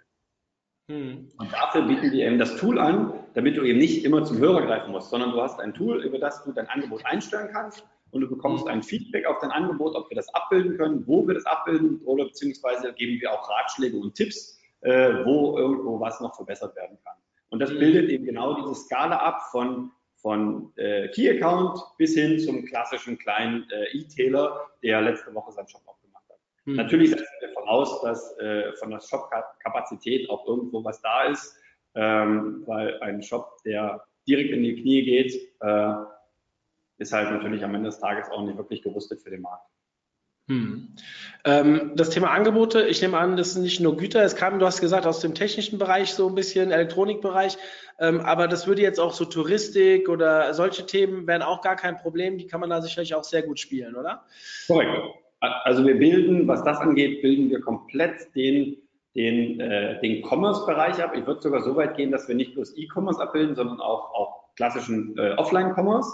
Hm. 0.89 1.29
Und 1.37 1.53
dafür 1.53 1.83
bieten 1.83 2.11
wir 2.11 2.25
eben 2.25 2.39
das 2.39 2.55
Tool 2.57 2.79
an, 2.79 3.13
damit 3.35 3.57
du 3.57 3.63
eben 3.63 3.77
nicht 3.77 4.03
immer 4.03 4.25
zum 4.25 4.39
Hörer 4.39 4.65
greifen 4.65 4.91
musst, 4.91 5.11
sondern 5.11 5.31
du 5.31 5.41
hast 5.41 5.59
ein 5.59 5.73
Tool, 5.75 6.03
über 6.03 6.17
das 6.17 6.43
du 6.43 6.51
dein 6.51 6.67
Angebot 6.67 7.05
einstellen 7.05 7.49
kannst 7.53 7.85
und 8.09 8.21
du 8.21 8.27
bekommst 8.27 8.65
hm. 8.65 8.71
ein 8.71 8.83
Feedback 8.83 9.27
auf 9.27 9.37
dein 9.39 9.51
Angebot, 9.51 9.95
ob 9.95 10.09
wir 10.09 10.15
das 10.15 10.33
abbilden 10.33 10.77
können, 10.77 11.05
wo 11.05 11.27
wir 11.27 11.35
das 11.35 11.45
abbilden 11.45 12.01
oder 12.05 12.25
beziehungsweise 12.25 12.91
geben 12.93 13.21
wir 13.21 13.31
auch 13.31 13.47
Ratschläge 13.47 13.97
und 13.97 14.15
Tipps, 14.15 14.59
äh, 14.81 15.23
wo 15.25 15.59
irgendwo 15.59 15.99
was 15.99 16.19
noch 16.21 16.35
verbessert 16.35 16.75
werden 16.75 16.97
kann. 17.03 17.15
Und 17.49 17.59
das 17.59 17.69
hm. 17.69 17.79
bildet 17.79 18.09
eben 18.09 18.25
genau 18.25 18.55
diese 18.55 18.73
Skala 18.73 19.17
ab 19.17 19.41
von 19.51 19.91
von 20.21 20.71
äh, 20.75 21.07
Key 21.09 21.29
Account 21.29 21.79
bis 21.97 22.13
hin 22.13 22.39
zum 22.39 22.65
klassischen 22.65 23.17
kleinen 23.17 23.67
äh, 23.71 23.97
E-Tailer, 23.97 24.67
der 24.83 25.01
letzte 25.01 25.33
Woche 25.33 25.51
seinen 25.51 25.67
Shop 25.67 25.81
aufgemacht 25.85 26.23
hat. 26.29 26.37
Hm. 26.65 26.75
Natürlich 26.75 27.11
setzen 27.11 27.25
wir 27.39 27.53
voraus, 27.53 28.01
dass 28.01 28.37
äh, 28.39 28.73
von 28.73 28.91
der 28.91 28.99
Shop-Kapazität 28.99 30.29
auch 30.29 30.45
irgendwo 30.47 30.83
was 30.83 31.01
da 31.01 31.23
ist, 31.23 31.55
ähm, 31.95 32.63
weil 32.65 32.99
ein 33.01 33.21
Shop, 33.21 33.57
der 33.65 34.03
direkt 34.27 34.51
in 34.51 34.63
die 34.63 34.81
Knie 34.81 35.03
geht, 35.03 35.33
äh, 35.61 35.93
ist 36.97 37.13
halt 37.13 37.31
natürlich 37.31 37.63
am 37.63 37.73
Ende 37.75 37.89
des 37.89 37.99
Tages 37.99 38.29
auch 38.29 38.43
nicht 38.43 38.57
wirklich 38.57 38.81
gerüstet 38.81 39.21
für 39.21 39.29
den 39.29 39.41
Markt. 39.41 39.65
Hm. 40.49 40.89
Ähm, 41.45 41.91
das 41.95 42.09
Thema 42.09 42.31
Angebote, 42.31 42.81
ich 42.87 43.01
nehme 43.01 43.17
an, 43.17 43.37
das 43.37 43.53
sind 43.53 43.61
nicht 43.61 43.79
nur 43.79 43.95
Güter, 43.95 44.23
es 44.23 44.35
kam, 44.35 44.57
du 44.59 44.65
hast 44.65 44.81
gesagt, 44.81 45.05
aus 45.05 45.19
dem 45.19 45.35
technischen 45.35 45.77
Bereich 45.77 46.13
so 46.13 46.27
ein 46.27 46.35
bisschen, 46.35 46.71
Elektronikbereich, 46.71 47.57
ähm, 47.99 48.19
aber 48.21 48.47
das 48.47 48.65
würde 48.65 48.81
jetzt 48.81 48.99
auch 48.99 49.13
so 49.13 49.25
Touristik 49.25 50.09
oder 50.09 50.53
solche 50.55 50.87
Themen 50.87 51.27
wären 51.27 51.43
auch 51.43 51.61
gar 51.61 51.75
kein 51.75 51.97
Problem, 51.97 52.39
die 52.39 52.47
kann 52.47 52.59
man 52.59 52.71
da 52.71 52.81
sicherlich 52.81 53.13
auch 53.13 53.23
sehr 53.23 53.43
gut 53.43 53.59
spielen, 53.59 53.95
oder? 53.95 54.25
Korrekt. 54.67 54.91
Also 55.39 55.85
wir 55.85 55.97
bilden, 55.97 56.47
was 56.47 56.63
das 56.63 56.79
angeht, 56.79 57.21
bilden 57.21 57.49
wir 57.49 57.61
komplett 57.61 58.35
den, 58.35 58.75
den, 59.15 59.59
äh, 59.59 60.01
den 60.01 60.21
Commerce-Bereich 60.27 61.01
ab. 61.01 61.13
Ich 61.15 61.25
würde 61.25 61.41
sogar 61.41 61.61
so 61.61 61.75
weit 61.75 61.95
gehen, 61.95 62.11
dass 62.11 62.27
wir 62.27 62.35
nicht 62.35 62.55
bloß 62.55 62.75
E-Commerce 62.75 63.21
abbilden, 63.21 63.55
sondern 63.55 63.79
auch, 63.79 64.13
auch 64.13 64.55
klassischen 64.55 65.17
äh, 65.17 65.35
Offline-Commerce. 65.37 66.09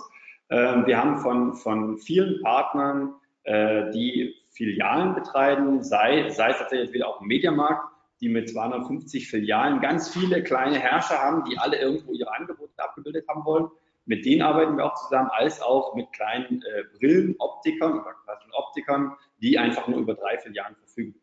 Ähm, 0.52 0.86
wir 0.86 1.02
haben 1.02 1.18
von, 1.18 1.56
von 1.56 1.98
vielen 1.98 2.42
Partnern 2.44 3.16
äh, 3.46 3.90
die 3.92 4.36
Filialen 4.50 5.16
betreiben, 5.16 5.84
sei, 5.84 6.30
sei 6.30 6.52
es 6.52 6.58
tatsächlich 6.58 6.94
wieder 6.94 7.08
auch 7.08 7.22
im 7.22 7.28
Mediamarkt, 7.28 7.90
die 8.22 8.30
mit 8.30 8.50
250 8.50 9.28
Filialen 9.28 9.82
ganz 9.82 10.10
viele 10.10 10.44
kleine 10.44 10.80
Herrscher 10.80 11.18
haben, 11.18 11.44
die 11.50 11.58
alle 11.58 11.78
irgendwo 11.80 12.14
ihre 12.14 12.34
Angebote 12.34 12.72
abgebildet 12.78 13.28
haben 13.28 13.44
wollen. 13.46 13.70
Mit 14.06 14.26
denen 14.26 14.42
arbeiten 14.42 14.78
wir 14.78 14.86
auch 14.86 14.96
zusammen, 14.96 15.30
als 15.32 15.62
auch 15.62 15.96
mit 15.96 16.12
kleinen 16.14 16.62
äh, 16.62 16.84
Brillenoptikern 16.98 18.00
oder 18.00 18.16
Optikern, 18.54 19.16
die 19.42 19.58
einfach 19.58 19.88
nur 19.88 20.00
über 20.00 20.14
drei 20.14 20.38
Filialen 20.38 20.76
verfügen. 20.76 21.16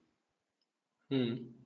Hm. 1.10 1.61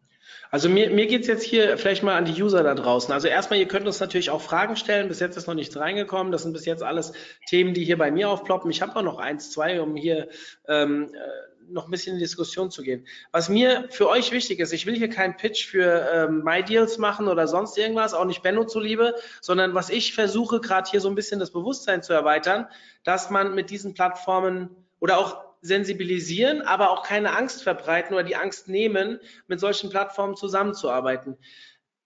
Also 0.51 0.69
mir, 0.69 0.91
mir 0.91 1.07
geht 1.07 1.23
es 1.23 1.27
jetzt 1.27 1.45
hier 1.45 1.77
vielleicht 1.79 2.03
mal 2.03 2.17
an 2.17 2.25
die 2.25 2.41
User 2.43 2.63
da 2.63 2.75
draußen. 2.75 3.13
Also 3.13 3.29
erstmal, 3.29 3.59
ihr 3.59 3.69
könnt 3.69 3.87
uns 3.87 4.01
natürlich 4.01 4.31
auch 4.31 4.41
Fragen 4.41 4.77
stellen. 4.77 5.09
Bis 5.09 5.21
jetzt 5.21 5.37
ist 5.37 5.47
noch 5.47 5.55
nichts 5.55 5.77
reingekommen. 5.77 6.33
Das 6.33 6.43
sind 6.43 6.53
bis 6.53 6.65
jetzt 6.65 6.83
alles 6.83 7.13
Themen, 7.49 7.75
die 7.75 7.85
hier 7.85 7.99
bei 7.99 8.11
mir 8.11 8.31
aufploppen. 8.31 8.71
Ich 8.71 8.83
habe 8.83 8.97
auch 8.97 9.03
noch 9.03 9.19
eins, 9.19 9.51
zwei, 9.51 9.81
um 9.81 9.97
hier 9.97 10.29
ähm, 10.69 11.13
äh, 11.15 11.73
noch 11.73 11.87
ein 11.87 11.91
bisschen 11.91 12.15
in 12.15 12.19
die 12.19 12.25
Diskussion 12.25 12.71
zu 12.71 12.83
gehen. 12.83 13.07
Was 13.33 13.49
mir 13.49 13.87
für 13.91 14.09
euch 14.09 14.33
wichtig 14.33 14.61
ist, 14.61 14.73
ich 14.73 14.87
will 14.87 14.97
hier 14.97 15.09
keinen 15.09 15.37
Pitch 15.37 15.67
für 15.67 16.09
ähm, 16.13 16.43
MyDeals 16.45 16.99
machen 16.99 17.29
oder 17.29 17.49
sonst 17.49 17.77
irgendwas, 17.77 18.15
auch 18.15 18.25
nicht 18.25 18.43
Benno 18.43 18.65
zuliebe, 18.65 19.15
sondern 19.41 19.75
was 19.75 19.91
ich 19.91 20.15
versuche, 20.15 20.61
gerade 20.61 20.91
hier 20.91 21.01
so 21.01 21.09
ein 21.09 21.15
bisschen 21.15 21.41
das 21.41 21.51
Bewusstsein 21.51 22.03
zu 22.03 22.13
erweitern, 22.13 22.67
dass 23.05 23.31
man 23.31 23.55
mit 23.55 23.71
diesen 23.71 23.95
Plattformen 23.95 24.71
oder 25.01 25.19
auch 25.19 25.46
sensibilisieren, 25.67 26.63
aber 26.63 26.91
auch 26.91 27.03
keine 27.03 27.37
Angst 27.37 27.63
verbreiten 27.63 28.15
oder 28.15 28.25
die 28.25 28.37
Angst 28.37 28.69
nehmen, 28.69 29.21
mit 29.47 29.61
solchen 29.61 29.91
Plattformen 29.91 30.37
zusammenzuarbeiten. 30.37 31.37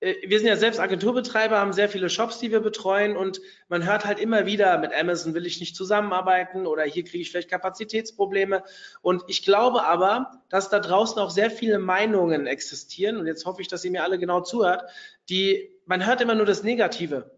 Äh, 0.01 0.15
wir 0.27 0.39
sind 0.39 0.49
ja 0.49 0.57
selbst 0.57 0.81
Agenturbetreiber, 0.81 1.59
haben 1.59 1.73
sehr 1.73 1.89
viele 1.89 2.11
Shops, 2.11 2.39
die 2.39 2.51
wir 2.51 2.61
betreuen 2.61 3.17
und 3.17 3.41
man 3.69 3.85
hört 3.85 4.05
halt 4.05 4.19
immer 4.19 4.47
wieder, 4.47 4.79
mit 4.79 4.93
Amazon 4.93 5.35
will 5.35 5.47
ich 5.47 5.61
nicht 5.61 5.77
zusammenarbeiten 5.77 6.67
oder 6.67 6.85
hier 6.85 7.05
kriege 7.05 7.23
ich 7.23 7.31
vielleicht 7.31 7.51
Kapazitätsprobleme. 7.51 8.65
Und 9.03 9.23
ich 9.29 9.45
glaube 9.45 9.85
aber, 9.85 10.43
dass 10.49 10.71
da 10.71 10.81
draußen 10.81 11.19
auch 11.19 11.31
sehr 11.31 11.51
viele 11.51 11.79
Meinungen 11.79 12.47
existieren 12.47 13.19
und 13.19 13.27
jetzt 13.27 13.45
hoffe 13.45 13.63
ich, 13.63 13.69
dass 13.69 13.85
ihr 13.85 13.91
mir 13.91 14.03
alle 14.03 14.19
genau 14.19 14.41
zuhört, 14.41 14.91
die, 15.29 15.71
man 15.87 16.07
hört 16.07 16.21
immer 16.21 16.35
nur 16.35 16.47
das 16.47 16.63
Negative 16.63 17.31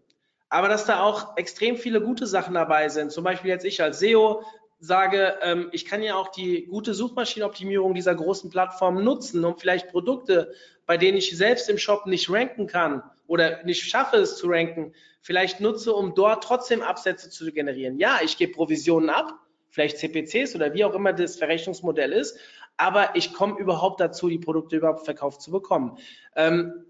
aber 0.53 0.67
dass 0.67 0.85
da 0.85 1.01
auch 1.01 1.35
extrem 1.35 1.77
viele 1.77 1.99
gute 1.99 2.27
Sachen 2.27 2.53
dabei 2.53 2.87
sind. 2.87 3.11
Zum 3.11 3.23
Beispiel 3.23 3.49
jetzt 3.49 3.65
ich 3.65 3.81
als 3.81 3.97
SEO 3.97 4.43
sage, 4.83 5.37
ähm, 5.41 5.69
ich 5.71 5.85
kann 5.85 6.03
ja 6.03 6.15
auch 6.15 6.29
die 6.29 6.65
gute 6.65 6.93
Suchmaschinenoptimierung 6.93 7.93
dieser 7.93 8.13
großen 8.13 8.49
Plattformen 8.49 9.03
nutzen, 9.03 9.43
um 9.45 9.57
vielleicht 9.57 9.89
Produkte, 9.89 10.53
bei 10.85 10.97
denen 10.97 11.17
ich 11.17 11.35
selbst 11.37 11.69
im 11.69 11.77
Shop 11.77 12.05
nicht 12.05 12.29
ranken 12.29 12.67
kann 12.67 13.01
oder 13.25 13.63
nicht 13.63 13.89
schaffe 13.89 14.17
es 14.17 14.35
zu 14.35 14.47
ranken, 14.47 14.93
vielleicht 15.21 15.61
nutze, 15.61 15.93
um 15.93 16.15
dort 16.15 16.43
trotzdem 16.43 16.81
Absätze 16.81 17.29
zu 17.29 17.49
generieren. 17.53 17.97
Ja, 17.97 18.19
ich 18.21 18.37
gebe 18.37 18.51
Provisionen 18.51 19.09
ab, 19.09 19.33
vielleicht 19.69 19.99
CPCs 19.99 20.53
oder 20.55 20.73
wie 20.73 20.83
auch 20.83 20.93
immer 20.93 21.13
das 21.13 21.37
Verrechnungsmodell 21.37 22.11
ist, 22.11 22.37
aber 22.75 23.15
ich 23.15 23.33
komme 23.33 23.57
überhaupt 23.59 24.01
dazu, 24.01 24.27
die 24.27 24.39
Produkte 24.39 24.75
überhaupt 24.75 25.05
verkauft 25.05 25.41
zu 25.41 25.51
bekommen. 25.51 25.97
Ähm, 26.35 26.85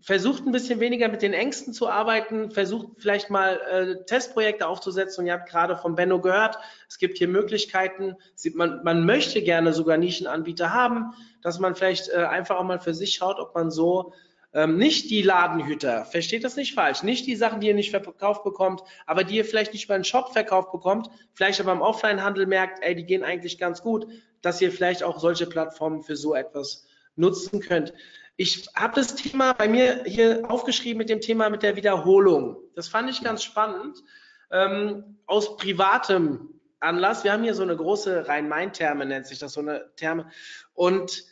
versucht 0.00 0.46
ein 0.46 0.52
bisschen 0.52 0.80
weniger 0.80 1.08
mit 1.08 1.22
den 1.22 1.32
Ängsten 1.32 1.72
zu 1.72 1.88
arbeiten, 1.88 2.50
versucht 2.50 2.88
vielleicht 2.98 3.30
mal 3.30 3.60
äh, 3.70 4.04
Testprojekte 4.04 4.66
aufzusetzen. 4.66 5.22
Und 5.22 5.26
ihr 5.26 5.32
habt 5.32 5.48
gerade 5.48 5.76
von 5.76 5.94
Benno 5.94 6.20
gehört, 6.20 6.58
es 6.88 6.98
gibt 6.98 7.18
hier 7.18 7.28
Möglichkeiten. 7.28 8.16
Man, 8.54 8.82
man 8.84 9.04
möchte 9.04 9.42
gerne 9.42 9.72
sogar 9.72 9.96
Nischenanbieter 9.96 10.72
haben, 10.72 11.14
dass 11.42 11.58
man 11.58 11.74
vielleicht 11.74 12.08
äh, 12.08 12.16
einfach 12.16 12.56
auch 12.56 12.64
mal 12.64 12.78
für 12.78 12.94
sich 12.94 13.14
schaut, 13.14 13.38
ob 13.38 13.54
man 13.54 13.70
so 13.70 14.12
ähm, 14.56 14.78
nicht 14.78 15.10
die 15.10 15.22
Ladenhüter, 15.22 16.06
versteht 16.06 16.42
das 16.42 16.56
nicht 16.56 16.74
falsch, 16.74 17.02
nicht 17.02 17.26
die 17.26 17.36
Sachen, 17.36 17.60
die 17.60 17.66
ihr 17.66 17.74
nicht 17.74 17.90
verkauft 17.90 18.42
bekommt, 18.42 18.82
aber 19.04 19.22
die 19.22 19.36
ihr 19.36 19.44
vielleicht 19.44 19.74
nicht 19.74 19.90
einen 19.90 20.04
Shop 20.04 20.32
verkauft 20.32 20.72
bekommt, 20.72 21.10
vielleicht 21.34 21.60
aber 21.60 21.72
im 21.72 21.82
Offline-Handel 21.82 22.46
merkt, 22.46 22.82
ey, 22.82 22.94
die 22.94 23.04
gehen 23.04 23.22
eigentlich 23.22 23.58
ganz 23.58 23.82
gut, 23.82 24.06
dass 24.40 24.60
ihr 24.62 24.72
vielleicht 24.72 25.02
auch 25.02 25.18
solche 25.18 25.46
Plattformen 25.46 26.02
für 26.02 26.16
so 26.16 26.34
etwas 26.34 26.86
nutzen 27.16 27.60
könnt. 27.60 27.92
Ich 28.36 28.68
habe 28.74 28.94
das 28.94 29.14
Thema 29.14 29.54
bei 29.54 29.66
mir 29.66 30.04
hier 30.04 30.50
aufgeschrieben 30.50 30.98
mit 30.98 31.08
dem 31.08 31.22
Thema 31.22 31.48
mit 31.48 31.62
der 31.62 31.76
Wiederholung. 31.76 32.58
Das 32.74 32.86
fand 32.86 33.08
ich 33.08 33.24
ganz 33.24 33.42
spannend. 33.42 34.02
Ähm, 34.50 35.18
aus 35.26 35.56
privatem 35.56 36.60
Anlass. 36.78 37.24
Wir 37.24 37.32
haben 37.32 37.42
hier 37.42 37.54
so 37.54 37.62
eine 37.62 37.76
große 37.76 38.28
Rhein-Main-Therme, 38.28 39.06
nennt 39.06 39.26
sich 39.26 39.38
das 39.38 39.54
so 39.54 39.60
eine 39.60 39.90
Therme. 39.96 40.30
Und 40.74 41.24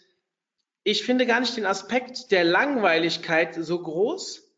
ich 0.82 1.04
finde 1.04 1.26
gar 1.26 1.40
nicht 1.40 1.56
den 1.56 1.66
Aspekt 1.66 2.30
der 2.30 2.42
Langweiligkeit 2.42 3.54
so 3.54 3.82
groß. 3.82 4.50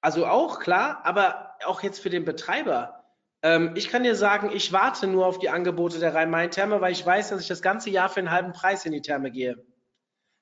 Also 0.00 0.26
auch 0.26 0.58
klar, 0.58 1.02
aber 1.04 1.54
auch 1.64 1.82
jetzt 1.84 2.00
für 2.00 2.10
den 2.10 2.24
Betreiber. 2.24 3.04
Ähm, 3.42 3.74
ich 3.76 3.88
kann 3.88 4.02
dir 4.02 4.16
sagen, 4.16 4.50
ich 4.52 4.72
warte 4.72 5.06
nur 5.06 5.24
auf 5.24 5.38
die 5.38 5.50
Angebote 5.50 6.00
der 6.00 6.14
Rhein-Main-Therme, 6.14 6.80
weil 6.80 6.92
ich 6.92 7.06
weiß, 7.06 7.30
dass 7.30 7.40
ich 7.40 7.48
das 7.48 7.62
ganze 7.62 7.90
Jahr 7.90 8.08
für 8.08 8.18
einen 8.18 8.32
halben 8.32 8.52
Preis 8.52 8.84
in 8.84 8.92
die 8.92 9.02
Therme 9.02 9.30
gehe. 9.30 9.54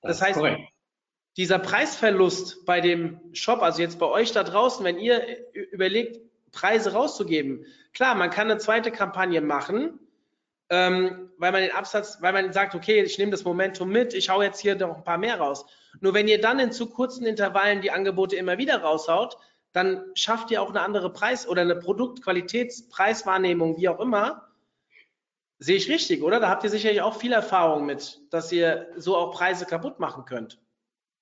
Das, 0.00 0.18
das 0.18 0.22
heißt, 0.22 0.38
korrekt 0.38 0.62
dieser 1.40 1.58
Preisverlust 1.58 2.64
bei 2.66 2.82
dem 2.82 3.18
Shop, 3.32 3.62
also 3.62 3.80
jetzt 3.80 3.98
bei 3.98 4.04
euch 4.04 4.32
da 4.32 4.44
draußen, 4.44 4.84
wenn 4.84 4.98
ihr 4.98 5.22
überlegt, 5.54 6.20
Preise 6.52 6.92
rauszugeben, 6.92 7.64
klar, 7.94 8.14
man 8.14 8.28
kann 8.28 8.50
eine 8.50 8.58
zweite 8.58 8.90
Kampagne 8.90 9.40
machen, 9.40 9.98
ähm, 10.68 11.30
weil 11.38 11.52
man 11.52 11.62
den 11.62 11.72
Absatz, 11.72 12.18
weil 12.20 12.34
man 12.34 12.52
sagt, 12.52 12.74
okay, 12.74 13.02
ich 13.02 13.16
nehme 13.16 13.30
das 13.30 13.44
Momentum 13.44 13.88
mit, 13.88 14.12
ich 14.12 14.28
hau 14.28 14.42
jetzt 14.42 14.60
hier 14.60 14.76
noch 14.76 14.98
ein 14.98 15.02
paar 15.02 15.16
mehr 15.16 15.40
raus. 15.40 15.64
Nur 16.00 16.12
wenn 16.12 16.28
ihr 16.28 16.42
dann 16.42 16.58
in 16.58 16.72
zu 16.72 16.90
kurzen 16.90 17.24
Intervallen 17.24 17.80
die 17.80 17.90
Angebote 17.90 18.36
immer 18.36 18.58
wieder 18.58 18.82
raushaut, 18.82 19.38
dann 19.72 20.04
schafft 20.12 20.50
ihr 20.50 20.60
auch 20.60 20.68
eine 20.68 20.82
andere 20.82 21.10
Preis- 21.10 21.48
oder 21.48 21.62
eine 21.62 21.76
Produktqualitätspreiswahrnehmung, 21.76 23.78
wie 23.78 23.88
auch 23.88 24.00
immer. 24.00 24.50
Sehe 25.58 25.76
ich 25.76 25.88
richtig, 25.88 26.22
oder? 26.22 26.38
Da 26.38 26.50
habt 26.50 26.64
ihr 26.64 26.70
sicherlich 26.70 27.00
auch 27.00 27.16
viel 27.16 27.32
Erfahrung 27.32 27.86
mit, 27.86 28.20
dass 28.28 28.52
ihr 28.52 28.88
so 28.98 29.16
auch 29.16 29.32
Preise 29.32 29.64
kaputt 29.64 30.00
machen 30.00 30.26
könnt. 30.26 30.58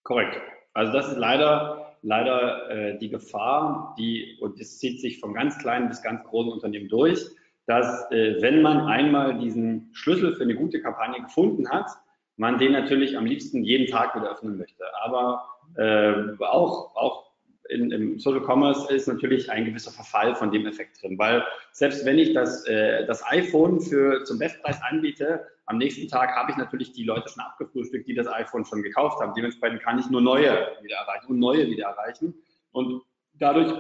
Korrekt. 0.03 0.41
Also 0.75 0.93
das 0.93 1.09
ist 1.09 1.19
leider, 1.19 1.97
leider 2.03 2.71
äh, 2.71 2.99
die 2.99 3.09
Gefahr, 3.09 3.95
die, 3.99 4.39
und 4.41 4.61
das 4.61 4.79
zieht 4.79 5.01
sich 5.01 5.21
vom 5.21 5.35
ganz 5.35 5.59
kleinen 5.59 5.89
bis 5.89 6.03
ganz 6.03 6.23
großen 6.25 6.53
Unternehmen 6.53 6.89
durch, 6.89 7.27
dass 7.67 8.11
äh, 8.11 8.41
wenn 8.41 8.63
man 8.63 8.87
einmal 8.87 9.39
diesen 9.39 9.91
Schlüssel 9.93 10.35
für 10.35 10.45
eine 10.45 10.55
gute 10.55 10.81
Kampagne 10.81 11.21
gefunden 11.23 11.69
hat, 11.69 11.91
man 12.37 12.59
den 12.59 12.73
natürlich 12.73 13.19
am 13.19 13.27
liebsten 13.27 13.65
jeden 13.65 13.89
Tag 13.89 14.15
wieder 14.15 14.31
öffnen 14.31 14.57
möchte. 14.57 14.85
Aber 15.03 15.45
äh, 15.77 16.15
auch, 16.39 16.97
auch 16.97 17.29
in, 17.69 17.91
im 17.91 18.19
Social 18.19 18.41
Commerce 18.41 18.93
ist 18.93 19.09
natürlich 19.09 19.51
ein 19.51 19.65
gewisser 19.65 19.91
Verfall 19.91 20.35
von 20.35 20.51
dem 20.51 20.67
Effekt 20.67 21.03
drin, 21.03 21.19
weil 21.19 21.45
selbst 21.73 22.05
wenn 22.07 22.19
ich 22.19 22.33
das, 22.33 22.65
äh, 22.67 23.05
das 23.07 23.23
iPhone 23.27 23.81
für, 23.81 24.25
zum 24.25 24.39
Bestpreis 24.39 24.81
anbiete, 24.83 25.47
am 25.69 25.77
nächsten 25.77 26.09
Tag 26.09 26.35
habe 26.35 26.51
ich 26.51 26.57
natürlich 26.57 26.93
die 26.93 27.05
Leute 27.05 27.29
schon 27.29 27.43
abgefrühstückt, 27.43 28.09
die 28.09 28.15
das 28.15 28.27
iPhone 28.27 28.65
schon 28.65 28.83
gekauft 28.83 29.21
haben. 29.21 29.35
Dementsprechend 29.35 29.83
kann 29.83 29.99
ich 29.99 30.09
nur 30.09 30.23
neue 30.23 30.69
wieder 30.83 30.97
erreichen 30.97 31.27
und 31.29 31.39
neue 31.39 31.69
wieder 31.69 31.89
erreichen. 31.89 32.35
Und 32.73 33.03
dadurch 33.35 33.75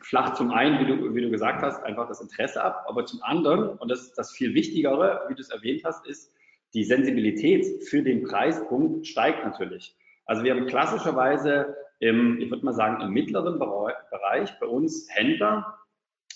flacht 0.00 0.36
zum 0.36 0.50
einen, 0.50 0.80
wie 0.80 0.86
du, 0.86 1.14
wie 1.14 1.20
du 1.20 1.30
gesagt 1.30 1.62
hast, 1.62 1.82
einfach 1.82 2.08
das 2.08 2.22
Interesse 2.22 2.64
ab, 2.64 2.86
aber 2.88 3.04
zum 3.04 3.22
anderen, 3.22 3.76
und 3.78 3.90
das 3.90 4.00
ist 4.00 4.14
das 4.14 4.32
viel 4.32 4.54
Wichtigere, 4.54 5.26
wie 5.28 5.34
du 5.34 5.40
es 5.42 5.50
erwähnt 5.50 5.82
hast, 5.84 6.06
ist, 6.06 6.32
die 6.72 6.84
Sensibilität 6.84 7.84
für 7.84 8.02
den 8.02 8.22
Preispunkt 8.24 9.06
steigt 9.06 9.44
natürlich. 9.44 9.94
Also 10.24 10.42
wir 10.42 10.54
haben 10.54 10.66
klassischerweise 10.66 11.76
im, 11.98 12.40
ich 12.40 12.50
würde 12.50 12.64
mal 12.64 12.72
sagen, 12.72 13.02
im 13.02 13.10
mittleren 13.10 13.58
Bereich 13.58 14.58
bei 14.58 14.66
uns 14.66 15.06
Händler, 15.10 15.78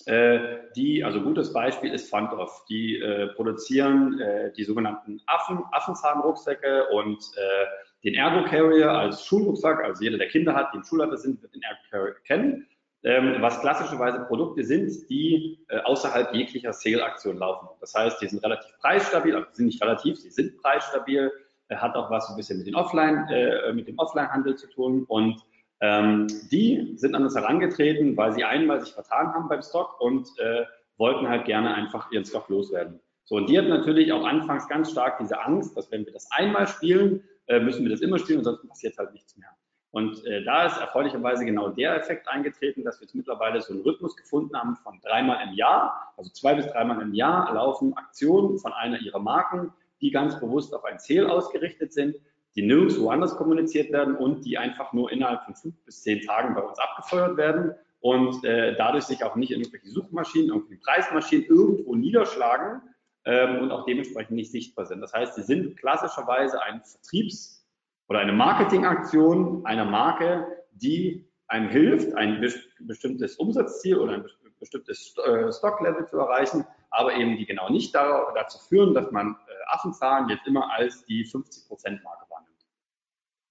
die, 0.06 1.04
also 1.04 1.20
gutes 1.20 1.52
Beispiel 1.52 1.92
ist 1.92 2.08
Fundorf, 2.08 2.64
die 2.68 2.98
äh, 2.98 3.28
produzieren 3.34 4.18
äh, 4.20 4.52
die 4.52 4.64
sogenannten 4.64 5.20
Affen, 5.26 5.62
Affenzahnrucksäcke 5.72 6.88
und 6.88 7.18
äh, 7.36 7.66
den 8.04 8.14
Ergo 8.14 8.48
Carrier 8.48 8.90
als 8.90 9.26
Schulrucksack, 9.26 9.84
also 9.84 10.02
jeder, 10.02 10.18
der 10.18 10.28
Kinder 10.28 10.54
hat, 10.54 10.72
die 10.72 10.78
im 10.78 10.84
Schulalter 10.84 11.18
sind, 11.18 11.42
wird 11.42 11.54
den 11.54 11.62
Ergo 11.62 11.80
Carrier 11.90 12.14
kennen. 12.24 12.66
Ähm, 13.02 13.36
was 13.40 13.60
klassischerweise 13.60 14.20
Produkte 14.26 14.62
sind, 14.62 15.08
die 15.08 15.58
äh, 15.68 15.78
außerhalb 15.78 16.34
jeglicher 16.34 16.74
Sale-Aktion 16.74 17.38
laufen. 17.38 17.68
Das 17.80 17.94
heißt, 17.94 18.20
die 18.20 18.26
sind 18.26 18.44
relativ 18.44 18.70
preisstabil, 18.78 19.34
also 19.34 19.48
sind 19.52 19.66
nicht 19.66 19.82
relativ, 19.82 20.18
sie 20.18 20.28
sind 20.28 20.60
preisstabil, 20.60 21.32
äh, 21.68 21.76
hat 21.76 21.94
auch 21.94 22.10
was 22.10 22.28
ein 22.28 22.36
bisschen 22.36 22.58
mit, 22.58 22.66
den 22.66 22.74
Offline, 22.74 23.26
äh, 23.28 23.72
mit 23.72 23.88
dem 23.88 23.98
Offline-Handel 23.98 24.56
zu 24.56 24.66
tun. 24.68 25.04
Und 25.08 25.40
ähm, 25.80 26.26
die 26.50 26.92
sind 26.96 27.14
an 27.14 27.24
uns 27.24 27.34
herangetreten, 27.34 28.16
weil 28.16 28.32
sie 28.32 28.44
einmal 28.44 28.80
sich 28.80 28.92
vertan 28.92 29.32
haben 29.32 29.48
beim 29.48 29.62
Stock 29.62 30.00
und 30.00 30.28
äh, 30.38 30.64
wollten 30.98 31.28
halt 31.28 31.46
gerne 31.46 31.74
einfach 31.74 32.10
ihren 32.12 32.24
Stock 32.24 32.48
loswerden. 32.48 33.00
So, 33.24 33.36
und 33.36 33.48
die 33.48 33.58
hatten 33.58 33.68
natürlich 33.68 34.12
auch 34.12 34.24
anfangs 34.24 34.68
ganz 34.68 34.90
stark 34.90 35.18
diese 35.18 35.40
Angst, 35.40 35.76
dass 35.76 35.90
wenn 35.90 36.04
wir 36.04 36.12
das 36.12 36.30
einmal 36.32 36.66
spielen, 36.66 37.22
äh, 37.46 37.60
müssen 37.60 37.84
wir 37.84 37.90
das 37.90 38.00
immer 38.00 38.18
spielen 38.18 38.38
und 38.38 38.44
sonst 38.44 38.66
passiert 38.68 38.98
halt 38.98 39.12
nichts 39.12 39.36
mehr. 39.36 39.48
Und 39.92 40.24
äh, 40.24 40.44
da 40.44 40.66
ist 40.66 40.78
erfreulicherweise 40.78 41.44
genau 41.44 41.68
der 41.68 41.96
Effekt 41.96 42.28
eingetreten, 42.28 42.84
dass 42.84 43.00
wir 43.00 43.06
jetzt 43.06 43.14
mittlerweile 43.14 43.60
so 43.60 43.72
einen 43.72 43.82
Rhythmus 43.82 44.16
gefunden 44.16 44.56
haben 44.56 44.76
von 44.76 45.00
dreimal 45.00 45.48
im 45.48 45.54
Jahr, 45.54 46.12
also 46.16 46.30
zwei 46.30 46.54
bis 46.54 46.66
dreimal 46.68 47.00
im 47.02 47.12
Jahr 47.12 47.52
laufen 47.54 47.96
Aktionen 47.96 48.58
von 48.58 48.72
einer 48.72 49.00
ihrer 49.00 49.18
Marken, 49.18 49.72
die 50.00 50.10
ganz 50.10 50.38
bewusst 50.38 50.74
auf 50.74 50.84
ein 50.84 50.98
Ziel 50.98 51.26
ausgerichtet 51.26 51.92
sind, 51.92 52.16
die 52.56 52.62
nirgendwo 52.62 53.10
anders 53.10 53.36
kommuniziert 53.36 53.92
werden 53.92 54.16
und 54.16 54.44
die 54.44 54.58
einfach 54.58 54.92
nur 54.92 55.10
innerhalb 55.12 55.44
von 55.44 55.54
fünf 55.54 55.76
bis 55.84 56.02
zehn 56.02 56.20
Tagen 56.22 56.54
bei 56.54 56.62
uns 56.62 56.78
abgefeuert 56.78 57.36
werden 57.36 57.74
und 58.00 58.44
äh, 58.44 58.74
dadurch 58.76 59.04
sich 59.04 59.22
auch 59.24 59.36
nicht 59.36 59.52
in 59.52 59.60
irgendwelche 59.60 59.88
Suchmaschinen, 59.88 60.48
irgendwelche 60.48 60.82
Preismaschinen 60.82 61.46
irgendwo 61.46 61.94
niederschlagen 61.94 62.82
ähm, 63.24 63.60
und 63.60 63.70
auch 63.70 63.84
dementsprechend 63.84 64.36
nicht 64.36 64.50
sichtbar 64.50 64.86
sind. 64.86 65.00
Das 65.00 65.12
heißt, 65.12 65.34
sie 65.34 65.42
sind 65.42 65.76
klassischerweise 65.76 66.62
ein 66.62 66.80
Vertriebs- 66.82 67.66
oder 68.08 68.18
eine 68.18 68.32
Marketingaktion 68.32 69.64
einer 69.64 69.84
Marke, 69.84 70.46
die 70.72 71.28
einem 71.46 71.68
hilft, 71.68 72.14
ein 72.14 72.44
bestimmtes 72.80 73.36
Umsatzziel 73.36 73.98
oder 73.98 74.14
ein 74.14 74.24
bestimmtes 74.58 75.14
äh, 75.24 75.52
Stocklevel 75.52 76.06
zu 76.06 76.18
erreichen, 76.18 76.64
aber 76.90 77.14
eben 77.14 77.36
die 77.36 77.46
genau 77.46 77.68
nicht 77.70 77.94
dazu 77.94 78.58
führen, 78.58 78.94
dass 78.94 79.10
man 79.10 79.36
Affenzahlen 79.72 80.28
jetzt 80.28 80.46
immer 80.46 80.70
als 80.72 81.04
die 81.04 81.24
50%-Marke 81.24 82.26
wahrnimmt. 82.28 82.66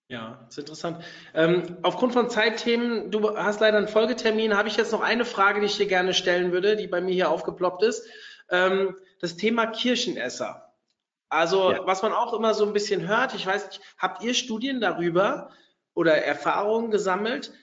Ja, 0.08 0.40
das 0.46 0.58
ist 0.58 0.60
interessant. 0.60 1.04
Ähm, 1.34 1.78
aufgrund 1.84 2.14
von 2.14 2.30
Zeitthemen, 2.30 3.12
du 3.12 3.38
hast 3.38 3.60
leider 3.60 3.78
einen 3.78 3.88
Folgetermin, 3.88 4.58
habe 4.58 4.68
ich 4.68 4.78
jetzt 4.78 4.92
noch 4.92 5.02
eine 5.02 5.26
Frage, 5.26 5.60
die 5.60 5.68
ich 5.68 5.78
dir 5.78 5.88
gerne 5.88 6.14
stellen 6.14 6.52
würde, 6.52 6.76
die 6.76 6.88
bei 6.88 7.02
mir 7.02 7.14
hier 7.14 7.30
aufgeploppt 7.30 7.84
ist. 7.84 8.08
Ähm, 8.50 8.96
das 9.20 9.36
Thema 9.36 9.68
Kirschenesser. 9.68 10.74
Also, 11.30 11.72
ja. 11.72 11.86
was 11.86 12.02
man 12.02 12.12
auch 12.12 12.34
immer 12.34 12.56
so 12.56 12.66
ein 12.66 12.74
bisschen 12.74 13.08
hört, 13.08 13.36
ich 13.36 13.46
weiß 13.46 13.68
nicht, 13.68 13.82
habt 14.00 14.24
ihr 14.24 14.34
Studien 14.34 14.82
darüber 14.82 15.52
oder 15.94 16.18
Erfahrungen 16.24 16.90
gesammelt, 16.90 17.54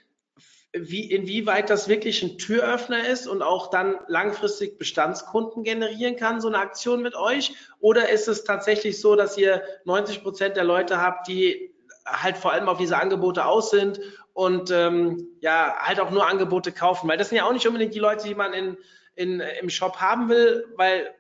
wie, 0.79 1.11
inwieweit 1.11 1.71
das 1.71 1.89
wirklich 1.89 2.23
ein 2.23 2.39
Türöffner 2.39 3.09
ist 3.09 3.27
und 3.27 3.43
auch 3.43 3.71
dann 3.71 3.97
langfristig 4.09 4.79
Bestandskunden 4.79 5.65
generieren 5.65 6.17
kann, 6.17 6.41
so 6.41 6.49
eine 6.49 6.59
Aktion 6.59 7.03
mit 7.03 7.15
euch? 7.15 7.55
Oder 7.81 8.11
ist 8.11 8.29
es 8.29 8.45
tatsächlich 8.45 9.01
so, 9.01 9.17
dass 9.17 9.39
ihr 9.39 9.63
90 9.85 10.23
Prozent 10.23 10.57
der 10.57 10.65
Leute 10.65 11.01
habt, 11.01 11.29
die 11.29 11.75
halt 12.05 12.37
vor 12.37 12.53
allem 12.53 12.69
auf 12.69 12.79
diese 12.79 12.99
Angebote 12.99 13.45
aus 13.45 13.71
sind 13.71 14.01
und 14.33 14.71
ähm, 14.71 15.29
ja, 15.41 15.75
halt 15.79 16.01
auch 16.01 16.11
nur 16.11 16.27
Angebote 16.27 16.73
kaufen? 16.73 17.09
Weil 17.09 17.19
das 17.19 17.31
sind 17.31 17.39
ja 17.39 17.47
auch 17.47 17.53
nicht 17.53 17.67
unbedingt 17.67 17.95
die 17.95 18.01
Leute, 18.01 18.29
die 18.29 18.35
man 18.35 18.53
in, 18.53 18.77
in, 19.15 19.41
im 19.41 19.71
Shop 19.71 19.97
haben 19.97 20.29
will, 20.29 20.67
weil 20.77 21.15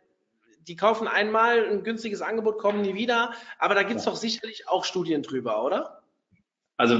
die 0.68 0.76
kaufen 0.76 1.06
einmal 1.06 1.64
ein 1.64 1.84
günstiges 1.84 2.22
Angebot, 2.22 2.58
kommen 2.58 2.82
nie 2.82 2.94
wieder. 2.94 3.32
Aber 3.58 3.74
da 3.74 3.82
gibt 3.84 4.00
es 4.00 4.04
doch 4.04 4.16
sicherlich 4.16 4.68
auch 4.68 4.84
Studien 4.84 5.22
drüber, 5.22 5.64
oder? 5.64 6.02
Also 6.76 6.98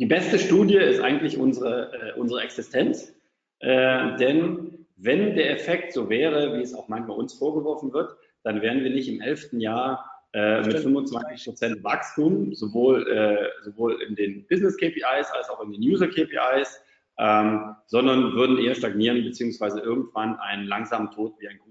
die 0.00 0.06
beste 0.06 0.38
Studie 0.38 0.76
ist 0.76 1.00
eigentlich 1.00 1.38
unsere, 1.38 1.92
äh, 1.92 2.18
unsere 2.18 2.40
Existenz. 2.40 3.14
Äh, 3.60 4.16
denn 4.16 4.86
wenn 4.96 5.36
der 5.36 5.52
Effekt 5.52 5.92
so 5.92 6.08
wäre, 6.08 6.56
wie 6.58 6.62
es 6.62 6.74
auch 6.74 6.88
manchmal 6.88 7.16
uns 7.16 7.34
vorgeworfen 7.34 7.92
wird, 7.92 8.16
dann 8.42 8.62
wären 8.62 8.82
wir 8.82 8.90
nicht 8.90 9.08
im 9.08 9.20
elften 9.20 9.60
Jahr 9.60 10.10
äh, 10.32 10.62
mit 10.62 10.78
25 10.78 11.44
Prozent 11.44 11.84
Wachstum, 11.84 12.54
sowohl, 12.54 13.06
äh, 13.08 13.64
sowohl 13.64 14.00
in 14.02 14.14
den 14.16 14.46
Business 14.48 14.76
KPIs 14.76 15.30
als 15.32 15.50
auch 15.50 15.60
in 15.62 15.72
den 15.72 15.82
User 15.82 16.08
KPIs, 16.08 16.80
ähm, 17.18 17.76
sondern 17.86 18.32
würden 18.34 18.58
eher 18.58 18.74
stagnieren 18.74 19.22
beziehungsweise 19.22 19.80
irgendwann 19.80 20.38
einen 20.40 20.66
langsamen 20.66 21.10
Tod 21.10 21.34
wie 21.40 21.48
ein 21.48 21.58
Kuhpunkt 21.58 21.70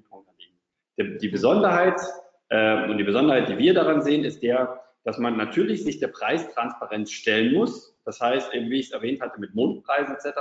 die 0.99 1.29
Besonderheit 1.29 1.99
äh, 2.49 2.89
und 2.89 2.97
die 2.97 3.03
Besonderheit, 3.03 3.49
die 3.49 3.57
wir 3.57 3.73
daran 3.73 4.01
sehen, 4.01 4.23
ist 4.23 4.43
der, 4.43 4.81
dass 5.03 5.17
man 5.17 5.37
natürlich 5.37 5.83
sich 5.83 5.99
der 5.99 6.09
Preistransparenz 6.09 7.11
stellen 7.11 7.53
muss. 7.53 7.95
Das 8.09 8.19
heißt, 8.19 8.55
eben 8.55 8.71
wie 8.71 8.79
ich 8.79 8.87
es 8.87 8.91
erwähnt 8.91 9.21
hatte, 9.21 9.39
mit 9.39 9.53
Mondpreisen 9.53 10.15
etc. 10.15 10.39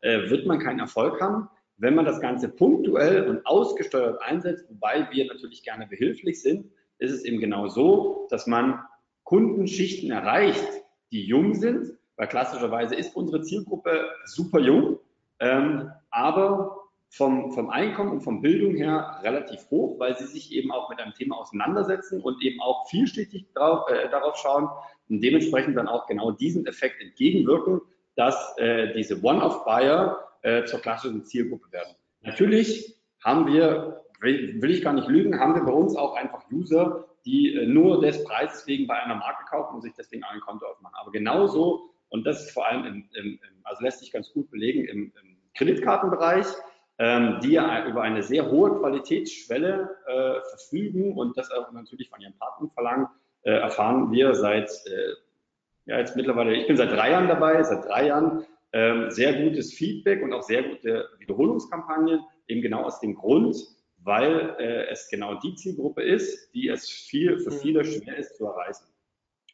Äh, 0.00 0.30
wird 0.30 0.46
man 0.46 0.58
keinen 0.58 0.78
Erfolg 0.78 1.20
haben. 1.20 1.50
Wenn 1.76 1.94
man 1.94 2.06
das 2.06 2.22
Ganze 2.22 2.48
punktuell 2.48 3.28
und 3.28 3.44
ausgesteuert 3.44 4.22
einsetzt, 4.22 4.64
wobei 4.70 5.06
wir 5.10 5.26
natürlich 5.26 5.62
gerne 5.62 5.86
behilflich 5.86 6.40
sind, 6.40 6.70
ist 6.96 7.12
es 7.12 7.22
eben 7.26 7.38
genau 7.38 7.68
so, 7.68 8.26
dass 8.30 8.46
man 8.46 8.82
Kundenschichten 9.24 10.10
erreicht, 10.10 10.66
die 11.10 11.26
jung 11.26 11.54
sind, 11.54 11.92
weil 12.16 12.28
klassischerweise 12.28 12.94
ist 12.94 13.14
unsere 13.14 13.42
Zielgruppe 13.42 14.08
super 14.24 14.60
jung, 14.60 14.98
ähm, 15.38 15.90
aber 16.10 16.78
vom, 17.12 17.52
vom 17.52 17.68
Einkommen 17.68 18.10
und 18.10 18.20
vom 18.22 18.40
Bildung 18.40 18.74
her 18.74 19.20
relativ 19.22 19.70
hoch, 19.70 19.98
weil 19.98 20.16
sie 20.16 20.24
sich 20.24 20.50
eben 20.52 20.72
auch 20.72 20.88
mit 20.88 20.98
einem 20.98 21.12
Thema 21.12 21.36
auseinandersetzen 21.36 22.22
und 22.22 22.42
eben 22.42 22.60
auch 22.60 22.88
vielschichtig 22.88 23.52
drauf, 23.52 23.86
äh, 23.90 24.08
darauf 24.08 24.36
schauen 24.38 24.68
und 25.10 25.22
dementsprechend 25.22 25.76
dann 25.76 25.88
auch 25.88 26.06
genau 26.06 26.30
diesen 26.30 26.66
Effekt 26.66 27.02
entgegenwirken, 27.02 27.82
dass 28.16 28.56
äh, 28.56 28.94
diese 28.94 29.22
One-Off-Buyer 29.22 30.26
äh, 30.40 30.64
zur 30.64 30.80
klassischen 30.80 31.24
Zielgruppe 31.26 31.70
werden. 31.70 31.94
Natürlich 32.22 32.96
haben 33.22 33.46
wir, 33.46 34.04
will, 34.20 34.70
ich 34.70 34.82
gar 34.82 34.94
nicht 34.94 35.08
lügen, 35.08 35.38
haben 35.38 35.54
wir 35.54 35.64
bei 35.64 35.72
uns 35.72 35.94
auch 35.94 36.14
einfach 36.14 36.50
User, 36.50 37.04
die 37.26 37.54
äh, 37.54 37.66
nur 37.66 38.00
des 38.00 38.24
Preises 38.24 38.66
wegen 38.66 38.86
bei 38.86 38.94
einer 38.94 39.16
Marke 39.16 39.44
kaufen 39.50 39.74
und 39.74 39.82
sich 39.82 39.92
deswegen 39.92 40.24
ein 40.24 40.40
Konto 40.40 40.64
aufmachen. 40.64 40.96
Aber 40.98 41.10
genauso, 41.10 41.90
und 42.08 42.24
das 42.26 42.44
ist 42.44 42.52
vor 42.52 42.66
allem, 42.66 42.86
im, 42.86 43.08
im, 43.12 43.38
also 43.64 43.84
lässt 43.84 43.98
sich 43.98 44.12
ganz 44.12 44.32
gut 44.32 44.50
belegen 44.50 44.86
im, 44.86 45.12
im 45.20 45.36
Kreditkartenbereich, 45.54 46.46
die 47.40 47.52
ja 47.52 47.86
über 47.86 48.02
eine 48.02 48.22
sehr 48.22 48.50
hohe 48.50 48.78
Qualitätsschwelle 48.78 49.96
äh, 50.06 50.40
verfügen 50.50 51.16
und 51.16 51.36
das 51.36 51.50
auch 51.50 51.72
natürlich 51.72 52.08
von 52.08 52.20
ihren 52.20 52.36
Partnern 52.38 52.70
verlangen, 52.70 53.08
äh, 53.42 53.50
erfahren 53.52 54.12
wir 54.12 54.34
seit, 54.34 54.70
äh, 54.86 55.14
ja 55.86 55.98
jetzt 55.98 56.14
mittlerweile, 56.14 56.54
ich 56.54 56.66
bin 56.66 56.76
seit 56.76 56.92
drei 56.92 57.10
Jahren 57.10 57.28
dabei, 57.28 57.62
seit 57.64 57.84
drei 57.86 58.06
Jahren 58.06 58.44
ähm, 58.72 59.10
sehr 59.10 59.42
gutes 59.42 59.72
Feedback 59.74 60.22
und 60.22 60.32
auch 60.32 60.42
sehr 60.42 60.62
gute 60.62 61.08
Wiederholungskampagnen, 61.18 62.20
eben 62.46 62.62
genau 62.62 62.82
aus 62.84 63.00
dem 63.00 63.14
Grund, 63.14 63.56
weil 63.98 64.56
äh, 64.58 64.86
es 64.88 65.08
genau 65.10 65.34
die 65.34 65.54
Zielgruppe 65.54 66.02
ist, 66.02 66.54
die 66.54 66.68
es 66.68 66.88
viel, 66.88 67.38
für 67.38 67.50
mhm. 67.50 67.58
viele 67.58 67.84
schwer 67.84 68.16
ist 68.16 68.36
zu 68.36 68.46
erreichen. 68.46 68.84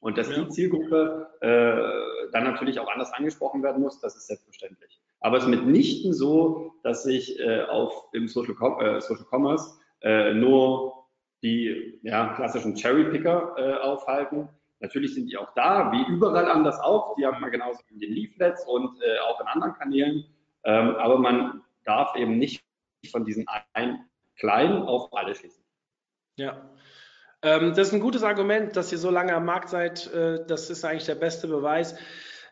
Und 0.01 0.16
dass 0.16 0.28
die 0.28 0.49
Zielgruppe 0.49 1.28
äh, 1.40 2.30
dann 2.32 2.44
natürlich 2.44 2.78
auch 2.78 2.88
anders 2.88 3.12
angesprochen 3.12 3.62
werden 3.62 3.82
muss, 3.82 4.01
das 4.01 4.14
ist 4.16 4.28
selbstverständlich. 4.28 4.97
Aber 5.21 5.39
es 5.39 5.45
ist 5.45 5.51
mitnichten 5.51 6.12
so, 6.12 6.75
dass 6.83 7.03
sich 7.03 7.39
äh, 7.41 7.62
auf 7.62 8.09
im 8.12 8.29
Social, 8.29 8.55
Com 8.55 8.81
äh, 8.81 9.01
Social 9.01 9.27
Commerce 9.31 9.79
äh, 10.03 10.33
nur 10.33 11.07
die 11.43 11.99
ja, 12.03 12.35
klassischen 12.35 12.75
Cherry-Picker 12.75 13.55
äh, 13.57 13.75
aufhalten. 13.79 14.49
Natürlich 14.81 15.14
sind 15.14 15.27
die 15.27 15.37
auch 15.37 15.53
da, 15.55 15.91
wie 15.93 16.12
überall 16.12 16.49
anders 16.49 16.79
auch. 16.81 17.16
Die 17.16 17.27
haben 17.27 17.41
wir 17.41 17.51
genauso 17.51 17.81
in 17.91 17.99
den 17.99 18.12
Leaflets 18.12 18.64
und 18.66 19.01
äh, 19.03 19.19
auch 19.21 19.41
in 19.41 19.47
anderen 19.47 19.75
Kanälen. 19.75 20.25
Ähm, 20.64 20.95
aber 20.97 21.19
man 21.19 21.62
darf 21.85 22.14
eben 22.16 22.39
nicht 22.39 22.62
von 23.11 23.25
diesen 23.25 23.47
ein 23.73 24.05
klein 24.37 24.83
auf 24.83 25.12
alle 25.12 25.35
schließen. 25.35 25.62
Ja. 26.37 26.71
Ähm, 27.43 27.71
das 27.71 27.89
ist 27.89 27.95
ein 27.95 28.01
gutes 28.01 28.23
Argument, 28.23 28.77
dass 28.77 28.93
ihr 28.93 28.99
so 28.99 29.11
lange 29.11 29.35
am 29.35 29.45
Markt 29.45 29.69
seid. 29.69 30.12
Äh, 30.12 30.45
das 30.47 30.71
ist 30.71 30.85
eigentlich 30.85 31.07
der 31.07 31.14
beste 31.16 31.49
Beweis. 31.49 31.97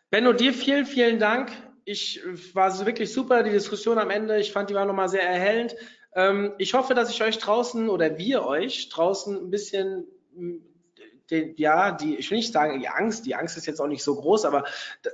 Benno, 0.09 0.33
dir 0.33 0.53
vielen, 0.53 0.85
vielen 0.85 1.19
Dank. 1.19 1.51
Ich 1.89 2.21
war 2.53 2.85
wirklich 2.85 3.13
super, 3.13 3.43
die 3.43 3.51
Diskussion 3.51 3.97
am 3.97 4.09
Ende. 4.09 4.37
Ich 4.37 4.51
fand, 4.51 4.69
die 4.69 4.75
war 4.75 4.83
nochmal 4.83 5.07
sehr 5.07 5.23
erhellend. 5.23 5.73
Ähm, 6.13 6.51
ich 6.57 6.73
hoffe, 6.73 6.93
dass 6.93 7.09
ich 7.09 7.23
euch 7.23 7.37
draußen 7.37 7.87
oder 7.87 8.17
wir 8.17 8.45
euch 8.45 8.89
draußen 8.89 9.37
ein 9.37 9.49
bisschen 9.49 10.05
den, 11.31 11.55
ja, 11.55 11.93
die, 11.93 12.17
ich 12.17 12.29
will 12.29 12.39
nicht 12.39 12.51
sagen, 12.51 12.81
die 12.81 12.89
Angst, 12.89 13.25
die 13.25 13.35
Angst 13.35 13.55
ist 13.55 13.67
jetzt 13.67 13.79
auch 13.79 13.87
nicht 13.87 14.03
so 14.03 14.15
groß, 14.15 14.43
aber 14.43 14.65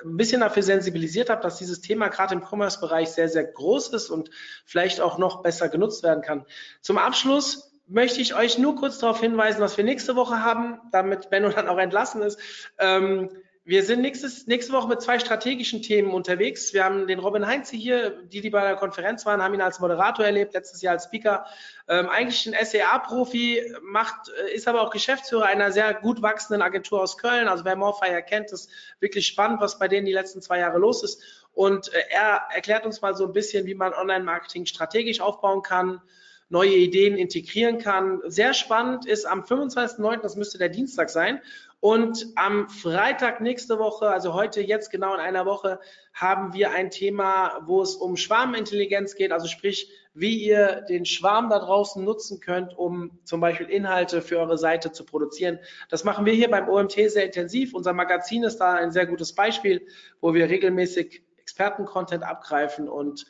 ein 0.03 0.17
bisschen 0.17 0.41
dafür 0.41 0.63
sensibilisiert 0.63 1.29
habe, 1.29 1.43
dass 1.43 1.59
dieses 1.59 1.81
Thema 1.81 2.07
gerade 2.07 2.33
im 2.33 2.41
Commerce-Bereich 2.41 3.09
sehr, 3.09 3.29
sehr 3.29 3.43
groß 3.43 3.89
ist 3.89 4.09
und 4.09 4.31
vielleicht 4.65 4.99
auch 4.99 5.19
noch 5.19 5.43
besser 5.43 5.69
genutzt 5.69 6.01
werden 6.01 6.23
kann. 6.23 6.43
Zum 6.81 6.97
Abschluss 6.97 7.79
möchte 7.85 8.19
ich 8.19 8.33
euch 8.33 8.57
nur 8.57 8.75
kurz 8.75 8.97
darauf 8.97 9.19
hinweisen, 9.19 9.61
was 9.61 9.77
wir 9.77 9.83
nächste 9.83 10.15
Woche 10.15 10.43
haben, 10.43 10.79
damit 10.91 11.29
Benno 11.29 11.49
dann 11.55 11.67
auch 11.67 11.77
entlassen 11.77 12.23
ist. 12.23 12.39
Ähm, 12.79 13.29
wir 13.65 13.83
sind 13.83 14.01
nächstes, 14.01 14.45
nächste 14.45 14.73
Woche 14.73 14.89
mit 14.89 15.01
zwei 15.01 15.19
strategischen 15.19 15.81
Themen 15.81 16.11
unterwegs. 16.11 16.73
Wir 16.73 16.83
haben 16.83 17.07
den 17.07 17.19
Robin 17.19 17.47
Heinze 17.47 17.77
hier, 17.77 18.21
die, 18.23 18.41
die 18.41 18.49
bei 18.49 18.61
der 18.61 18.75
Konferenz 18.75 19.25
waren, 19.25 19.41
haben 19.41 19.53
ihn 19.53 19.61
als 19.61 19.79
Moderator 19.79 20.25
erlebt, 20.25 20.53
letztes 20.53 20.81
Jahr 20.81 20.95
als 20.95 21.05
Speaker. 21.05 21.45
Ähm, 21.87 22.09
eigentlich 22.09 22.45
ein 22.45 22.65
SEA-Profi, 22.65 23.73
macht, 23.81 24.29
äh, 24.29 24.53
ist 24.53 24.67
aber 24.67 24.81
auch 24.81 24.89
Geschäftsführer 24.89 25.45
einer 25.45 25.71
sehr 25.71 25.93
gut 25.93 26.21
wachsenden 26.21 26.61
Agentur 26.61 27.01
aus 27.01 27.17
Köln. 27.17 27.47
Also 27.47 27.63
wer 27.63 27.77
Morfire 27.77 28.21
kennt, 28.21 28.51
ist 28.51 28.69
wirklich 28.99 29.25
spannend, 29.25 29.61
was 29.61 29.79
bei 29.79 29.87
denen 29.87 30.05
die 30.05 30.13
letzten 30.13 30.41
zwei 30.41 30.59
Jahre 30.59 30.77
los 30.77 31.01
ist. 31.01 31.21
Und 31.53 31.87
äh, 31.93 32.01
er 32.09 32.47
erklärt 32.53 32.85
uns 32.85 33.01
mal 33.01 33.15
so 33.15 33.27
ein 33.27 33.33
bisschen, 33.33 33.65
wie 33.65 33.75
man 33.75 33.93
Online-Marketing 33.93 34.65
strategisch 34.65 35.21
aufbauen 35.21 35.61
kann, 35.61 36.01
neue 36.49 36.75
Ideen 36.75 37.17
integrieren 37.17 37.77
kann. 37.77 38.19
Sehr 38.25 38.53
spannend 38.53 39.05
ist 39.05 39.25
am 39.25 39.43
25.09., 39.43 40.21
das 40.21 40.35
müsste 40.35 40.57
der 40.57 40.69
Dienstag 40.69 41.09
sein. 41.09 41.41
Und 41.83 42.27
am 42.35 42.69
Freitag 42.69 43.41
nächste 43.41 43.77
Woche, 43.77 44.07
also 44.07 44.33
heute, 44.33 44.61
jetzt 44.61 44.89
genau 44.89 45.15
in 45.15 45.19
einer 45.19 45.45
Woche, 45.45 45.81
haben 46.13 46.53
wir 46.53 46.71
ein 46.71 46.91
Thema, 46.91 47.61
wo 47.65 47.81
es 47.81 47.95
um 47.95 48.15
Schwarmintelligenz 48.15 49.15
geht, 49.15 49.33
also 49.33 49.47
sprich, 49.47 49.91
wie 50.13 50.37
ihr 50.37 50.85
den 50.87 51.03
Schwarm 51.03 51.49
da 51.49 51.59
draußen 51.59 52.01
nutzen 52.01 52.39
könnt, 52.39 52.77
um 52.77 53.19
zum 53.25 53.41
Beispiel 53.41 53.67
Inhalte 53.69 54.21
für 54.21 54.39
eure 54.39 54.57
Seite 54.57 54.93
zu 54.93 55.05
produzieren. 55.05 55.59
Das 55.89 56.05
machen 56.05 56.25
wir 56.25 56.31
hier 56.31 56.49
beim 56.49 56.69
OMT 56.69 56.93
sehr 56.93 57.25
intensiv. 57.25 57.73
Unser 57.73 57.91
Magazin 57.91 58.45
ist 58.45 58.59
da 58.59 58.75
ein 58.75 58.93
sehr 58.93 59.05
gutes 59.05 59.35
Beispiel, 59.35 59.85
wo 60.21 60.33
wir 60.33 60.47
regelmäßig 60.47 61.21
Experten-Content 61.35 62.23
abgreifen 62.23 62.87
und 62.87 63.25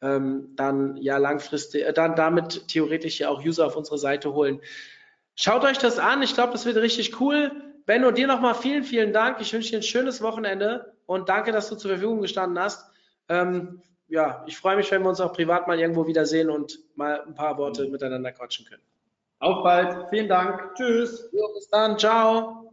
ähm, 0.00 0.52
dann 0.54 0.96
ja 0.96 1.18
langfristig, 1.18 1.84
äh, 1.84 1.92
dann 1.92 2.14
damit 2.14 2.68
theoretisch 2.68 3.18
ja 3.18 3.30
auch 3.30 3.44
User 3.44 3.66
auf 3.66 3.74
unsere 3.74 3.98
Seite 3.98 4.32
holen. 4.32 4.60
Schaut 5.34 5.64
euch 5.64 5.78
das 5.78 5.98
an. 5.98 6.22
Ich 6.22 6.34
glaube, 6.34 6.52
das 6.52 6.66
wird 6.66 6.76
richtig 6.76 7.20
cool. 7.20 7.50
Benno, 7.86 8.10
dir 8.10 8.26
nochmal 8.26 8.54
vielen, 8.54 8.82
vielen 8.82 9.12
Dank. 9.12 9.40
Ich 9.40 9.52
wünsche 9.52 9.70
dir 9.70 9.78
ein 9.78 9.82
schönes 9.82 10.20
Wochenende 10.20 10.92
und 11.06 11.28
danke, 11.28 11.52
dass 11.52 11.68
du 11.68 11.76
zur 11.76 11.92
Verfügung 11.92 12.20
gestanden 12.20 12.58
hast. 12.58 12.90
Ähm, 13.28 13.80
ja, 14.08 14.44
ich 14.46 14.56
freue 14.56 14.76
mich, 14.76 14.90
wenn 14.90 15.02
wir 15.02 15.08
uns 15.08 15.20
auch 15.20 15.32
privat 15.32 15.66
mal 15.66 15.78
irgendwo 15.78 16.06
wiedersehen 16.06 16.50
und 16.50 16.80
mal 16.96 17.22
ein 17.22 17.34
paar 17.34 17.56
Worte 17.58 17.86
miteinander 17.88 18.32
quatschen 18.32 18.66
können. 18.66 18.82
Auf 19.38 19.62
bald. 19.62 20.08
Vielen 20.10 20.28
Dank. 20.28 20.74
Tschüss. 20.74 21.30
Bis 21.30 21.68
dann. 21.70 21.98
Ciao. 21.98 22.65